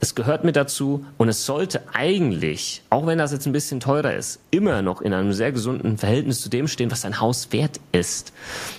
Es 0.01 0.15
gehört 0.15 0.45
mit 0.45 0.57
dazu 0.57 1.05
und 1.19 1.29
es 1.29 1.47
sollte 1.47 1.83
eigentlich, 1.93 2.83
auch 2.91 3.07
wenn 3.07 3.19
das 3.19 3.33
jetzt 3.33 3.47
ein 3.47 3.53
bisschen 3.53 3.81
teurer 3.81 4.15
ist, 4.15 4.41
immer 4.51 4.83
noch 4.83 5.03
in 5.03 5.13
einem 5.13 5.33
sehr 5.33 5.53
gesunden 5.53 5.99
Verhältnis 5.99 6.41
zu 6.41 6.49
dem 6.49 6.69
stehen, 6.69 6.91
was 6.91 7.03
dein 7.03 7.21
Haus 7.21 7.53
wert 7.53 7.81
ist. 7.93 8.33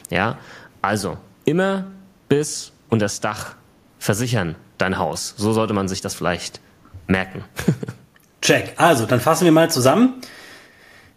Ja, 0.09 0.37
also 0.81 1.17
immer 1.45 1.85
bis 2.27 2.71
und 2.89 3.01
das 3.01 3.19
Dach 3.21 3.55
versichern 3.99 4.55
dein 4.77 4.97
Haus. 4.97 5.35
So 5.37 5.53
sollte 5.53 5.73
man 5.73 5.87
sich 5.87 6.01
das 6.01 6.15
vielleicht 6.15 6.59
merken. 7.07 7.43
Check. 8.41 8.73
Also, 8.77 9.05
dann 9.05 9.19
fassen 9.19 9.45
wir 9.45 9.51
mal 9.51 9.69
zusammen. 9.69 10.15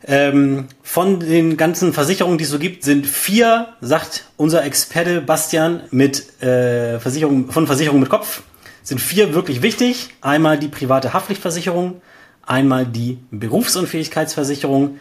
Ähm, 0.07 0.67
von 0.83 1.21
den 1.21 1.57
ganzen 1.57 1.95
Versicherungen, 1.95 2.37
die 2.37 2.45
es 2.45 2.51
so 2.51 2.59
gibt, 2.59 2.85
sind 2.85 3.07
vier, 3.07 3.69
sagt 3.81 4.27
unser 4.37 4.63
Experte 4.65 5.23
Bastian, 5.23 5.83
mit 5.91 6.43
äh, 6.43 7.01
Versicherung, 7.01 7.51
von 7.51 7.67
Versicherung 7.67 8.01
mit 8.01 8.11
Kopf, 8.11 8.43
sind 8.83 9.01
vier 9.01 9.33
wirklich 9.33 9.63
wichtig. 9.63 10.11
Einmal 10.21 10.59
die 10.59 10.69
private 10.69 11.15
Haftpflichtversicherung, 11.15 12.03
einmal 12.43 12.85
die 12.85 13.19
Berufsunfähigkeitsversicherung, 13.31 15.01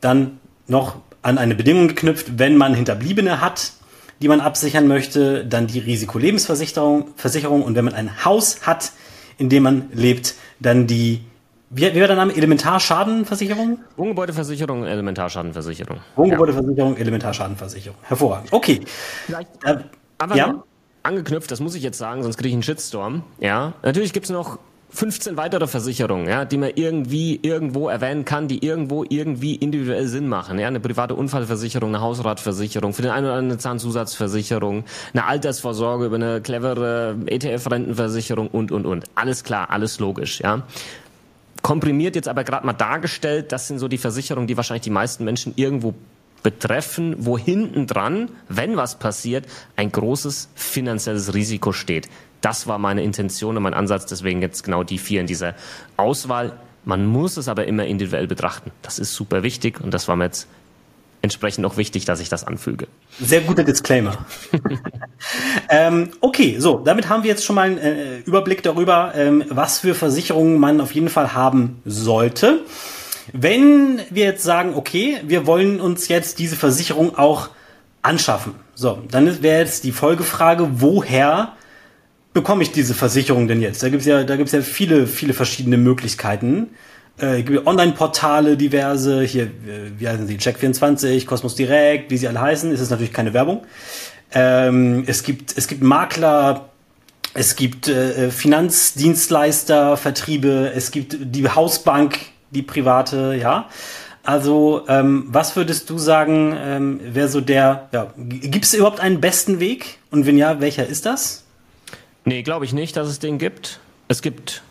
dann 0.00 0.38
noch 0.68 0.98
an 1.22 1.38
eine 1.38 1.56
Bedingung 1.56 1.88
geknüpft, 1.88 2.38
wenn 2.38 2.56
man 2.56 2.74
Hinterbliebene 2.74 3.40
hat, 3.40 3.72
die 4.22 4.28
man 4.28 4.40
absichern 4.40 4.86
möchte, 4.86 5.44
dann 5.44 5.66
die 5.66 5.80
Risikolebensversicherung 5.80 7.08
Versicherung 7.16 7.62
und 7.62 7.74
wenn 7.74 7.84
man 7.84 7.94
ein 7.94 8.24
Haus 8.24 8.60
hat, 8.62 8.92
in 9.36 9.48
dem 9.48 9.64
man 9.64 9.88
lebt, 9.92 10.34
dann 10.60 10.86
die 10.86 11.22
wie, 11.70 11.94
wie 11.94 12.00
war 12.00 12.06
der 12.06 12.16
Name? 12.16 12.34
Elementarschadenversicherung? 12.34 13.78
Wohngebäudeversicherung, 13.96 14.84
Elementarschadenversicherung. 14.84 15.98
Wohngebäudeversicherung, 16.16 16.94
ja. 16.94 17.00
Elementarschadenversicherung. 17.00 17.98
Hervorragend. 18.02 18.52
Okay. 18.52 18.80
Vielleicht 19.26 19.48
äh, 19.64 19.76
aber 20.18 20.36
ja? 20.36 20.62
angeknüpft, 21.02 21.50
das 21.50 21.60
muss 21.60 21.74
ich 21.74 21.82
jetzt 21.82 21.98
sagen, 21.98 22.22
sonst 22.22 22.36
kriege 22.36 22.48
ich 22.48 22.54
einen 22.54 22.62
Shitstorm. 22.62 23.24
Ja, 23.40 23.72
natürlich 23.82 24.12
gibt 24.12 24.26
es 24.26 24.30
noch 24.30 24.58
15 24.94 25.36
weitere 25.36 25.66
Versicherungen, 25.66 26.28
ja, 26.28 26.44
die 26.44 26.56
man 26.56 26.70
irgendwie 26.76 27.40
irgendwo 27.42 27.88
erwähnen 27.88 28.24
kann, 28.24 28.46
die 28.46 28.64
irgendwo 28.64 29.04
irgendwie 29.08 29.56
individuell 29.56 30.06
Sinn 30.06 30.28
machen. 30.28 30.60
Ja, 30.60 30.68
eine 30.68 30.78
private 30.78 31.16
Unfallversicherung, 31.16 31.88
eine 31.88 32.00
Hausratversicherung, 32.00 32.92
für 32.92 33.02
den 33.02 33.10
einen 33.10 33.26
oder 33.26 33.34
anderen 33.34 33.52
eine 33.52 33.58
Zahnzusatzversicherung, 33.58 34.84
eine 35.12 35.24
Altersvorsorge 35.24 36.06
über 36.06 36.14
eine 36.14 36.40
clevere 36.40 37.16
ETF-Rentenversicherung 37.26 38.46
und 38.46 38.70
und 38.70 38.86
und. 38.86 39.04
Alles 39.16 39.42
klar, 39.42 39.70
alles 39.70 39.98
logisch, 39.98 40.40
ja. 40.40 40.62
Komprimiert 41.64 42.14
jetzt 42.14 42.28
aber 42.28 42.44
gerade 42.44 42.66
mal 42.66 42.74
dargestellt, 42.74 43.50
das 43.50 43.68
sind 43.68 43.78
so 43.78 43.88
die 43.88 43.96
Versicherungen, 43.96 44.46
die 44.46 44.54
wahrscheinlich 44.58 44.82
die 44.82 44.90
meisten 44.90 45.24
Menschen 45.24 45.54
irgendwo 45.56 45.94
betreffen, 46.42 47.16
wo 47.20 47.38
hinten 47.38 47.86
dran, 47.86 48.28
wenn 48.50 48.76
was 48.76 48.98
passiert, 48.98 49.46
ein 49.74 49.90
großes 49.90 50.50
finanzielles 50.54 51.32
Risiko 51.32 51.72
steht. 51.72 52.10
Das 52.42 52.66
war 52.66 52.76
meine 52.76 53.02
Intention 53.02 53.56
und 53.56 53.62
mein 53.62 53.72
Ansatz, 53.72 54.04
deswegen 54.04 54.42
jetzt 54.42 54.62
genau 54.62 54.84
die 54.84 54.98
vier 54.98 55.22
in 55.22 55.26
dieser 55.26 55.54
Auswahl. 55.96 56.52
Man 56.84 57.06
muss 57.06 57.38
es 57.38 57.48
aber 57.48 57.66
immer 57.66 57.86
individuell 57.86 58.26
betrachten. 58.26 58.70
Das 58.82 58.98
ist 58.98 59.14
super 59.14 59.42
wichtig 59.42 59.80
und 59.80 59.94
das 59.94 60.06
war 60.06 60.16
mir 60.16 60.24
jetzt 60.24 60.48
entsprechend 61.24 61.66
auch 61.66 61.76
wichtig, 61.76 62.04
dass 62.04 62.20
ich 62.20 62.28
das 62.28 62.44
anfüge. 62.44 62.86
Sehr 63.20 63.40
guter 63.40 63.64
Disclaimer. 63.64 64.24
ähm, 65.68 66.10
okay, 66.20 66.56
so, 66.58 66.78
damit 66.78 67.08
haben 67.08 67.24
wir 67.24 67.30
jetzt 67.30 67.44
schon 67.44 67.56
mal 67.56 67.62
einen 67.62 67.78
äh, 67.78 68.18
Überblick 68.18 68.62
darüber, 68.62 69.12
ähm, 69.16 69.44
was 69.48 69.80
für 69.80 69.94
Versicherungen 69.94 70.60
man 70.60 70.80
auf 70.80 70.92
jeden 70.92 71.08
Fall 71.08 71.34
haben 71.34 71.80
sollte. 71.84 72.60
Wenn 73.32 74.00
wir 74.10 74.26
jetzt 74.26 74.44
sagen, 74.44 74.74
okay, 74.74 75.18
wir 75.24 75.46
wollen 75.46 75.80
uns 75.80 76.08
jetzt 76.08 76.38
diese 76.38 76.56
Versicherung 76.56 77.16
auch 77.16 77.48
anschaffen, 78.02 78.54
so, 78.74 79.02
dann 79.10 79.42
wäre 79.42 79.60
jetzt 79.60 79.84
die 79.84 79.92
Folgefrage, 79.92 80.68
woher 80.74 81.54
bekomme 82.34 82.62
ich 82.64 82.72
diese 82.72 82.92
Versicherung 82.92 83.48
denn 83.48 83.62
jetzt? 83.62 83.82
Da 83.82 83.88
gibt's 83.88 84.04
ja, 84.04 84.24
da 84.24 84.36
gibt's 84.36 84.52
ja 84.52 84.60
viele, 84.60 85.06
viele 85.06 85.32
verschiedene 85.32 85.78
Möglichkeiten 85.78 86.70
äh, 87.18 87.44
Online-Portale 87.64 88.56
diverse, 88.56 89.22
hier, 89.22 89.44
äh, 89.44 89.92
wie 89.98 90.08
heißen 90.08 90.26
sie, 90.26 90.36
Check24, 90.36 91.26
Cosmos 91.26 91.54
Direct, 91.54 92.10
wie 92.10 92.16
sie 92.16 92.28
alle 92.28 92.40
heißen, 92.40 92.72
ist 92.72 92.80
es 92.80 92.90
natürlich 92.90 93.12
keine 93.12 93.32
Werbung. 93.34 93.64
Ähm, 94.32 95.04
es 95.06 95.22
gibt, 95.22 95.56
es 95.56 95.68
gibt 95.68 95.82
Makler, 95.82 96.70
es 97.34 97.56
gibt 97.56 97.88
äh, 97.88 98.30
Finanzdienstleister, 98.30 99.96
Vertriebe, 99.96 100.72
es 100.74 100.90
gibt 100.90 101.16
die 101.20 101.48
Hausbank, 101.48 102.18
die 102.50 102.62
private, 102.62 103.36
ja. 103.40 103.68
Also, 104.24 104.84
ähm, 104.88 105.26
was 105.28 105.54
würdest 105.54 105.90
du 105.90 105.98
sagen, 105.98 106.56
ähm, 106.58 107.00
wäre 107.02 107.28
so 107.28 107.42
der, 107.42 107.88
ja, 107.92 108.12
gibt 108.16 108.64
es 108.64 108.72
überhaupt 108.72 109.00
einen 109.00 109.20
besten 109.20 109.60
Weg? 109.60 109.98
Und 110.10 110.24
wenn 110.24 110.38
ja, 110.38 110.60
welcher 110.60 110.86
ist 110.86 111.04
das? 111.04 111.44
Nee, 112.24 112.42
glaube 112.42 112.64
ich 112.64 112.72
nicht, 112.72 112.96
dass 112.96 113.08
es 113.08 113.18
den 113.18 113.38
gibt. 113.38 113.80
Es 114.08 114.22
gibt 114.22 114.62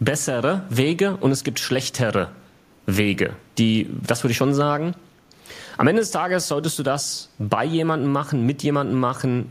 bessere 0.00 0.62
Wege 0.68 1.16
und 1.20 1.30
es 1.32 1.44
gibt 1.44 1.60
schlechtere 1.60 2.30
Wege. 2.86 3.34
Die, 3.58 3.88
das 4.06 4.22
würde 4.22 4.32
ich 4.32 4.38
schon 4.38 4.54
sagen. 4.54 4.94
Am 5.76 5.86
Ende 5.86 6.00
des 6.00 6.10
Tages 6.10 6.48
solltest 6.48 6.78
du 6.78 6.82
das 6.82 7.30
bei 7.38 7.64
jemandem 7.64 8.10
machen, 8.10 8.44
mit 8.46 8.62
jemandem 8.62 8.98
machen, 8.98 9.48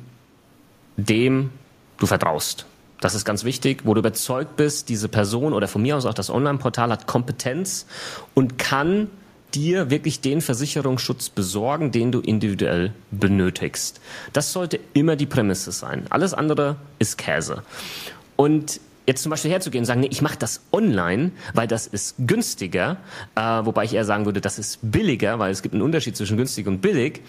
dem 0.98 1.52
du 1.98 2.06
vertraust. 2.06 2.66
Das 3.00 3.14
ist 3.14 3.26
ganz 3.26 3.44
wichtig, 3.44 3.82
wo 3.84 3.94
du 3.94 4.00
überzeugt 4.00 4.56
bist, 4.56 4.90
diese 4.90 5.08
Person 5.08 5.54
oder 5.54 5.68
von 5.68 5.82
mir 5.82 5.96
aus 5.96 6.06
auch 6.06 6.16
das 6.16 6.30
Online-Portal 6.30 6.92
hat 6.92 7.06
Kompetenz 7.06 7.86
und 8.34 8.58
kann 8.58 9.10
dir 9.54 9.90
wirklich 9.90 10.20
den 10.20 10.42
Versicherungsschutz 10.42 11.30
besorgen, 11.30 11.92
den 11.92 12.12
du 12.12 12.20
individuell 12.20 12.94
benötigst. 13.12 14.02
Das 14.34 14.52
sollte 14.52 14.80
immer 14.94 15.16
die 15.16 15.26
Prämisse 15.26 15.72
sein. 15.72 16.06
Alles 16.10 16.34
andere 16.34 16.76
ist 17.00 17.18
Käse. 17.18 17.64
Und 18.36 18.82
jetzt 19.08 19.24
zum 19.24 19.30
Beispiel 19.30 19.50
herzugehen 19.50 19.84
und 19.84 19.86
sagen, 19.86 20.02
nee, 20.02 20.10
ich 20.12 20.22
mache 20.22 20.38
das 20.38 20.62
online, 20.72 21.32
weil 21.54 21.68
das 21.68 21.88
ist 21.88 22.16
günstiger, 22.20 22.98
äh, 23.36 23.42
wobei 23.42 23.86
ich 23.86 23.94
eher 23.94 24.06
sagen 24.06 24.26
würde, 24.26 24.42
das 24.42 24.60
ist 24.60 24.80
billiger, 24.82 25.40
weil 25.40 25.52
es 25.52 25.62
gibt 25.62 25.74
einen 25.74 25.82
Unterschied 25.82 26.16
zwischen 26.16 26.38
günstig 26.38 26.68
und 26.68 26.82
billig. 26.82 27.22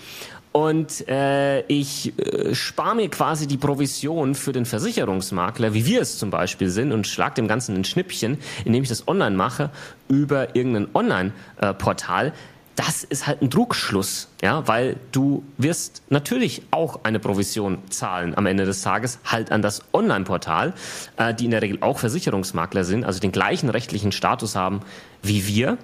Und 0.51 1.07
äh, 1.09 1.61
ich 1.67 2.19
äh, 2.19 2.55
spare 2.55 2.97
mir 2.97 3.09
quasi 3.09 3.47
die 3.47 3.59
Provision 3.59 4.35
für 4.35 4.53
den 4.53 4.65
Versicherungsmakler, 4.65 5.73
wie 5.73 5.87
wir 5.87 6.01
es 6.01 6.19
zum 6.19 6.31
Beispiel 6.31 6.69
sind, 6.69 6.91
und 6.91 7.07
schlag 7.07 7.35
dem 7.37 7.47
Ganzen 7.47 7.77
ein 7.77 7.85
Schnippchen, 7.85 8.39
indem 8.65 8.83
ich 8.83 8.89
das 8.89 9.07
online 9.07 9.37
mache 9.37 9.71
über 10.09 10.57
irgendein 10.57 10.89
Online-Portal. 10.95 12.29
Äh, 12.29 12.33
das 12.79 13.03
ist 13.03 13.27
halt 13.27 13.43
ein 13.43 13.51
Trugschluss, 13.51 14.29
ja, 14.41 14.69
weil 14.69 14.97
du 15.11 15.43
wirst 15.57 16.03
natürlich 16.11 16.63
auch 16.71 17.01
eine 17.03 17.19
Provision 17.19 17.79
zahlen 17.91 18.37
am 18.37 18.47
Ende 18.47 18.67
des 18.67 18.83
Tages 18.83 19.19
halt 19.25 19.51
an 19.51 19.63
das 19.63 19.83
Online-Portal, 19.93 20.75
äh, 21.17 21.35
die 21.35 21.47
in 21.47 21.51
der 21.51 21.61
Regel 21.61 21.79
auch 21.81 21.99
Versicherungsmakler 21.99 22.85
sind, 22.85 23.05
also 23.05 23.19
den 23.19 23.33
gleichen 23.33 23.69
rechtlichen 23.69 24.13
Status 24.13 24.55
haben 24.55 24.83
wie 25.23 25.49
wir. 25.49 25.77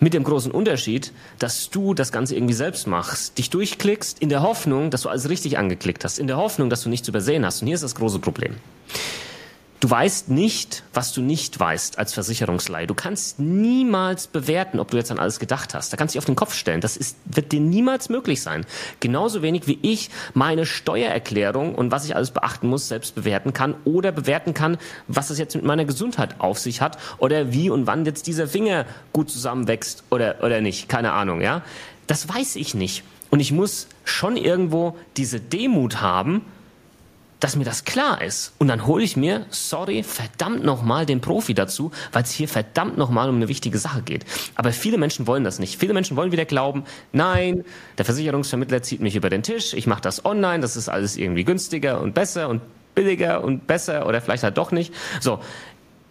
Mit 0.00 0.12
dem 0.12 0.24
großen 0.24 0.50
Unterschied, 0.50 1.12
dass 1.38 1.70
du 1.70 1.94
das 1.94 2.12
Ganze 2.12 2.34
irgendwie 2.34 2.52
selbst 2.52 2.86
machst, 2.86 3.38
dich 3.38 3.48
durchklickst 3.48 4.18
in 4.18 4.28
der 4.28 4.42
Hoffnung, 4.42 4.90
dass 4.90 5.02
du 5.02 5.08
alles 5.08 5.30
richtig 5.30 5.56
angeklickt 5.56 6.04
hast, 6.04 6.18
in 6.18 6.26
der 6.26 6.36
Hoffnung, 6.36 6.68
dass 6.68 6.82
du 6.82 6.90
nichts 6.90 7.08
übersehen 7.08 7.46
hast. 7.46 7.62
Und 7.62 7.68
hier 7.68 7.76
ist 7.76 7.84
das 7.84 7.94
große 7.94 8.18
Problem. 8.18 8.56
Du 9.80 9.88
weißt 9.88 10.28
nicht, 10.28 10.82
was 10.92 11.14
du 11.14 11.22
nicht 11.22 11.58
weißt 11.58 11.98
als 11.98 12.12
Versicherungsleihe. 12.12 12.86
Du 12.86 12.92
kannst 12.92 13.38
niemals 13.38 14.26
bewerten, 14.26 14.78
ob 14.78 14.90
du 14.90 14.98
jetzt 14.98 15.10
an 15.10 15.18
alles 15.18 15.38
gedacht 15.38 15.72
hast. 15.72 15.90
Da 15.90 15.96
kannst 15.96 16.14
du 16.14 16.18
dich 16.18 16.22
auf 16.22 16.26
den 16.26 16.36
Kopf 16.36 16.52
stellen. 16.52 16.82
Das 16.82 16.98
ist, 16.98 17.16
wird 17.24 17.50
dir 17.50 17.60
niemals 17.60 18.10
möglich 18.10 18.42
sein. 18.42 18.66
Genauso 19.00 19.40
wenig 19.40 19.66
wie 19.66 19.78
ich 19.80 20.10
meine 20.34 20.66
Steuererklärung 20.66 21.74
und 21.74 21.90
was 21.90 22.04
ich 22.04 22.14
alles 22.14 22.30
beachten 22.30 22.68
muss, 22.68 22.88
selbst 22.88 23.14
bewerten 23.14 23.54
kann 23.54 23.74
oder 23.86 24.12
bewerten 24.12 24.52
kann, 24.52 24.76
was 25.08 25.30
es 25.30 25.38
jetzt 25.38 25.54
mit 25.54 25.64
meiner 25.64 25.86
Gesundheit 25.86 26.34
auf 26.40 26.58
sich 26.58 26.82
hat 26.82 26.98
oder 27.16 27.54
wie 27.54 27.70
und 27.70 27.86
wann 27.86 28.04
jetzt 28.04 28.26
dieser 28.26 28.48
Finger 28.48 28.84
gut 29.14 29.30
zusammenwächst 29.30 30.04
oder, 30.10 30.44
oder 30.44 30.60
nicht. 30.60 30.90
Keine 30.90 31.12
Ahnung, 31.12 31.40
ja. 31.40 31.62
Das 32.06 32.28
weiß 32.28 32.56
ich 32.56 32.74
nicht. 32.74 33.02
Und 33.30 33.40
ich 33.40 33.50
muss 33.50 33.86
schon 34.04 34.36
irgendwo 34.36 34.98
diese 35.16 35.40
Demut 35.40 36.02
haben, 36.02 36.44
dass 37.40 37.56
mir 37.56 37.64
das 37.64 37.84
klar 37.84 38.22
ist. 38.22 38.52
Und 38.58 38.68
dann 38.68 38.86
hole 38.86 39.02
ich 39.02 39.16
mir, 39.16 39.46
sorry, 39.50 40.02
verdammt 40.02 40.64
nochmal 40.64 41.06
den 41.06 41.20
Profi 41.20 41.54
dazu, 41.54 41.90
weil 42.12 42.22
es 42.22 42.30
hier 42.30 42.48
verdammt 42.48 42.98
nochmal 42.98 43.28
um 43.28 43.36
eine 43.36 43.48
wichtige 43.48 43.78
Sache 43.78 44.02
geht. 44.02 44.24
Aber 44.54 44.72
viele 44.72 44.98
Menschen 44.98 45.26
wollen 45.26 45.42
das 45.42 45.58
nicht. 45.58 45.78
Viele 45.78 45.94
Menschen 45.94 46.16
wollen 46.16 46.32
wieder 46.32 46.44
glauben, 46.44 46.84
nein, 47.12 47.64
der 47.98 48.04
Versicherungsvermittler 48.04 48.82
zieht 48.82 49.00
mich 49.00 49.16
über 49.16 49.30
den 49.30 49.42
Tisch, 49.42 49.74
ich 49.74 49.86
mache 49.86 50.02
das 50.02 50.24
online, 50.24 50.60
das 50.60 50.76
ist 50.76 50.88
alles 50.88 51.16
irgendwie 51.16 51.44
günstiger 51.44 52.00
und 52.00 52.14
besser 52.14 52.48
und 52.48 52.60
billiger 52.94 53.42
und 53.42 53.66
besser 53.66 54.06
oder 54.06 54.20
vielleicht 54.20 54.42
halt 54.42 54.58
doch 54.58 54.72
nicht. 54.72 54.92
So, 55.20 55.40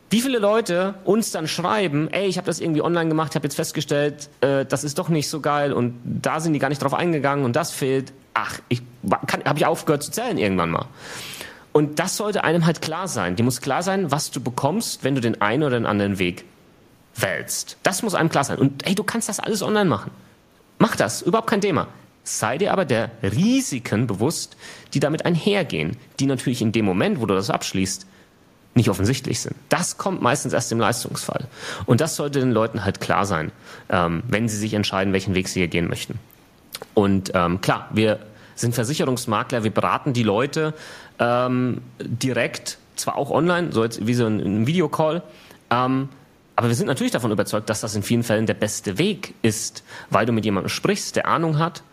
wie 0.09 0.21
viele 0.21 0.39
Leute 0.39 0.95
uns 1.03 1.31
dann 1.31 1.47
schreiben, 1.47 2.09
ey, 2.09 2.25
ich 2.25 2.37
habe 2.37 2.47
das 2.47 2.59
irgendwie 2.59 2.81
online 2.81 3.09
gemacht, 3.09 3.35
habe 3.35 3.45
jetzt 3.45 3.55
festgestellt, 3.55 4.29
äh, 4.41 4.65
das 4.65 4.83
ist 4.83 4.97
doch 4.97 5.09
nicht 5.09 5.29
so 5.29 5.39
geil 5.39 5.71
und 5.71 5.99
da 6.03 6.39
sind 6.39 6.53
die 6.53 6.59
gar 6.59 6.69
nicht 6.69 6.81
drauf 6.81 6.95
eingegangen 6.95 7.45
und 7.45 7.55
das 7.55 7.71
fehlt 7.71 8.11
ach, 8.39 8.59
ich 8.69 8.81
habe 9.45 9.57
ich 9.57 9.65
aufgehört 9.65 10.03
zu 10.03 10.11
zählen 10.11 10.37
irgendwann 10.37 10.69
mal. 10.69 10.85
Und 11.71 11.99
das 11.99 12.17
sollte 12.17 12.43
einem 12.43 12.65
halt 12.65 12.81
klar 12.81 13.07
sein. 13.07 13.35
Dir 13.35 13.43
muss 13.43 13.61
klar 13.61 13.83
sein, 13.83 14.11
was 14.11 14.31
du 14.31 14.41
bekommst, 14.41 15.03
wenn 15.03 15.15
du 15.15 15.21
den 15.21 15.41
einen 15.41 15.63
oder 15.63 15.77
den 15.77 15.85
anderen 15.85 16.19
Weg 16.19 16.45
wählst. 17.15 17.77
Das 17.83 18.01
muss 18.01 18.15
einem 18.15 18.29
klar 18.29 18.43
sein. 18.43 18.57
Und 18.57 18.85
hey, 18.85 18.95
du 18.95 19.03
kannst 19.03 19.29
das 19.29 19.39
alles 19.39 19.61
online 19.61 19.89
machen. 19.89 20.11
Mach 20.79 20.95
das, 20.95 21.21
überhaupt 21.21 21.49
kein 21.49 21.61
Thema. 21.61 21.87
Sei 22.23 22.57
dir 22.57 22.73
aber 22.73 22.85
der 22.85 23.11
Risiken 23.23 24.07
bewusst, 24.07 24.55
die 24.93 24.99
damit 24.99 25.25
einhergehen, 25.25 25.97
die 26.19 26.25
natürlich 26.25 26.61
in 26.61 26.71
dem 26.71 26.85
Moment, 26.85 27.21
wo 27.21 27.25
du 27.25 27.33
das 27.33 27.49
abschließt, 27.49 28.05
nicht 28.75 28.89
offensichtlich 28.89 29.39
sind. 29.39 29.55
Das 29.67 29.97
kommt 29.97 30.21
meistens 30.21 30.53
erst 30.53 30.71
im 30.71 30.79
Leistungsfall. 30.79 31.47
Und 31.85 32.01
das 32.01 32.15
sollte 32.15 32.39
den 32.39 32.51
Leuten 32.51 32.83
halt 32.83 32.99
klar 32.99 33.25
sein, 33.25 33.51
ähm, 33.89 34.23
wenn 34.27 34.47
sie 34.47 34.57
sich 34.57 34.73
entscheiden, 34.73 35.11
welchen 35.11 35.35
Weg 35.35 35.47
sie 35.47 35.59
hier 35.59 35.67
gehen 35.67 35.87
möchten. 35.87 36.19
Und 36.93 37.31
ähm, 37.33 37.61
klar, 37.61 37.89
wir 37.91 38.19
sind 38.61 38.75
Versicherungsmakler, 38.75 39.63
wir 39.63 39.71
beraten 39.71 40.13
die 40.13 40.23
Leute 40.23 40.73
ähm, 41.19 41.81
direkt, 41.99 42.77
zwar 42.95 43.15
auch 43.15 43.31
online, 43.31 43.71
so 43.71 43.83
jetzt 43.83 44.05
wie 44.05 44.13
so 44.13 44.25
ein, 44.25 44.39
ein 44.39 44.67
Videocall, 44.67 45.21
ähm, 45.69 46.09
Aber 46.59 46.67
wir 46.67 46.75
sind 46.75 46.87
natürlich 46.87 47.13
davon 47.13 47.31
überzeugt, 47.31 47.69
dass 47.69 47.79
das 47.79 47.95
in 47.95 48.03
vielen 48.03 48.23
Fällen 48.23 48.45
der 48.45 48.53
beste 48.53 48.97
Weg 48.97 49.33
ist, 49.41 49.81
weil 50.09 50.25
du 50.25 50.33
mit 50.33 50.43
jemandem 50.43 50.67
sprichst, 50.67 51.15
der 51.15 51.25
Ahnung 51.25 51.57
hat 51.57 51.83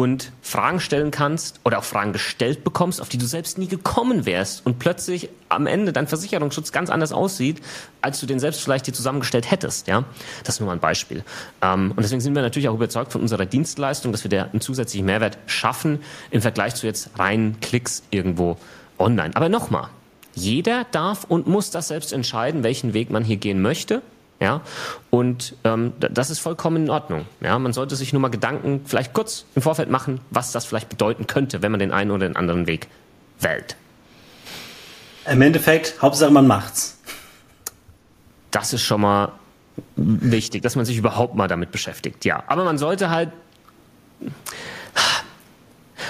und 0.00 0.32
Fragen 0.40 0.80
stellen 0.80 1.10
kannst 1.10 1.60
oder 1.64 1.78
auch 1.78 1.84
Fragen 1.84 2.12
gestellt 2.12 2.64
bekommst, 2.64 3.00
auf 3.00 3.08
die 3.08 3.18
du 3.18 3.26
selbst 3.26 3.58
nie 3.58 3.68
gekommen 3.68 4.24
wärst 4.24 4.64
und 4.64 4.78
plötzlich 4.78 5.28
am 5.48 5.66
Ende 5.66 5.92
dein 5.92 6.06
Versicherungsschutz 6.06 6.72
ganz 6.72 6.90
anders 6.90 7.12
aussieht, 7.12 7.60
als 8.00 8.18
du 8.18 8.26
den 8.26 8.38
selbst 8.38 8.62
vielleicht 8.62 8.86
dir 8.86 8.92
zusammengestellt 8.92 9.50
hättest. 9.50 9.88
Ja, 9.88 10.04
das 10.44 10.54
ist 10.54 10.60
nur 10.60 10.68
mal 10.68 10.72
ein 10.72 10.80
Beispiel. 10.80 11.22
Ähm, 11.60 11.90
und 11.90 12.02
deswegen 12.02 12.20
sind 12.20 12.34
wir 12.34 12.42
natürlich 12.42 12.68
auch 12.68 12.74
überzeugt 12.74 13.12
von 13.12 13.20
unserer 13.20 13.44
Dienstleistung, 13.44 14.12
dass 14.12 14.24
wir 14.24 14.30
da 14.30 14.44
einen 14.44 14.60
zusätzlichen 14.60 15.04
Mehrwert 15.04 15.38
schaffen 15.46 16.00
im 16.30 16.40
Vergleich 16.40 16.74
zu 16.74 16.86
jetzt 16.86 17.10
reinen 17.18 17.60
Klicks 17.60 18.02
irgendwo 18.10 18.56
online. 18.98 19.36
Aber 19.36 19.48
nochmal, 19.48 19.88
jeder 20.34 20.86
darf 20.92 21.24
und 21.24 21.46
muss 21.46 21.70
das 21.70 21.88
selbst 21.88 22.12
entscheiden, 22.12 22.62
welchen 22.62 22.94
Weg 22.94 23.10
man 23.10 23.24
hier 23.24 23.36
gehen 23.36 23.60
möchte. 23.60 24.02
Ja, 24.40 24.62
und 25.10 25.54
ähm, 25.64 25.92
das 25.98 26.30
ist 26.30 26.38
vollkommen 26.38 26.84
in 26.84 26.90
Ordnung. 26.90 27.26
Ja, 27.42 27.58
man 27.58 27.74
sollte 27.74 27.94
sich 27.94 28.14
nur 28.14 28.22
mal 28.22 28.30
Gedanken 28.30 28.80
vielleicht 28.86 29.12
kurz 29.12 29.44
im 29.54 29.60
Vorfeld 29.60 29.90
machen, 29.90 30.20
was 30.30 30.50
das 30.50 30.64
vielleicht 30.64 30.88
bedeuten 30.88 31.26
könnte, 31.26 31.60
wenn 31.60 31.70
man 31.70 31.78
den 31.78 31.92
einen 31.92 32.10
oder 32.10 32.26
den 32.26 32.36
anderen 32.36 32.66
Weg 32.66 32.88
wählt. 33.38 33.76
Im 35.26 35.42
Endeffekt, 35.42 36.00
Hauptsache 36.00 36.30
man 36.30 36.46
macht's. 36.46 36.98
Das 38.50 38.72
ist 38.72 38.82
schon 38.82 39.02
mal 39.02 39.32
wichtig, 39.96 40.62
dass 40.62 40.74
man 40.74 40.86
sich 40.86 40.96
überhaupt 40.96 41.34
mal 41.34 41.46
damit 41.46 41.70
beschäftigt. 41.70 42.24
Ja, 42.24 42.42
aber 42.46 42.64
man 42.64 42.78
sollte 42.78 43.10
halt 43.10 43.30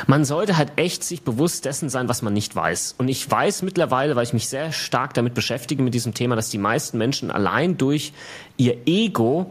man 0.06 0.24
sollte 0.24 0.56
halt 0.56 0.72
echt 0.76 1.04
sich 1.04 1.22
bewusst 1.22 1.64
dessen 1.64 1.88
sein, 1.88 2.08
was 2.08 2.22
man 2.22 2.32
nicht 2.32 2.54
weiß. 2.54 2.94
Und 2.98 3.08
ich 3.08 3.28
weiß 3.30 3.62
mittlerweile, 3.62 4.16
weil 4.16 4.24
ich 4.24 4.32
mich 4.32 4.48
sehr 4.48 4.72
stark 4.72 5.14
damit 5.14 5.34
beschäftige 5.34 5.82
mit 5.82 5.94
diesem 5.94 6.14
Thema, 6.14 6.36
dass 6.36 6.50
die 6.50 6.58
meisten 6.58 6.98
Menschen 6.98 7.30
allein 7.30 7.76
durch 7.76 8.12
ihr 8.56 8.76
Ego 8.86 9.50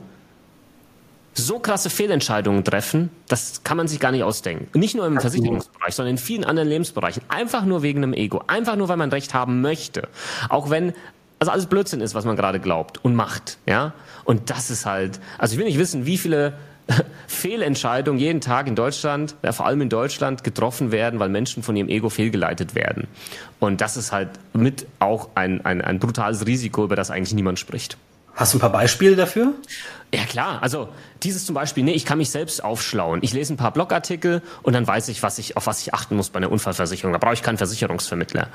so 1.34 1.60
krasse 1.60 1.90
Fehlentscheidungen 1.90 2.64
treffen, 2.64 3.10
das 3.28 3.64
kann 3.64 3.78
man 3.78 3.88
sich 3.88 4.00
gar 4.00 4.12
nicht 4.12 4.24
ausdenken. 4.24 4.78
Nicht 4.78 4.96
nur 4.96 5.06
im 5.06 5.20
Versicherungsbereich, 5.20 5.96
sondern 5.96 6.16
in 6.16 6.18
vielen 6.18 6.44
anderen 6.44 6.68
Lebensbereichen. 6.68 7.24
Einfach 7.30 7.64
nur 7.66 7.82
wegen 7.82 8.04
einem 8.04 8.14
Ego. 8.14 8.44
Einfach 8.48 8.76
nur, 8.76 8.90
weil 8.90 8.98
man 8.98 9.10
Recht 9.10 9.34
haben 9.34 9.62
möchte. 9.62 10.10
Auch 10.50 10.70
wenn 10.70 10.94
also 11.40 11.52
alles 11.52 11.68
Blödsinn 11.68 12.02
ist, 12.02 12.14
was 12.16 12.26
man 12.26 12.36
gerade 12.36 12.60
glaubt 12.60 13.04
und 13.04 13.16
macht, 13.16 13.58
ja. 13.66 13.94
Und 14.26 14.50
das 14.50 14.70
ist 14.70 14.86
halt, 14.86 15.20
also 15.38 15.54
ich 15.54 15.58
will 15.58 15.66
nicht 15.66 15.80
wissen, 15.80 16.06
wie 16.06 16.18
viele 16.18 16.54
Fehlentscheidungen 17.28 18.20
jeden 18.20 18.42
Tag 18.42 18.68
in 18.68 18.76
Deutschland, 18.76 19.36
ja, 19.44 19.52
vor 19.52 19.66
allem 19.66 19.82
in 19.82 19.90
Deutschland, 19.90 20.44
getroffen 20.44 20.92
werden, 20.92 21.20
weil 21.20 21.30
Menschen 21.30 21.64
von 21.64 21.76
ihrem 21.76 21.90
Ego 21.90 22.10
fehlgeleitet 22.10 22.76
werden. 22.76 23.08
Und 23.60 23.82
das 23.82 23.98
ist 23.98 24.12
halt 24.12 24.30
mit 24.54 24.88
auch 25.00 25.30
ein, 25.36 25.64
ein, 25.66 25.82
ein 25.82 26.00
brutales 26.00 26.46
Risiko, 26.46 26.84
über 26.84 26.96
das 26.96 27.12
eigentlich 27.12 27.34
niemand 27.34 27.60
spricht. 27.60 27.98
Hast 28.36 28.54
du 28.54 28.58
ein 28.58 28.62
paar 28.62 28.72
Beispiele 28.72 29.16
dafür? 29.16 29.54
Ja 30.14 30.24
klar, 30.24 30.64
also 30.64 30.90
dieses 31.24 31.46
zum 31.46 31.56
Beispiel, 31.56 31.84
nee, 31.84 31.92
ich 31.92 32.06
kann 32.06 32.18
mich 32.18 32.30
selbst 32.30 32.64
aufschlauen. 32.64 33.20
Ich 33.22 33.34
lese 33.34 33.54
ein 33.54 33.58
paar 33.58 33.74
Blogartikel 33.74 34.42
und 34.64 34.74
dann 34.74 34.88
weiß 34.88 35.10
ich, 35.10 35.22
was 35.24 35.40
ich, 35.40 35.58
auf 35.58 35.68
was 35.68 35.82
ich 35.82 35.94
achten 35.94 36.16
muss 36.16 36.30
bei 36.30 36.38
einer 36.38 36.52
Unfallversicherung. 36.52 37.12
Da 37.12 37.20
brauche 37.20 37.34
ich 37.34 37.44
keinen 37.44 37.58
Versicherungsvermittler. 37.58 38.48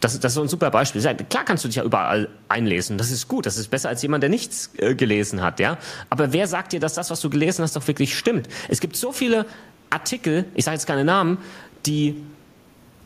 Das, 0.00 0.18
das 0.20 0.30
ist 0.30 0.34
so 0.34 0.42
ein 0.42 0.48
super 0.48 0.70
Beispiel. 0.70 1.02
Klar 1.02 1.44
kannst 1.44 1.64
du 1.64 1.68
dich 1.68 1.76
ja 1.76 1.82
überall 1.82 2.28
einlesen. 2.48 2.98
Das 2.98 3.10
ist 3.10 3.26
gut. 3.26 3.46
Das 3.46 3.56
ist 3.56 3.68
besser 3.68 3.88
als 3.88 4.02
jemand, 4.02 4.22
der 4.22 4.30
nichts 4.30 4.70
äh, 4.78 4.94
gelesen 4.94 5.42
hat, 5.42 5.58
ja. 5.58 5.76
Aber 6.08 6.32
wer 6.32 6.46
sagt 6.46 6.72
dir, 6.72 6.80
dass 6.80 6.94
das, 6.94 7.10
was 7.10 7.20
du 7.20 7.30
gelesen 7.30 7.62
hast, 7.62 7.74
doch 7.74 7.86
wirklich 7.88 8.16
stimmt? 8.16 8.48
Es 8.68 8.80
gibt 8.80 8.96
so 8.96 9.12
viele 9.12 9.46
Artikel, 9.90 10.44
ich 10.54 10.64
sage 10.64 10.76
jetzt 10.76 10.86
keine 10.86 11.04
Namen, 11.04 11.38
die 11.86 12.22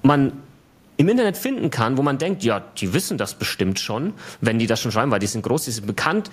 man 0.03 0.33
im 0.97 1.09
Internet 1.09 1.37
finden 1.37 1.71
kann, 1.71 1.97
wo 1.97 2.03
man 2.03 2.19
denkt, 2.19 2.45
ja, 2.45 2.61
die 2.61 2.93
wissen 2.93 3.19
das 3.19 3.35
bestimmt 3.35 3.81
schon, 3.81 4.13
wenn 4.41 4.59
die 4.59 4.67
das 4.67 4.81
schon 4.81 4.93
schreiben, 4.93 5.11
weil 5.11 5.19
die 5.19 5.27
sind 5.27 5.43
groß, 5.43 5.65
die 5.65 5.71
sind 5.71 5.87
bekannt, 5.87 6.31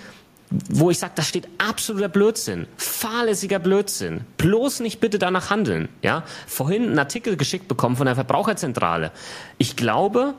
wo 0.69 0.89
ich 0.89 0.97
sage, 0.97 1.13
da 1.15 1.21
steht 1.21 1.47
absoluter 1.59 2.09
Blödsinn, 2.09 2.67
fahrlässiger 2.75 3.59
Blödsinn. 3.59 4.21
Bloß 4.37 4.79
nicht 4.79 4.99
bitte 4.99 5.19
danach 5.19 5.51
handeln. 5.51 5.89
Ja, 6.01 6.23
vorhin 6.47 6.87
einen 6.87 6.99
Artikel 6.99 7.37
geschickt 7.37 7.67
bekommen 7.67 7.95
von 7.95 8.07
der 8.07 8.15
Verbraucherzentrale. 8.15 9.11
Ich 9.59 9.75
glaube, 9.75 10.33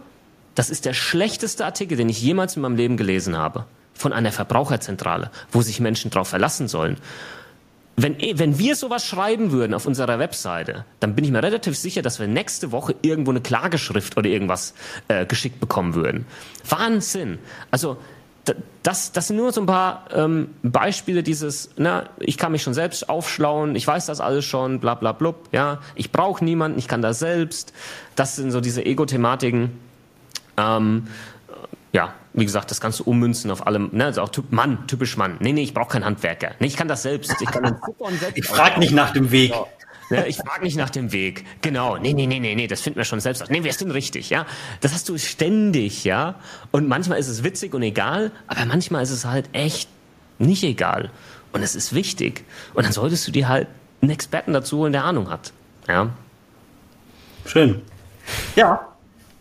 das 0.61 0.69
ist 0.69 0.85
der 0.85 0.93
schlechteste 0.93 1.65
Artikel, 1.65 1.97
den 1.97 2.11
ich 2.11 2.21
jemals 2.21 2.55
in 2.55 2.61
meinem 2.61 2.77
Leben 2.77 2.99
gelesen 2.99 3.35
habe. 3.35 3.65
Von 3.95 4.13
einer 4.13 4.31
Verbraucherzentrale, 4.31 5.31
wo 5.51 5.63
sich 5.63 5.81
Menschen 5.81 6.11
darauf 6.11 6.29
verlassen 6.29 6.69
sollen. 6.69 6.99
Wenn, 7.97 8.19
wenn 8.35 8.59
wir 8.59 8.77
sowas 8.77 9.07
schreiben 9.07 9.53
würden 9.53 9.73
auf 9.73 9.87
unserer 9.87 10.19
Webseite, 10.19 10.85
dann 11.01 11.15
bin 11.15 11.25
ich 11.25 11.31
mir 11.31 11.43
relativ 11.43 11.79
sicher, 11.79 12.03
dass 12.03 12.21
wir 12.21 12.27
nächste 12.27 12.73
Woche 12.73 12.95
irgendwo 13.01 13.31
eine 13.31 13.41
Klageschrift 13.41 14.19
oder 14.19 14.29
irgendwas 14.29 14.75
äh, 15.09 15.25
geschickt 15.25 15.61
bekommen 15.61 15.95
würden. 15.95 16.27
Wahnsinn. 16.69 17.39
Also 17.71 17.97
das, 18.83 19.13
das 19.13 19.29
sind 19.29 19.39
nur 19.39 19.53
so 19.53 19.63
ein 19.63 19.67
paar 19.67 20.09
ähm, 20.13 20.51
Beispiele 20.63 21.23
dieses, 21.23 21.71
na, 21.79 22.11
ich 22.19 22.37
kann 22.37 22.53
mich 22.53 22.63
schon 22.63 22.75
selbst 22.75 23.09
aufschlauen, 23.09 23.77
ich 23.77 23.87
weiß 23.87 24.05
das 24.05 24.21
alles 24.21 24.45
schon, 24.45 24.79
bla 24.79 24.95
bla 24.95 25.13
blub, 25.13 25.49
ja, 25.53 25.81
ich 25.95 26.13
brauche 26.13 26.45
niemanden, 26.45 26.79
ich 26.79 26.87
kann 26.87 27.01
das 27.01 27.19
selbst. 27.19 27.73
Das 28.15 28.37
sind 28.37 28.51
so 28.51 28.61
diese 28.61 28.85
Ego-Thematiken. 28.85 29.89
Ähm, 30.57 31.07
ja, 31.93 32.15
wie 32.33 32.45
gesagt, 32.45 32.71
das 32.71 32.81
kannst 32.81 33.01
du 33.01 33.05
ummünzen 33.05 33.51
auf 33.51 33.67
allem, 33.67 33.91
ne, 33.93 34.07
also 34.07 34.23
auch 34.23 34.29
typ 34.29 34.53
Mann, 34.53 34.87
typisch 34.87 35.17
Mann. 35.17 35.37
Nee, 35.41 35.53
nee, 35.53 35.63
ich 35.63 35.75
brauche 35.75 35.91
keinen 35.91 36.05
Handwerker. 36.05 36.53
Nee, 36.61 36.69
ich 36.69 36.77
kann 36.77 36.89
das 36.89 37.03
selbst. 37.03 37.35
Ich 37.41 37.51
kann 37.51 37.77
Ich 38.35 38.47
frage 38.47 38.79
nicht 38.79 38.93
nach 38.93 39.13
dem 39.13 39.31
Weg. 39.31 39.51
Ja. 39.51 39.67
Ja, 40.11 40.27
ich 40.27 40.39
frage 40.39 40.65
nicht 40.65 40.77
nach 40.77 40.91
dem 40.91 41.13
Weg. 41.13 41.45
Genau. 41.63 41.97
Nee, 41.97 42.13
nee, 42.13 42.27
nee, 42.27 42.41
nee, 42.41 42.57
nee, 42.57 42.67
das 42.67 42.81
finden 42.81 42.99
wir 42.99 43.05
schon 43.05 43.21
selbst 43.21 43.43
aus. 43.43 43.49
Nee, 43.49 43.63
wir 43.63 43.73
sind 43.73 43.93
richtig, 43.93 44.29
ja. 44.29 44.45
Das 44.81 44.93
hast 44.93 45.09
du 45.09 45.17
ständig, 45.19 46.03
ja. 46.03 46.35
Und 46.73 46.89
manchmal 46.89 47.21
ist 47.21 47.29
es 47.29 47.45
witzig 47.45 47.75
und 47.75 47.83
egal, 47.83 48.33
aber 48.49 48.65
manchmal 48.67 49.05
ist 49.05 49.11
es 49.11 49.25
halt 49.25 49.49
echt 49.53 49.89
nicht 50.41 50.65
egal. 50.65 51.11
Und 51.53 51.63
es 51.63 51.77
ist 51.77 51.95
wichtig. 51.95 52.45
Und 52.75 52.85
dann 52.85 52.93
solltest 52.93 53.27
du 53.29 53.31
dir 53.31 53.49
halt 53.49 53.69
einen 54.03 54.11
Experten 54.11 54.53
dazu 54.53 54.79
holen, 54.79 54.93
der 54.93 55.05
Ahnung 55.05 55.31
hat. 55.31 55.53
Ja. 55.87 56.09
Schön. 57.47 57.83
Ja, 58.57 58.90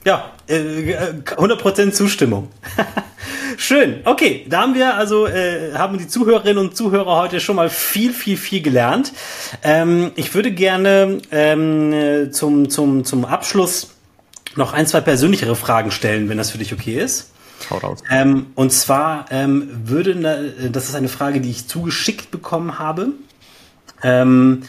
ja, 0.05 0.31
äh, 0.47 0.95
100% 1.25 1.91
Zustimmung. 1.91 2.49
Schön. 3.57 4.01
Okay, 4.05 4.45
da 4.49 4.61
haben 4.61 4.75
wir 4.75 4.95
also 4.95 5.27
äh, 5.27 5.73
haben 5.73 5.97
die 5.97 6.07
Zuhörerinnen 6.07 6.57
und 6.57 6.77
Zuhörer 6.77 7.17
heute 7.17 7.39
schon 7.39 7.57
mal 7.57 7.69
viel, 7.69 8.13
viel, 8.13 8.37
viel 8.37 8.61
gelernt. 8.61 9.11
Ähm, 9.63 10.11
ich 10.15 10.33
würde 10.33 10.51
gerne 10.51 11.17
ähm, 11.31 12.31
zum 12.31 12.69
zum 12.69 13.03
zum 13.03 13.25
Abschluss 13.25 13.91
noch 14.55 14.73
ein, 14.73 14.87
zwei 14.87 15.01
persönlichere 15.01 15.55
Fragen 15.55 15.91
stellen, 15.91 16.29
wenn 16.29 16.37
das 16.37 16.51
für 16.51 16.57
dich 16.57 16.73
okay 16.73 16.99
ist. 16.99 17.31
Hau 17.69 17.77
raus. 17.77 18.01
Ähm, 18.09 18.47
und 18.55 18.71
zwar 18.71 19.25
ähm, 19.31 19.69
würde, 19.85 20.69
das 20.71 20.87
ist 20.87 20.95
eine 20.95 21.09
Frage, 21.09 21.41
die 21.41 21.49
ich 21.49 21.67
zugeschickt 21.67 22.31
bekommen 22.31 22.79
habe. 22.79 23.09
Ähm, 24.01 24.63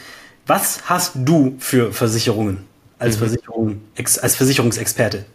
was 0.45 0.89
hast 0.89 1.13
du 1.15 1.55
für 1.59 1.93
Versicherungen? 1.93 2.67
Als, 3.01 3.15
mhm. 3.15 3.19
Versicherung, 3.19 3.81
als 3.97 4.35
Versicherungsexperte? 4.35 5.25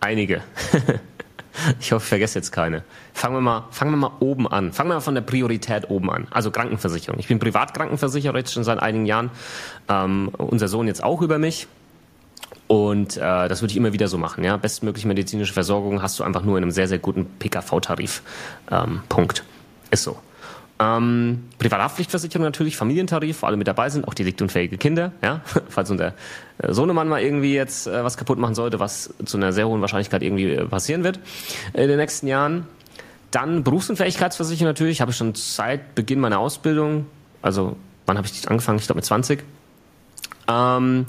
Einige. 0.00 0.42
ich 1.80 1.92
hoffe, 1.92 2.04
ich 2.04 2.08
vergesse 2.08 2.38
jetzt 2.38 2.50
keine. 2.50 2.82
Fangen 3.14 3.36
wir 3.36 3.40
mal, 3.40 3.68
fangen 3.70 3.92
wir 3.92 3.96
mal 3.96 4.12
oben 4.18 4.48
an. 4.48 4.72
Fangen 4.72 4.90
wir 4.90 4.94
mal 4.94 5.00
von 5.00 5.14
der 5.14 5.22
Priorität 5.22 5.88
oben 5.88 6.10
an. 6.10 6.26
Also 6.30 6.50
Krankenversicherung. 6.50 7.20
Ich 7.20 7.28
bin 7.28 7.38
Privatkrankenversicherer 7.38 8.36
jetzt 8.36 8.52
schon 8.52 8.64
seit 8.64 8.80
einigen 8.80 9.06
Jahren. 9.06 9.30
Ähm, 9.88 10.30
unser 10.36 10.66
Sohn 10.66 10.88
jetzt 10.88 11.04
auch 11.04 11.22
über 11.22 11.38
mich. 11.38 11.68
Und 12.66 13.16
äh, 13.18 13.20
das 13.20 13.62
würde 13.62 13.70
ich 13.70 13.76
immer 13.76 13.92
wieder 13.92 14.08
so 14.08 14.18
machen. 14.18 14.42
Ja? 14.42 14.56
Bestmögliche 14.56 15.06
medizinische 15.06 15.52
Versorgung 15.52 16.02
hast 16.02 16.18
du 16.18 16.24
einfach 16.24 16.42
nur 16.42 16.58
in 16.58 16.64
einem 16.64 16.72
sehr, 16.72 16.88
sehr 16.88 16.98
guten 16.98 17.26
PKV-Tarif. 17.38 18.22
Ähm, 18.70 19.02
Punkt. 19.08 19.44
Ist 19.92 20.02
so. 20.02 20.18
Ähm, 20.82 21.44
Privathaftpflichtversicherung 21.58 22.44
natürlich, 22.44 22.76
Familientarif, 22.76 23.42
wo 23.42 23.46
alle 23.46 23.56
mit 23.56 23.68
dabei 23.68 23.88
sind, 23.88 24.08
auch 24.08 24.14
deliktunfähige 24.14 24.78
Kinder, 24.78 25.12
ja, 25.22 25.40
falls 25.68 25.90
unser 25.90 26.14
äh, 26.58 26.72
Sohnemann 26.72 27.08
mal 27.08 27.22
irgendwie 27.22 27.54
jetzt 27.54 27.86
äh, 27.86 28.02
was 28.02 28.16
kaputt 28.16 28.38
machen 28.38 28.56
sollte, 28.56 28.80
was 28.80 29.14
zu 29.24 29.36
einer 29.36 29.52
sehr 29.52 29.68
hohen 29.68 29.80
Wahrscheinlichkeit 29.80 30.22
irgendwie 30.22 30.50
äh, 30.50 30.64
passieren 30.64 31.04
wird 31.04 31.20
in 31.72 31.88
den 31.88 31.98
nächsten 31.98 32.26
Jahren. 32.26 32.66
Dann 33.30 33.62
Berufsunfähigkeitsversicherung 33.62 34.68
natürlich, 34.68 35.00
habe 35.00 35.12
ich 35.12 35.16
schon 35.16 35.34
seit 35.36 35.94
Beginn 35.94 36.18
meiner 36.18 36.40
Ausbildung, 36.40 37.06
also 37.42 37.76
wann 38.06 38.18
habe 38.18 38.26
ich 38.26 38.50
angefangen? 38.50 38.78
Ich 38.78 38.86
glaube 38.86 38.98
mit 38.98 39.04
20. 39.04 39.44
Ähm, 40.48 41.06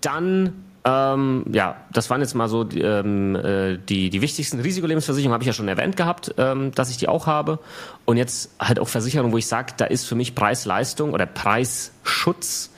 dann 0.00 0.52
ähm, 0.84 1.44
ja, 1.52 1.76
das 1.92 2.10
waren 2.10 2.20
jetzt 2.20 2.34
mal 2.34 2.48
so 2.48 2.64
die, 2.64 2.80
ähm, 2.80 3.36
äh, 3.36 3.78
die, 3.78 4.10
die 4.10 4.20
wichtigsten 4.20 4.60
Risikolebensversicherungen, 4.60 5.32
habe 5.34 5.44
ich 5.44 5.46
ja 5.46 5.52
schon 5.52 5.68
erwähnt 5.68 5.96
gehabt, 5.96 6.34
ähm, 6.38 6.72
dass 6.72 6.90
ich 6.90 6.96
die 6.96 7.08
auch 7.08 7.26
habe. 7.26 7.60
Und 8.04 8.16
jetzt 8.16 8.50
halt 8.58 8.80
auch 8.80 8.88
Versicherungen, 8.88 9.32
wo 9.32 9.38
ich 9.38 9.46
sage, 9.46 9.74
da 9.76 9.84
ist 9.84 10.06
für 10.06 10.16
mich 10.16 10.34
Preis-Leistung 10.34 11.12
oder 11.12 11.26
Preisschutz 11.26 12.70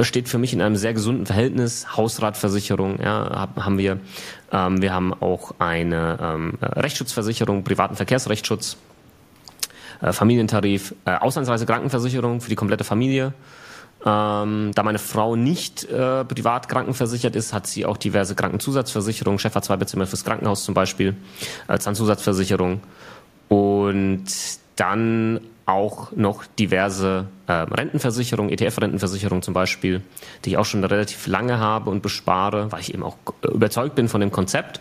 steht 0.00 0.28
für 0.28 0.38
mich 0.38 0.52
in 0.52 0.60
einem 0.60 0.76
sehr 0.76 0.92
gesunden 0.92 1.24
Verhältnis. 1.24 1.96
Hausratversicherung 1.96 3.00
ja, 3.00 3.48
haben 3.56 3.78
wir. 3.78 3.98
Ähm, 4.52 4.82
wir 4.82 4.92
haben 4.92 5.14
auch 5.14 5.54
eine 5.58 6.18
ähm, 6.20 6.58
Rechtsschutzversicherung, 6.60 7.64
privaten 7.64 7.96
Verkehrsrechtsschutz, 7.96 8.76
äh, 10.02 10.12
Familientarif, 10.12 10.94
äh, 11.04 11.16
Auslandsreise 11.16 11.66
Krankenversicherung 11.66 12.40
für 12.40 12.50
die 12.50 12.56
komplette 12.56 12.84
Familie. 12.84 13.32
Ähm, 14.08 14.70
da 14.72 14.84
meine 14.84 15.00
Frau 15.00 15.34
nicht 15.34 15.82
äh, 15.84 16.24
privat 16.24 16.68
krankenversichert 16.68 17.34
ist, 17.34 17.52
hat 17.52 17.66
sie 17.66 17.84
auch 17.84 17.96
diverse 17.96 18.36
Krankenzusatzversicherungen, 18.36 19.40
Chefarzweibezimmer 19.40 20.06
fürs 20.06 20.24
Krankenhaus 20.24 20.64
zum 20.64 20.74
Beispiel, 20.74 21.16
äh, 21.66 21.78
Zahnzusatzversicherung. 21.78 22.80
und 23.48 24.24
dann 24.76 25.40
auch 25.64 26.12
noch 26.12 26.44
diverse 26.58 27.26
äh, 27.46 27.52
Rentenversicherungen, 27.52 28.52
ETF-Rentenversicherungen 28.52 29.42
zum 29.42 29.54
Beispiel, 29.54 30.02
die 30.44 30.50
ich 30.50 30.58
auch 30.58 30.64
schon 30.64 30.84
relativ 30.84 31.26
lange 31.26 31.58
habe 31.58 31.90
und 31.90 32.02
bespare, 32.02 32.70
weil 32.70 32.80
ich 32.80 32.94
eben 32.94 33.02
auch 33.02 33.16
überzeugt 33.42 33.94
bin 33.94 34.08
von 34.08 34.20
dem 34.20 34.30
Konzept. 34.30 34.80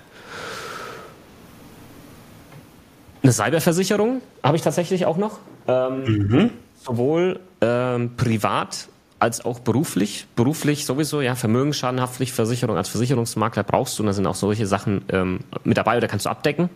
Eine 3.24 3.32
Cyberversicherung 3.32 4.22
habe 4.44 4.58
ich 4.58 4.64
tatsächlich 4.64 5.06
auch 5.06 5.18
noch. 5.18 5.40
Ähm, 5.68 6.04
mhm. 6.04 6.50
Sowohl 6.76 7.40
ähm, 7.62 8.16
privat 8.18 8.90
als 9.20 9.44
auch 9.44 9.60
beruflich. 9.60 10.28
Beruflich 10.36 10.86
sowieso, 10.86 11.22
ja, 11.22 11.36
Vermögensschadenhaftpflichtversicherung 11.36 12.78
als 12.78 12.90
Versicherungsmakler 12.90 13.64
brauchst 13.64 13.98
du. 13.98 14.04
Und 14.04 14.08
da 14.08 14.14
sind 14.14 14.28
auch 14.28 14.36
solche 14.36 14.68
Sachen 14.68 15.04
ähm, 15.10 15.40
mit 15.64 15.78
dabei 15.78 15.98
oder 15.98 16.08
kannst 16.08 16.26
du 16.26 16.30
abdecken. 16.30 16.70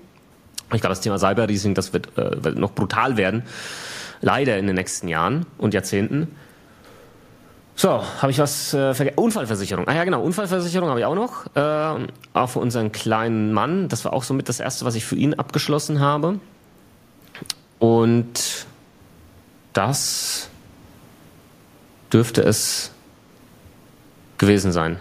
Ich 0.74 0.82
glaube, 0.82 0.90
das 0.90 1.02
Thema 1.02 1.18
Cyberleasing, 1.18 1.74
das 1.74 1.94
wird, 1.94 2.18
äh, 2.18 2.44
wird 2.44 2.58
noch 2.58 2.72
brutal 2.72 3.18
werden. 3.18 3.44
Leider 4.22 4.58
in 4.58 4.68
den 4.68 4.76
nächsten 4.76 5.08
Jahren 5.08 5.46
und 5.58 5.74
Jahrzehnten. 5.74 6.28
So, 7.76 8.04
habe 8.22 8.32
ich 8.32 8.40
was 8.40 8.74
äh, 8.74 8.94
vergessen? 8.94 9.18
Unfallversicherung. 9.18 9.88
Ah 9.88 9.96
ja, 9.96 10.04
genau, 10.04 10.22
Unfallversicherung 10.22 10.90
habe 10.90 11.00
ich 11.00 11.06
auch 11.06 11.16
noch. 11.16 11.56
Äh, 11.56 12.08
auch 12.34 12.50
für 12.50 12.60
unseren 12.60 12.92
kleinen 12.92 13.54
Mann. 13.54 13.88
Das 13.88 14.04
war 14.04 14.12
auch 14.12 14.24
somit 14.24 14.50
das 14.50 14.60
erste, 14.60 14.84
was 14.86 14.96
ich 14.96 15.06
für 15.06 15.16
ihn 15.16 15.34
abgeschlossen 15.34 16.02
habe. 16.02 16.40
Und 17.80 18.66
das 19.72 20.50
dürfte 22.12 22.41
es 22.41 22.91
gewesen 24.38 24.72
sein. 24.72 24.99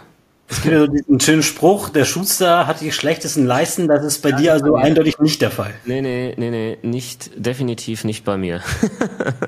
Es 0.51 0.63
gibt 0.63 0.75
ja 0.75 0.81
so 0.81 0.87
diesen 0.87 1.21
schönen 1.21 1.43
Spruch, 1.43 1.91
der 1.91 2.07
Schuster 2.07 2.67
hat 2.67 2.81
die 2.81 2.91
schlechtesten 2.91 3.45
Leisten, 3.45 3.87
das 3.87 4.03
ist 4.03 4.23
bei 4.23 4.31
ja, 4.31 4.37
dir 4.37 4.53
also 4.55 4.77
eindeutig 4.77 5.19
nicht 5.19 5.43
der 5.43 5.51
Fall. 5.51 5.75
Nee, 5.85 6.01
nee, 6.01 6.35
nee, 6.39 6.51
nee, 6.51 6.79
nicht, 6.83 7.31
definitiv 7.37 8.05
nicht 8.05 8.25
bei 8.25 8.39
mir. 8.39 8.63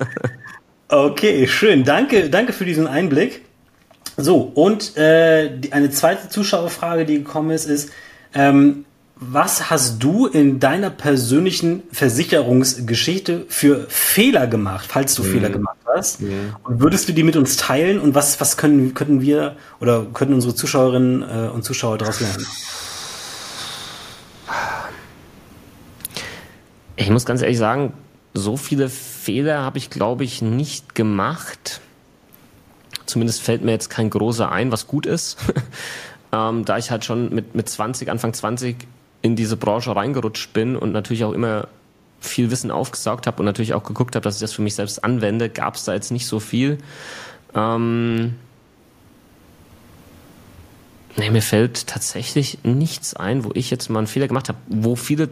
okay, 0.89 1.47
schön. 1.47 1.83
Danke, 1.83 2.29
danke 2.29 2.53
für 2.53 2.65
diesen 2.65 2.85
Einblick. 2.85 3.41
So, 4.15 4.51
und 4.53 4.95
äh, 4.95 5.57
die, 5.57 5.73
eine 5.73 5.89
zweite 5.89 6.29
Zuschauerfrage, 6.29 7.05
die 7.05 7.17
gekommen 7.17 7.49
ist, 7.49 7.65
ist, 7.65 7.91
ähm, 8.35 8.85
was 9.23 9.69
hast 9.69 10.03
du 10.03 10.25
in 10.25 10.59
deiner 10.59 10.89
persönlichen 10.89 11.83
Versicherungsgeschichte 11.91 13.45
für 13.49 13.85
Fehler 13.87 14.47
gemacht, 14.47 14.87
falls 14.89 15.13
du 15.13 15.23
mhm. 15.23 15.31
Fehler 15.31 15.49
gemacht 15.51 15.77
hast? 15.85 16.21
Mhm. 16.21 16.55
Und 16.63 16.81
würdest 16.81 17.07
du 17.07 17.13
die 17.13 17.21
mit 17.21 17.35
uns 17.35 17.55
teilen? 17.55 17.99
Und 17.99 18.15
was, 18.15 18.41
was 18.41 18.57
können, 18.57 18.95
können 18.95 19.21
wir 19.21 19.57
oder 19.79 20.07
können 20.11 20.33
unsere 20.33 20.55
Zuschauerinnen 20.55 21.21
äh, 21.21 21.49
und 21.49 21.63
Zuschauer 21.63 21.99
daraus 21.99 22.19
lernen? 22.19 22.47
Ich 26.95 27.11
muss 27.11 27.23
ganz 27.23 27.43
ehrlich 27.43 27.59
sagen, 27.59 27.93
so 28.33 28.57
viele 28.57 28.89
Fehler 28.89 29.61
habe 29.61 29.77
ich, 29.77 29.91
glaube 29.91 30.23
ich, 30.23 30.41
nicht 30.41 30.95
gemacht. 30.95 31.79
Zumindest 33.05 33.43
fällt 33.43 33.63
mir 33.63 33.71
jetzt 33.71 33.91
kein 33.91 34.09
großer 34.09 34.51
ein, 34.51 34.71
was 34.71 34.87
gut 34.87 35.05
ist. 35.05 35.37
ähm, 36.33 36.65
da 36.65 36.79
ich 36.79 36.89
halt 36.89 37.05
schon 37.05 37.31
mit, 37.31 37.53
mit 37.53 37.69
20, 37.69 38.09
Anfang 38.09 38.33
20 38.33 38.77
in 39.21 39.35
diese 39.35 39.57
Branche 39.57 39.95
reingerutscht 39.95 40.53
bin 40.53 40.75
und 40.75 40.91
natürlich 40.91 41.23
auch 41.23 41.33
immer 41.33 41.67
viel 42.19 42.51
Wissen 42.51 42.71
aufgesaugt 42.71 43.27
habe 43.27 43.39
und 43.39 43.45
natürlich 43.45 43.73
auch 43.73 43.83
geguckt 43.83 44.15
habe, 44.15 44.23
dass 44.23 44.35
ich 44.35 44.41
das 44.41 44.53
für 44.53 44.61
mich 44.61 44.75
selbst 44.75 45.03
anwende, 45.03 45.49
gab 45.49 45.75
es 45.75 45.83
da 45.83 45.93
jetzt 45.93 46.11
nicht 46.11 46.27
so 46.27 46.39
viel. 46.39 46.77
Ähm 47.55 48.35
nee, 51.17 51.29
mir 51.29 51.41
fällt 51.41 51.87
tatsächlich 51.87 52.59
nichts 52.63 53.15
ein, 53.15 53.43
wo 53.43 53.51
ich 53.53 53.71
jetzt 53.71 53.89
mal 53.89 53.99
einen 53.99 54.07
Fehler 54.07 54.27
gemacht 54.27 54.49
habe, 54.49 54.59
wo 54.67 54.95
viele 54.95 55.29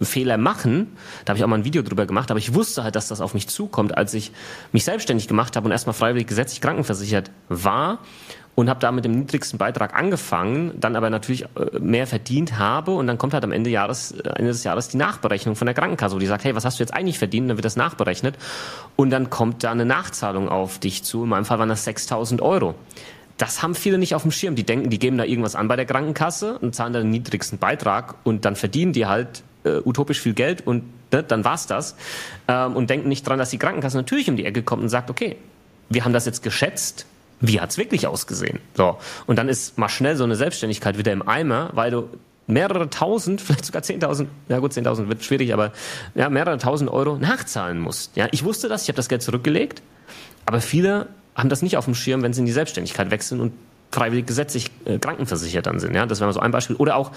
Fehler 0.00 0.36
machen. 0.36 0.96
Da 1.24 1.30
habe 1.30 1.38
ich 1.38 1.44
auch 1.44 1.48
mal 1.48 1.58
ein 1.58 1.64
Video 1.64 1.82
drüber 1.82 2.06
gemacht, 2.06 2.30
aber 2.30 2.38
ich 2.38 2.54
wusste 2.54 2.82
halt, 2.82 2.96
dass 2.96 3.08
das 3.08 3.20
auf 3.20 3.32
mich 3.32 3.48
zukommt, 3.48 3.96
als 3.96 4.12
ich 4.12 4.32
mich 4.72 4.84
selbstständig 4.84 5.28
gemacht 5.28 5.56
habe 5.56 5.66
und 5.66 5.72
erstmal 5.72 5.94
freiwillig 5.94 6.26
gesetzlich 6.26 6.60
krankenversichert 6.60 7.30
war 7.48 8.00
und 8.56 8.70
habe 8.70 8.80
da 8.80 8.90
mit 8.90 9.04
dem 9.04 9.12
niedrigsten 9.12 9.58
Beitrag 9.58 9.94
angefangen, 9.94 10.72
dann 10.80 10.96
aber 10.96 11.10
natürlich 11.10 11.44
äh, 11.44 11.78
mehr 11.78 12.06
verdient 12.06 12.58
habe 12.58 12.92
und 12.92 13.06
dann 13.06 13.18
kommt 13.18 13.34
halt 13.34 13.44
am 13.44 13.52
Ende, 13.52 13.70
Jahres, 13.70 14.12
äh, 14.12 14.28
Ende 14.30 14.50
des 14.50 14.64
Jahres 14.64 14.88
die 14.88 14.96
Nachberechnung 14.96 15.54
von 15.56 15.66
der 15.66 15.74
Krankenkasse, 15.74 16.16
wo 16.16 16.18
die 16.18 16.26
sagt, 16.26 16.42
hey, 16.44 16.56
was 16.56 16.64
hast 16.64 16.80
du 16.80 16.82
jetzt 16.82 16.94
eigentlich 16.94 17.18
verdient? 17.18 17.50
dann 17.50 17.58
wird 17.58 17.66
das 17.66 17.76
nachberechnet 17.76 18.36
und 18.96 19.10
dann 19.10 19.28
kommt 19.28 19.62
da 19.62 19.70
eine 19.70 19.84
Nachzahlung 19.84 20.48
auf 20.48 20.78
dich 20.78 21.04
zu. 21.04 21.24
In 21.24 21.28
meinem 21.28 21.44
Fall 21.44 21.58
waren 21.58 21.68
das 21.68 21.86
6.000 21.86 22.40
Euro. 22.40 22.74
Das 23.36 23.62
haben 23.62 23.74
viele 23.74 23.98
nicht 23.98 24.14
auf 24.14 24.22
dem 24.22 24.30
Schirm. 24.30 24.54
Die 24.54 24.64
denken, 24.64 24.88
die 24.88 24.98
geben 24.98 25.18
da 25.18 25.24
irgendwas 25.24 25.54
an 25.54 25.68
bei 25.68 25.76
der 25.76 25.84
Krankenkasse 25.84 26.58
und 26.58 26.74
zahlen 26.74 26.94
da 26.94 27.00
den 27.00 27.10
niedrigsten 27.10 27.58
Beitrag 27.58 28.14
und 28.24 28.46
dann 28.46 28.56
verdienen 28.56 28.94
die 28.94 29.04
halt 29.04 29.42
äh, 29.64 29.80
utopisch 29.84 30.18
viel 30.18 30.32
Geld 30.32 30.66
und 30.66 30.84
ne, 31.12 31.22
dann 31.22 31.44
war's 31.44 31.66
das. 31.66 31.94
Ähm, 32.48 32.74
und 32.74 32.88
denken 32.88 33.10
nicht 33.10 33.28
dran, 33.28 33.38
dass 33.38 33.50
die 33.50 33.58
Krankenkasse 33.58 33.98
natürlich 33.98 34.30
um 34.30 34.36
die 34.36 34.46
Ecke 34.46 34.62
kommt 34.62 34.82
und 34.82 34.88
sagt, 34.88 35.10
okay, 35.10 35.36
wir 35.90 36.06
haben 36.06 36.14
das 36.14 36.24
jetzt 36.24 36.42
geschätzt, 36.42 37.04
wie 37.40 37.60
hat's 37.60 37.78
wirklich 37.78 38.06
ausgesehen? 38.06 38.60
So. 38.74 38.98
Und 39.26 39.36
dann 39.36 39.48
ist 39.48 39.78
mal 39.78 39.88
schnell 39.88 40.16
so 40.16 40.24
eine 40.24 40.36
Selbstständigkeit 40.36 40.98
wieder 40.98 41.12
im 41.12 41.26
Eimer, 41.26 41.70
weil 41.72 41.90
du 41.90 42.08
mehrere 42.46 42.88
tausend, 42.90 43.40
vielleicht 43.42 43.66
sogar 43.66 43.82
zehntausend, 43.82 44.30
ja 44.48 44.58
gut, 44.58 44.72
zehntausend 44.72 45.08
wird 45.08 45.24
schwierig, 45.24 45.52
aber 45.52 45.72
ja, 46.14 46.28
mehrere 46.30 46.58
tausend 46.58 46.90
Euro 46.90 47.16
nachzahlen 47.16 47.78
musst. 47.78 48.16
Ja, 48.16 48.28
ich 48.30 48.44
wusste 48.44 48.68
das, 48.68 48.82
ich 48.82 48.88
habe 48.88 48.96
das 48.96 49.08
Geld 49.08 49.22
zurückgelegt, 49.22 49.82
aber 50.46 50.60
viele 50.60 51.08
haben 51.34 51.48
das 51.48 51.62
nicht 51.62 51.76
auf 51.76 51.84
dem 51.84 51.94
Schirm, 51.94 52.22
wenn 52.22 52.32
sie 52.32 52.40
in 52.40 52.46
die 52.46 52.52
Selbstständigkeit 52.52 53.10
wechseln 53.10 53.40
und 53.40 53.52
freiwillig 53.92 54.26
gesetzlich 54.26 54.70
äh, 54.84 54.98
krankenversichert 54.98 55.66
dann 55.66 55.78
sind. 55.78 55.94
Ja, 55.94 56.06
das 56.06 56.20
wäre 56.20 56.28
mal 56.28 56.32
so 56.32 56.40
ein 56.40 56.50
Beispiel. 56.50 56.76
Oder 56.76 56.96
auch 56.96 57.12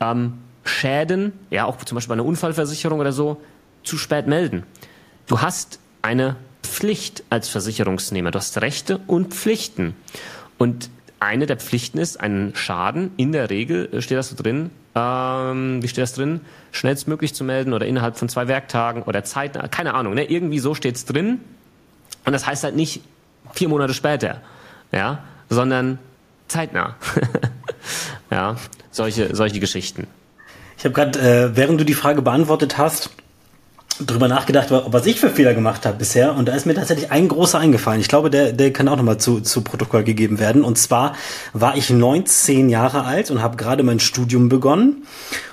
ähm, 0.00 0.34
Schäden, 0.64 1.32
ja, 1.50 1.64
auch 1.64 1.76
zum 1.84 1.94
Beispiel 1.94 2.10
bei 2.10 2.20
einer 2.20 2.24
Unfallversicherung 2.24 3.00
oder 3.00 3.12
so, 3.12 3.40
zu 3.84 3.96
spät 3.96 4.26
melden. 4.26 4.64
Du 5.26 5.40
hast 5.40 5.78
eine 6.02 6.36
Pflicht 6.62 7.24
als 7.30 7.48
Versicherungsnehmer. 7.48 8.30
Du 8.30 8.38
hast 8.38 8.60
Rechte 8.60 9.00
und 9.06 9.34
Pflichten. 9.34 9.94
Und 10.58 10.90
eine 11.20 11.46
der 11.46 11.56
Pflichten 11.56 11.98
ist, 11.98 12.18
einen 12.20 12.54
Schaden, 12.54 13.12
in 13.16 13.32
der 13.32 13.50
Regel 13.50 13.88
äh, 13.92 14.02
steht 14.02 14.18
das 14.18 14.30
so 14.30 14.36
drin, 14.36 14.70
ähm, 14.94 15.82
wie 15.82 15.88
steht 15.88 16.02
das 16.02 16.14
drin, 16.14 16.40
schnellstmöglich 16.72 17.34
zu 17.34 17.44
melden 17.44 17.72
oder 17.72 17.86
innerhalb 17.86 18.16
von 18.16 18.28
zwei 18.28 18.48
Werktagen 18.48 19.02
oder 19.02 19.22
Zeit, 19.24 19.58
keine 19.70 19.94
Ahnung, 19.94 20.14
ne? 20.14 20.24
irgendwie 20.24 20.58
so 20.58 20.74
steht 20.74 20.96
es 20.96 21.04
drin. 21.04 21.40
Und 22.24 22.32
das 22.32 22.46
heißt 22.46 22.64
halt 22.64 22.76
nicht 22.76 23.02
vier 23.52 23.68
Monate 23.68 23.94
später, 23.94 24.40
ja, 24.92 25.24
sondern 25.48 25.98
zeitnah. 26.48 26.96
ja, 28.30 28.56
solche, 28.90 29.34
solche 29.34 29.60
Geschichten. 29.60 30.06
Ich 30.78 30.84
habe 30.84 30.94
gerade, 30.94 31.18
äh, 31.18 31.56
während 31.56 31.80
du 31.80 31.84
die 31.84 31.94
Frage 31.94 32.22
beantwortet 32.22 32.78
hast, 32.78 33.10
drüber 34.06 34.28
nachgedacht, 34.28 34.68
was 34.70 35.06
ich 35.06 35.20
für 35.20 35.30
Fehler 35.30 35.54
gemacht 35.54 35.86
habe 35.86 35.96
bisher. 35.96 36.34
Und 36.34 36.48
da 36.48 36.54
ist 36.54 36.66
mir 36.66 36.74
tatsächlich 36.74 37.10
ein 37.10 37.28
großer 37.28 37.58
eingefallen. 37.58 38.00
Ich 38.00 38.08
glaube, 38.08 38.30
der, 38.30 38.52
der 38.52 38.72
kann 38.72 38.88
auch 38.88 38.96
nochmal 38.96 39.18
zu, 39.18 39.40
zu 39.40 39.62
Protokoll 39.62 40.04
gegeben 40.04 40.38
werden. 40.38 40.64
Und 40.64 40.78
zwar 40.78 41.14
war 41.52 41.76
ich 41.76 41.90
19 41.90 42.68
Jahre 42.68 43.04
alt 43.04 43.30
und 43.30 43.42
habe 43.42 43.56
gerade 43.56 43.82
mein 43.82 44.00
Studium 44.00 44.48
begonnen. 44.48 45.04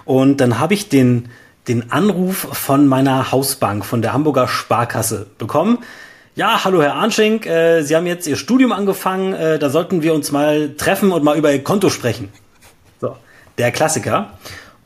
Und 0.05 0.41
dann 0.41 0.59
habe 0.59 0.73
ich 0.73 0.89
den, 0.89 1.29
den 1.67 1.91
Anruf 1.91 2.47
von 2.51 2.87
meiner 2.87 3.31
Hausbank, 3.31 3.85
von 3.85 4.01
der 4.01 4.13
Hamburger 4.13 4.47
Sparkasse 4.47 5.27
bekommen. 5.37 5.79
Ja, 6.35 6.63
hallo 6.63 6.83
Herr 6.83 6.93
Arnschenk, 6.93 7.47
äh, 7.47 7.81
Sie 7.81 7.95
haben 7.95 8.05
jetzt 8.05 8.27
Ihr 8.27 8.35
Studium 8.35 8.71
angefangen, 8.71 9.33
äh, 9.33 9.57
da 9.57 9.71
sollten 9.71 10.03
wir 10.03 10.13
uns 10.13 10.31
mal 10.31 10.75
treffen 10.77 11.11
und 11.11 11.23
mal 11.23 11.35
über 11.35 11.51
Ihr 11.51 11.63
Konto 11.63 11.89
sprechen. 11.89 12.29
So, 13.01 13.15
der 13.57 13.71
Klassiker. 13.71 14.37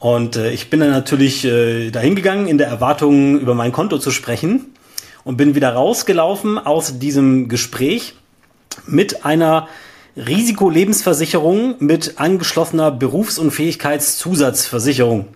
Und 0.01 0.35
äh, 0.35 0.51
ich 0.51 0.69
bin 0.71 0.79
dann 0.79 0.89
natürlich 0.89 1.45
äh, 1.45 1.91
dahin 1.91 2.15
gegangen, 2.15 2.47
in 2.47 2.57
der 2.57 2.67
Erwartung, 2.67 3.39
über 3.39 3.53
mein 3.53 3.71
Konto 3.71 3.99
zu 3.99 4.09
sprechen 4.09 4.73
und 5.23 5.37
bin 5.37 5.53
wieder 5.53 5.73
rausgelaufen 5.73 6.57
aus 6.57 6.97
diesem 6.97 7.49
Gespräch 7.49 8.15
mit 8.87 9.25
einer 9.25 9.67
Risikolebensversicherung 10.17 11.75
mit 11.77 12.19
angeschlossener 12.19 12.89
Berufsunfähigkeitszusatzversicherung. 12.89 15.27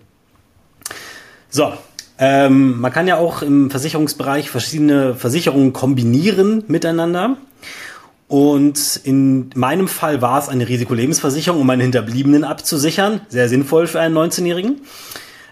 So, 1.48 1.72
ähm, 2.18 2.80
man 2.80 2.90
kann 2.90 3.06
ja 3.06 3.18
auch 3.18 3.42
im 3.42 3.70
Versicherungsbereich 3.70 4.50
verschiedene 4.50 5.14
Versicherungen 5.14 5.74
kombinieren 5.74 6.64
miteinander. 6.66 7.36
Und 8.28 9.00
in 9.04 9.50
meinem 9.54 9.86
Fall 9.86 10.20
war 10.20 10.40
es 10.40 10.48
eine 10.48 10.68
Risikolebensversicherung, 10.68 11.60
um 11.60 11.66
meine 11.66 11.84
Hinterbliebenen 11.84 12.44
abzusichern. 12.44 13.20
Sehr 13.28 13.48
sinnvoll 13.48 13.86
für 13.86 14.00
einen 14.00 14.16
19-Jährigen. 14.16 14.80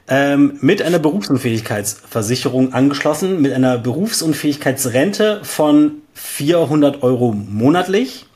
Ähm, 0.07 0.59
mit 0.61 0.83
einer 0.83 0.99
Berufsunfähigkeitsversicherung 0.99 2.75
angeschlossen, 2.75 3.41
mit 3.41 3.53
einer 3.53 3.79
Berufsunfähigkeitsrente 3.79 5.41
von 5.45 6.03
400 6.13 7.03
Euro 7.03 7.33
monatlich, 7.33 8.27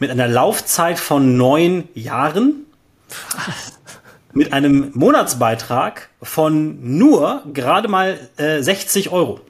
mit 0.00 0.10
einer 0.10 0.26
Laufzeit 0.26 0.98
von 0.98 1.36
neun 1.36 1.84
Jahren, 1.94 2.66
mit 4.32 4.52
einem 4.52 4.90
Monatsbeitrag 4.94 6.08
von 6.20 6.98
nur 6.98 7.42
gerade 7.52 7.86
mal 7.86 8.18
äh, 8.36 8.60
60 8.60 9.10
Euro. 9.10 9.40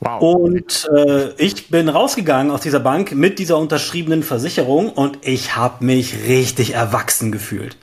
Wow. 0.00 0.20
Und 0.20 0.88
äh, 0.94 1.30
ich 1.38 1.68
bin 1.68 1.88
rausgegangen 1.88 2.52
aus 2.52 2.60
dieser 2.60 2.80
Bank 2.80 3.12
mit 3.12 3.38
dieser 3.38 3.56
unterschriebenen 3.58 4.22
Versicherung 4.22 4.90
und 4.90 5.18
ich 5.22 5.56
habe 5.56 5.84
mich 5.84 6.26
richtig 6.28 6.74
erwachsen 6.74 7.32
gefühlt. 7.32 7.78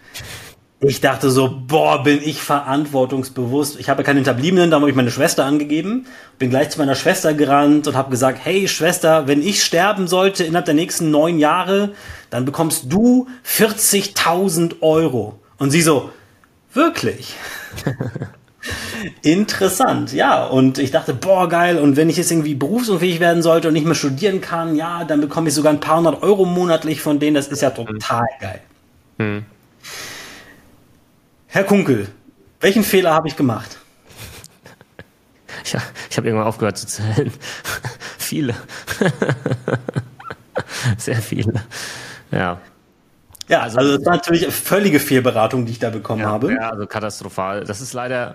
ich 0.81 1.01
dachte 1.01 1.31
so, 1.31 1.61
boah, 1.65 2.03
bin 2.03 2.19
ich 2.23 2.41
verantwortungsbewusst. 2.41 3.79
Ich 3.79 3.89
habe 3.89 4.03
keine 4.03 4.17
Hinterbliebenen, 4.17 4.69
da 4.69 4.79
habe 4.79 4.89
ich 4.89 4.95
meine 4.95 5.09
Schwester 5.09 5.45
angegeben, 5.45 6.05
bin 6.37 6.51
gleich 6.51 6.69
zu 6.69 6.77
meiner 6.77 6.95
Schwester 6.95 7.33
gerannt 7.33 7.87
und 7.87 7.95
habe 7.95 8.11
gesagt, 8.11 8.39
hey 8.43 8.67
Schwester, 8.67 9.27
wenn 9.27 9.41
ich 9.41 9.63
sterben 9.63 10.07
sollte 10.07 10.43
innerhalb 10.43 10.65
der 10.65 10.75
nächsten 10.75 11.09
neun 11.09 11.39
Jahre, 11.39 11.93
dann 12.29 12.45
bekommst 12.45 12.91
du 12.91 13.27
40.000 13.47 14.81
Euro. 14.81 15.39
Und 15.57 15.71
sie 15.71 15.81
so, 15.81 16.11
wirklich? 16.73 17.33
Interessant, 19.21 20.13
ja. 20.13 20.45
Und 20.45 20.77
ich 20.77 20.91
dachte, 20.91 21.13
boah, 21.13 21.49
geil. 21.49 21.77
Und 21.77 21.97
wenn 21.97 22.09
ich 22.09 22.17
jetzt 22.17 22.31
irgendwie 22.31 22.55
berufsunfähig 22.55 23.19
werden 23.19 23.43
sollte 23.43 23.67
und 23.67 23.73
nicht 23.73 23.85
mehr 23.85 23.95
studieren 23.95 24.41
kann, 24.41 24.75
ja, 24.75 25.03
dann 25.03 25.21
bekomme 25.21 25.49
ich 25.49 25.55
sogar 25.55 25.73
ein 25.73 25.79
paar 25.79 25.97
hundert 25.97 26.23
Euro 26.23 26.45
monatlich 26.45 27.01
von 27.01 27.19
denen. 27.19 27.35
Das 27.35 27.47
ist 27.47 27.61
ja 27.61 27.71
total 27.71 28.25
geil. 28.39 28.61
Mhm. 29.17 29.45
Herr 31.47 31.63
Kunkel, 31.63 32.07
welchen 32.61 32.83
Fehler 32.83 33.13
habe 33.13 33.27
ich 33.27 33.35
gemacht? 33.35 33.77
Ja, 35.65 35.81
ich 36.09 36.17
habe 36.17 36.27
irgendwann 36.27 36.47
aufgehört 36.47 36.77
zu 36.77 36.87
zählen. 36.87 37.31
viele. 38.17 38.55
Sehr 40.97 41.21
viele. 41.21 41.53
Ja. 42.31 42.59
Ja, 43.53 43.61
also, 43.61 43.77
also 43.77 43.97
das 43.97 44.05
war 44.07 44.13
natürlich 44.13 44.43
eine 44.43 44.51
völlige 44.51 44.99
Fehlberatung, 44.99 45.67
die 45.67 45.73
ich 45.73 45.79
da 45.79 45.91
bekommen 45.91 46.21
ja, 46.21 46.27
habe. 46.29 46.53
Ja, 46.53 46.71
also 46.71 46.87
katastrophal. 46.87 47.63
Das 47.63 47.81
ist 47.81 47.93
leider, 47.93 48.33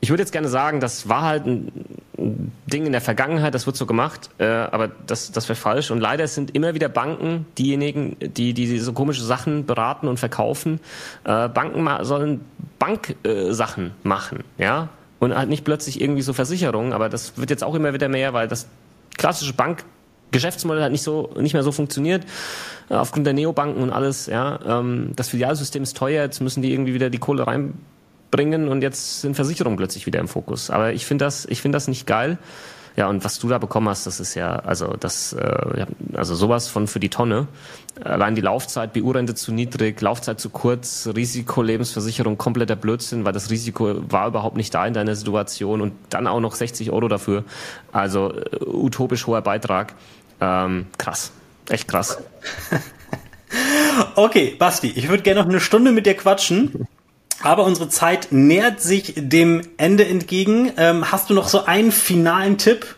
ich 0.00 0.08
würde 0.08 0.22
jetzt 0.22 0.32
gerne 0.32 0.48
sagen, 0.48 0.80
das 0.80 1.10
war 1.10 1.22
halt 1.22 1.44
ein 1.46 2.50
Ding 2.66 2.86
in 2.86 2.92
der 2.92 3.02
Vergangenheit, 3.02 3.54
das 3.54 3.66
wird 3.66 3.76
so 3.76 3.84
gemacht, 3.84 4.30
äh, 4.38 4.46
aber 4.46 4.88
das, 5.06 5.30
das 5.30 5.46
wäre 5.50 5.58
falsch. 5.58 5.90
Und 5.90 6.00
leider 6.00 6.26
sind 6.26 6.54
immer 6.54 6.72
wieder 6.72 6.88
Banken 6.88 7.44
diejenigen, 7.58 8.16
die, 8.18 8.54
die 8.54 8.78
so 8.78 8.94
komische 8.94 9.22
Sachen 9.22 9.66
beraten 9.66 10.08
und 10.08 10.18
verkaufen. 10.18 10.80
Äh, 11.24 11.50
Banken 11.50 11.86
sollen 12.04 12.40
Banksachen 12.78 13.86
äh, 13.88 14.08
machen, 14.08 14.42
ja, 14.56 14.88
und 15.18 15.36
halt 15.36 15.50
nicht 15.50 15.66
plötzlich 15.66 16.00
irgendwie 16.00 16.22
so 16.22 16.32
Versicherungen, 16.32 16.94
aber 16.94 17.10
das 17.10 17.36
wird 17.36 17.50
jetzt 17.50 17.62
auch 17.62 17.74
immer 17.74 17.92
wieder 17.92 18.08
mehr, 18.08 18.32
weil 18.32 18.48
das 18.48 18.68
klassische 19.18 19.52
Bankgeschäftsmodell 20.26 20.82
halt 20.82 20.92
nicht 20.92 21.02
so 21.02 21.30
nicht 21.38 21.54
mehr 21.54 21.62
so 21.62 21.72
funktioniert 21.72 22.24
äh, 22.90 22.94
aufgrund 22.94 23.26
der 23.26 23.34
Neobanken 23.34 23.82
und 23.82 23.90
alles. 23.90 24.26
Ja, 24.26 24.58
ähm, 24.66 25.12
das 25.16 25.28
Filialsystem 25.28 25.82
ist 25.82 25.96
teuer, 25.96 26.22
jetzt 26.22 26.40
müssen 26.40 26.62
die 26.62 26.72
irgendwie 26.72 26.94
wieder 26.94 27.10
die 27.10 27.18
Kohle 27.18 27.46
rein 27.46 27.74
bringen 28.30 28.68
und 28.68 28.82
jetzt 28.82 29.20
sind 29.20 29.34
Versicherungen 29.34 29.76
plötzlich 29.76 30.06
wieder 30.06 30.20
im 30.20 30.28
Fokus. 30.28 30.70
Aber 30.70 30.92
ich 30.92 31.06
finde 31.06 31.24
das, 31.24 31.46
ich 31.46 31.62
finde 31.62 31.76
das 31.76 31.88
nicht 31.88 32.06
geil. 32.06 32.38
Ja, 32.96 33.08
und 33.08 33.24
was 33.24 33.38
du 33.38 33.48
da 33.48 33.58
bekommen 33.58 33.90
hast, 33.90 34.06
das 34.06 34.20
ist 34.20 34.34
ja, 34.34 34.56
also 34.56 34.94
das, 34.98 35.34
äh, 35.34 35.86
also 36.14 36.34
sowas 36.34 36.66
von 36.68 36.86
für 36.86 36.98
die 36.98 37.10
Tonne. 37.10 37.46
Allein 38.02 38.34
die 38.34 38.40
Laufzeit, 38.40 38.94
BU-Rente 38.94 39.34
zu 39.34 39.52
niedrig, 39.52 40.00
Laufzeit 40.00 40.40
zu 40.40 40.48
kurz, 40.48 41.06
Risikolebensversicherung 41.14 42.38
kompletter 42.38 42.74
Blödsinn, 42.74 43.26
weil 43.26 43.34
das 43.34 43.50
Risiko 43.50 43.96
war 44.10 44.28
überhaupt 44.28 44.56
nicht 44.56 44.72
da 44.74 44.86
in 44.86 44.94
deiner 44.94 45.14
Situation 45.14 45.82
und 45.82 45.92
dann 46.08 46.26
auch 46.26 46.40
noch 46.40 46.54
60 46.54 46.90
Euro 46.90 47.08
dafür. 47.08 47.44
Also 47.92 48.32
äh, 48.32 48.64
utopisch 48.64 49.26
hoher 49.26 49.42
Beitrag. 49.42 49.94
Ähm, 50.40 50.86
krass, 50.98 51.32
echt 51.68 51.88
krass. 51.88 52.18
okay, 54.14 54.54
Basti, 54.58 54.92
ich 54.94 55.08
würde 55.08 55.22
gerne 55.22 55.40
noch 55.40 55.48
eine 55.48 55.60
Stunde 55.60 55.92
mit 55.92 56.06
dir 56.06 56.14
quatschen. 56.16 56.86
Aber 57.42 57.64
unsere 57.64 57.88
Zeit 57.88 58.28
nähert 58.30 58.80
sich 58.80 59.12
dem 59.16 59.62
Ende 59.76 60.06
entgegen. 60.06 60.72
Ähm, 60.76 61.12
hast 61.12 61.28
du 61.30 61.34
noch 61.34 61.48
so 61.48 61.64
einen 61.64 61.92
finalen 61.92 62.56
Tipp, 62.58 62.96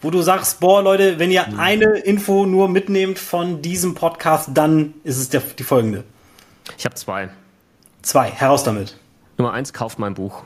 wo 0.00 0.10
du 0.10 0.20
sagst, 0.20 0.60
boah, 0.60 0.82
Leute, 0.82 1.18
wenn 1.18 1.30
ihr 1.30 1.46
mhm. 1.46 1.60
eine 1.60 1.98
Info 1.98 2.44
nur 2.44 2.68
mitnehmt 2.68 3.18
von 3.18 3.62
diesem 3.62 3.94
Podcast, 3.94 4.50
dann 4.54 4.94
ist 5.04 5.18
es 5.18 5.28
der, 5.28 5.40
die 5.58 5.62
folgende. 5.62 6.04
Ich 6.76 6.84
habe 6.84 6.96
zwei. 6.96 7.30
Zwei, 8.02 8.30
heraus 8.30 8.64
damit. 8.64 8.96
Nummer 9.36 9.52
eins, 9.52 9.72
kauft 9.72 9.98
mein 9.98 10.14
Buch. 10.14 10.42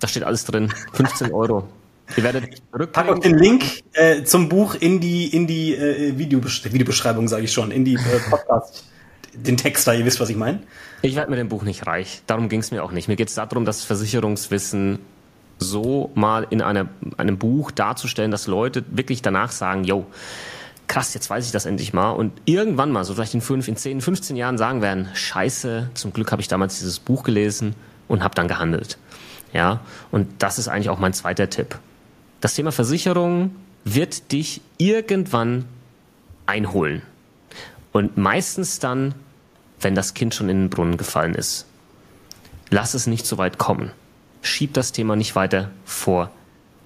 Da 0.00 0.08
steht 0.08 0.24
alles 0.24 0.44
drin. 0.44 0.72
15 0.92 1.32
Euro. 1.32 1.68
Ihr 2.16 2.24
werdet 2.24 2.62
Pack 2.92 3.08
auch 3.08 3.18
den 3.18 3.38
Link 3.38 3.64
äh, 3.94 4.22
zum 4.24 4.48
Buch 4.48 4.74
in 4.74 5.00
die, 5.00 5.26
in 5.26 5.46
die 5.46 5.74
äh, 5.74 6.16
Videobeschreibung, 6.18 7.28
sage 7.28 7.44
ich 7.44 7.52
schon, 7.52 7.70
in 7.70 7.84
die 7.84 7.94
äh, 7.94 8.20
Podcast, 8.28 8.84
den 9.34 9.56
Text 9.56 9.86
da, 9.86 9.94
ihr 9.94 10.04
wisst, 10.04 10.20
was 10.20 10.28
ich 10.28 10.36
meine. 10.36 10.60
Ich 11.00 11.16
werde 11.16 11.30
mit 11.30 11.38
dem 11.38 11.48
Buch 11.48 11.62
nicht 11.62 11.86
reich. 11.86 12.22
Darum 12.26 12.48
ging 12.48 12.60
es 12.60 12.70
mir 12.70 12.82
auch 12.84 12.92
nicht. 12.92 13.08
Mir 13.08 13.16
geht 13.16 13.28
es 13.28 13.34
darum, 13.34 13.64
das 13.64 13.84
Versicherungswissen 13.84 14.98
so 15.58 16.10
mal 16.14 16.46
in 16.50 16.60
einer, 16.60 16.88
einem 17.16 17.38
Buch 17.38 17.70
darzustellen, 17.70 18.30
dass 18.30 18.46
Leute 18.46 18.84
wirklich 18.90 19.22
danach 19.22 19.52
sagen, 19.52 19.84
yo, 19.84 20.06
krass, 20.88 21.14
jetzt 21.14 21.30
weiß 21.30 21.46
ich 21.46 21.52
das 21.52 21.64
endlich 21.64 21.92
mal. 21.92 22.10
Und 22.10 22.32
irgendwann 22.44 22.90
mal, 22.90 23.04
so 23.04 23.14
vielleicht 23.14 23.34
in 23.34 23.40
fünf, 23.40 23.68
in 23.68 23.76
zehn, 23.76 24.00
15 24.00 24.36
Jahren 24.36 24.58
sagen 24.58 24.82
werden, 24.82 25.08
scheiße, 25.14 25.90
zum 25.94 26.12
Glück 26.12 26.32
habe 26.32 26.42
ich 26.42 26.48
damals 26.48 26.78
dieses 26.78 26.98
Buch 26.98 27.22
gelesen 27.22 27.74
und 28.08 28.22
habe 28.22 28.34
dann 28.34 28.48
gehandelt. 28.48 28.98
Ja, 29.52 29.80
und 30.10 30.28
das 30.38 30.58
ist 30.58 30.68
eigentlich 30.68 30.90
auch 30.90 30.98
mein 30.98 31.12
zweiter 31.12 31.48
Tipp. 31.48 31.78
Das 32.42 32.52
Thema 32.54 32.72
Versicherung 32.72 33.56
wird 33.84 34.30
dich 34.32 34.60
irgendwann 34.76 35.64
einholen. 36.44 37.00
Und 37.92 38.18
meistens 38.18 38.78
dann 38.78 39.14
wenn 39.84 39.94
das 39.94 40.14
Kind 40.14 40.34
schon 40.34 40.48
in 40.48 40.62
den 40.62 40.70
Brunnen 40.70 40.96
gefallen 40.96 41.34
ist. 41.34 41.66
Lass 42.70 42.94
es 42.94 43.06
nicht 43.06 43.26
so 43.26 43.38
weit 43.38 43.58
kommen. 43.58 43.90
Schieb 44.40 44.74
das 44.74 44.92
Thema 44.92 45.16
nicht 45.16 45.36
weiter 45.36 45.70
vor 45.84 46.30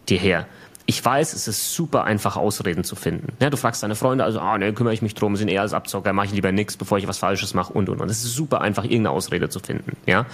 dir 0.09 0.19
her. 0.19 0.47
Ich 0.89 1.05
weiß, 1.05 1.33
es 1.33 1.49
ist 1.49 1.75
super 1.75 2.05
einfach, 2.05 2.37
Ausreden 2.37 2.85
zu 2.85 2.95
finden. 2.95 3.37
Ja, 3.41 3.51
du 3.51 3.57
fragst 3.57 3.83
deine 3.83 3.97
Freunde, 3.97 4.23
also, 4.23 4.39
ah, 4.39 4.57
ne, 4.57 4.73
kümmere 4.73 4.95
ich 4.95 5.03
mich 5.03 5.15
drum, 5.15 5.35
sind 5.35 5.49
eher 5.49 5.63
als 5.63 5.73
Abzocker, 5.73 6.13
mache 6.13 6.27
ich 6.27 6.33
lieber 6.33 6.53
nichts, 6.53 6.77
bevor 6.77 6.99
ich 6.99 7.09
was 7.09 7.19
Falsches 7.19 7.55
mache 7.55 7.73
und 7.73 7.89
und 7.89 8.01
und. 8.01 8.09
Es 8.09 8.23
ist 8.23 8.35
super 8.35 8.61
einfach, 8.61 8.85
irgendeine 8.85 9.11
Ausrede 9.11 9.49
zu 9.49 9.59
finden. 9.59 9.97
Ja, 10.07 10.27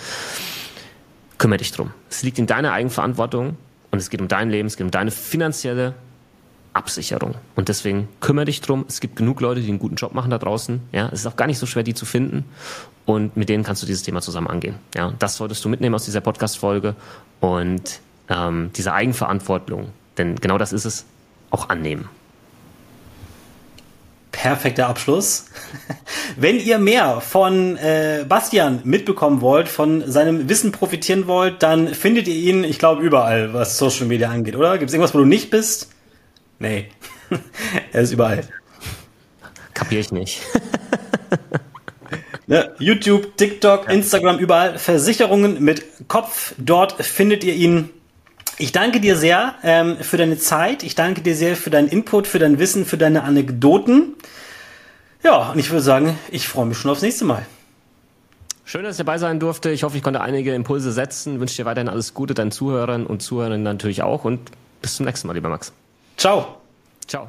kümmere 1.39 1.59
dich 1.59 1.73
drum. 1.73 1.93
Es 2.11 2.23
liegt 2.23 2.39
in 2.39 2.47
deiner 2.47 2.73
Eigenverantwortung 2.73 3.57
und 3.93 3.99
es 3.99 4.11
geht 4.11 4.21
um 4.21 4.27
dein 4.27 4.51
Leben, 4.51 4.67
es 4.67 4.77
geht 4.77 4.85
um 4.85 4.91
deine 4.91 5.13
finanzielle 5.13 5.95
Absicherung. 6.73 7.35
Und 7.55 7.69
deswegen 7.69 8.09
kümmere 8.21 8.47
dich 8.47 8.63
drum. 8.63 8.87
Es 8.89 9.01
gibt 9.01 9.17
genug 9.17 9.41
Leute, 9.41 9.61
die 9.61 9.69
einen 9.69 9.79
guten 9.79 9.97
Job 9.97 10.15
machen 10.15 10.31
da 10.31 10.39
draußen. 10.39 10.81
Ja, 10.91 11.09
es 11.13 11.21
ist 11.21 11.27
auch 11.27 11.37
gar 11.37 11.47
nicht 11.47 11.59
so 11.59 11.67
schwer, 11.67 11.83
die 11.83 11.95
zu 11.95 12.07
finden. 12.07 12.47
Und 13.05 13.37
mit 13.37 13.49
denen 13.49 13.63
kannst 13.63 13.83
du 13.83 13.87
dieses 13.87 14.03
Thema 14.03 14.21
zusammen 14.23 14.47
angehen. 14.47 14.77
Ja, 14.95 15.13
das 15.19 15.37
solltest 15.37 15.65
du 15.65 15.69
mitnehmen 15.69 15.95
aus 15.95 16.07
dieser 16.07 16.21
Podcast-Folge 16.21 16.95
und 17.41 18.01
ähm, 18.29 18.71
diese 18.75 18.93
Eigenverantwortung, 18.95 19.91
denn 20.17 20.37
genau 20.37 20.57
das 20.57 20.73
ist 20.73 20.85
es, 20.85 21.05
auch 21.51 21.69
annehmen. 21.69 22.09
Perfekter 24.43 24.89
Abschluss. 24.89 25.45
Wenn 26.37 26.59
ihr 26.59 26.79
mehr 26.79 27.21
von 27.21 27.77
äh, 27.77 28.25
Bastian 28.29 28.81
mitbekommen 28.83 29.41
wollt, 29.41 29.69
von 29.69 30.11
seinem 30.11 30.49
Wissen 30.49 30.73
profitieren 30.73 31.29
wollt, 31.29 31.63
dann 31.63 31.95
findet 31.95 32.27
ihr 32.27 32.35
ihn, 32.35 32.65
ich 32.65 32.81
glaube, 32.81 33.03
überall, 33.03 33.55
was 33.55 33.79
Social 33.79 34.07
Media 34.07 34.31
angeht, 34.31 34.57
oder? 34.57 34.79
Gibt 34.79 34.89
es 34.89 34.95
irgendwas, 34.95 35.15
wo 35.15 35.19
du 35.19 35.27
nicht 35.27 35.51
bist? 35.51 35.91
Nee. 36.59 36.89
er 37.93 38.03
ist 38.03 38.11
überall. 38.11 38.43
Kapier 39.75 40.01
ich 40.01 40.11
nicht. 40.11 40.43
ne? 42.49 42.75
YouTube, 42.81 43.37
TikTok, 43.37 43.89
Instagram, 43.89 44.41
überall. 44.41 44.77
Versicherungen 44.77 45.63
mit 45.63 45.85
Kopf. 46.09 46.57
Dort 46.59 47.01
findet 47.01 47.45
ihr 47.45 47.55
ihn. 47.55 47.91
Ich 48.59 48.73
danke 48.73 49.01
dir 49.01 49.17
sehr 49.17 49.55
ähm, 49.63 49.97
für 50.01 50.17
deine 50.17 50.39
Zeit. 50.39 50.83
Ich 50.83 50.95
danke 50.95 51.23
dir 51.23 51.35
sehr 51.35 51.57
für 51.57 51.71
deinen 51.71 51.89
Input, 51.89 52.27
für 52.27 52.39
dein 52.39 52.59
Wissen, 52.59 52.85
für 52.85 52.99
deine 52.99 53.25
Anekdoten. 53.25 54.15
Ja, 55.23 55.53
und 55.53 55.59
ich 55.59 55.71
würde 55.71 55.83
sagen, 55.83 56.19
ich 56.31 56.49
freue 56.49 56.67
mich 56.67 56.79
schon 56.79 56.91
aufs 56.91 57.03
nächste 57.03 57.25
Mal. 57.25 57.47
Schön, 58.65 58.85
dass 58.85 58.95
ich 58.95 58.99
dabei 58.99 59.19
sein 59.19 59.41
durfte. 59.41 59.71
Ich 59.71 59.83
hoffe, 59.83 59.97
ich 59.97 60.03
konnte 60.03 60.21
einige 60.21 60.55
Impulse 60.55 60.93
setzen. 60.93 61.35
Ich 61.35 61.41
wünsche 61.41 61.57
dir 61.57 61.65
weiterhin 61.65 61.89
alles 61.89 62.15
Gute, 62.15 62.35
deinen 62.35 62.53
Zuhörern 62.53 63.07
und 63.07 63.23
Zuhörern 63.23 63.63
natürlich 63.63 64.03
auch. 64.03 64.25
Und 64.25 64.51
bis 64.81 64.97
zum 64.97 65.07
nächsten 65.07 65.27
Mal, 65.27 65.35
lieber 65.35 65.49
Max. 65.49 65.73
Ciao. 66.17 66.57
Ciao. 67.07 67.29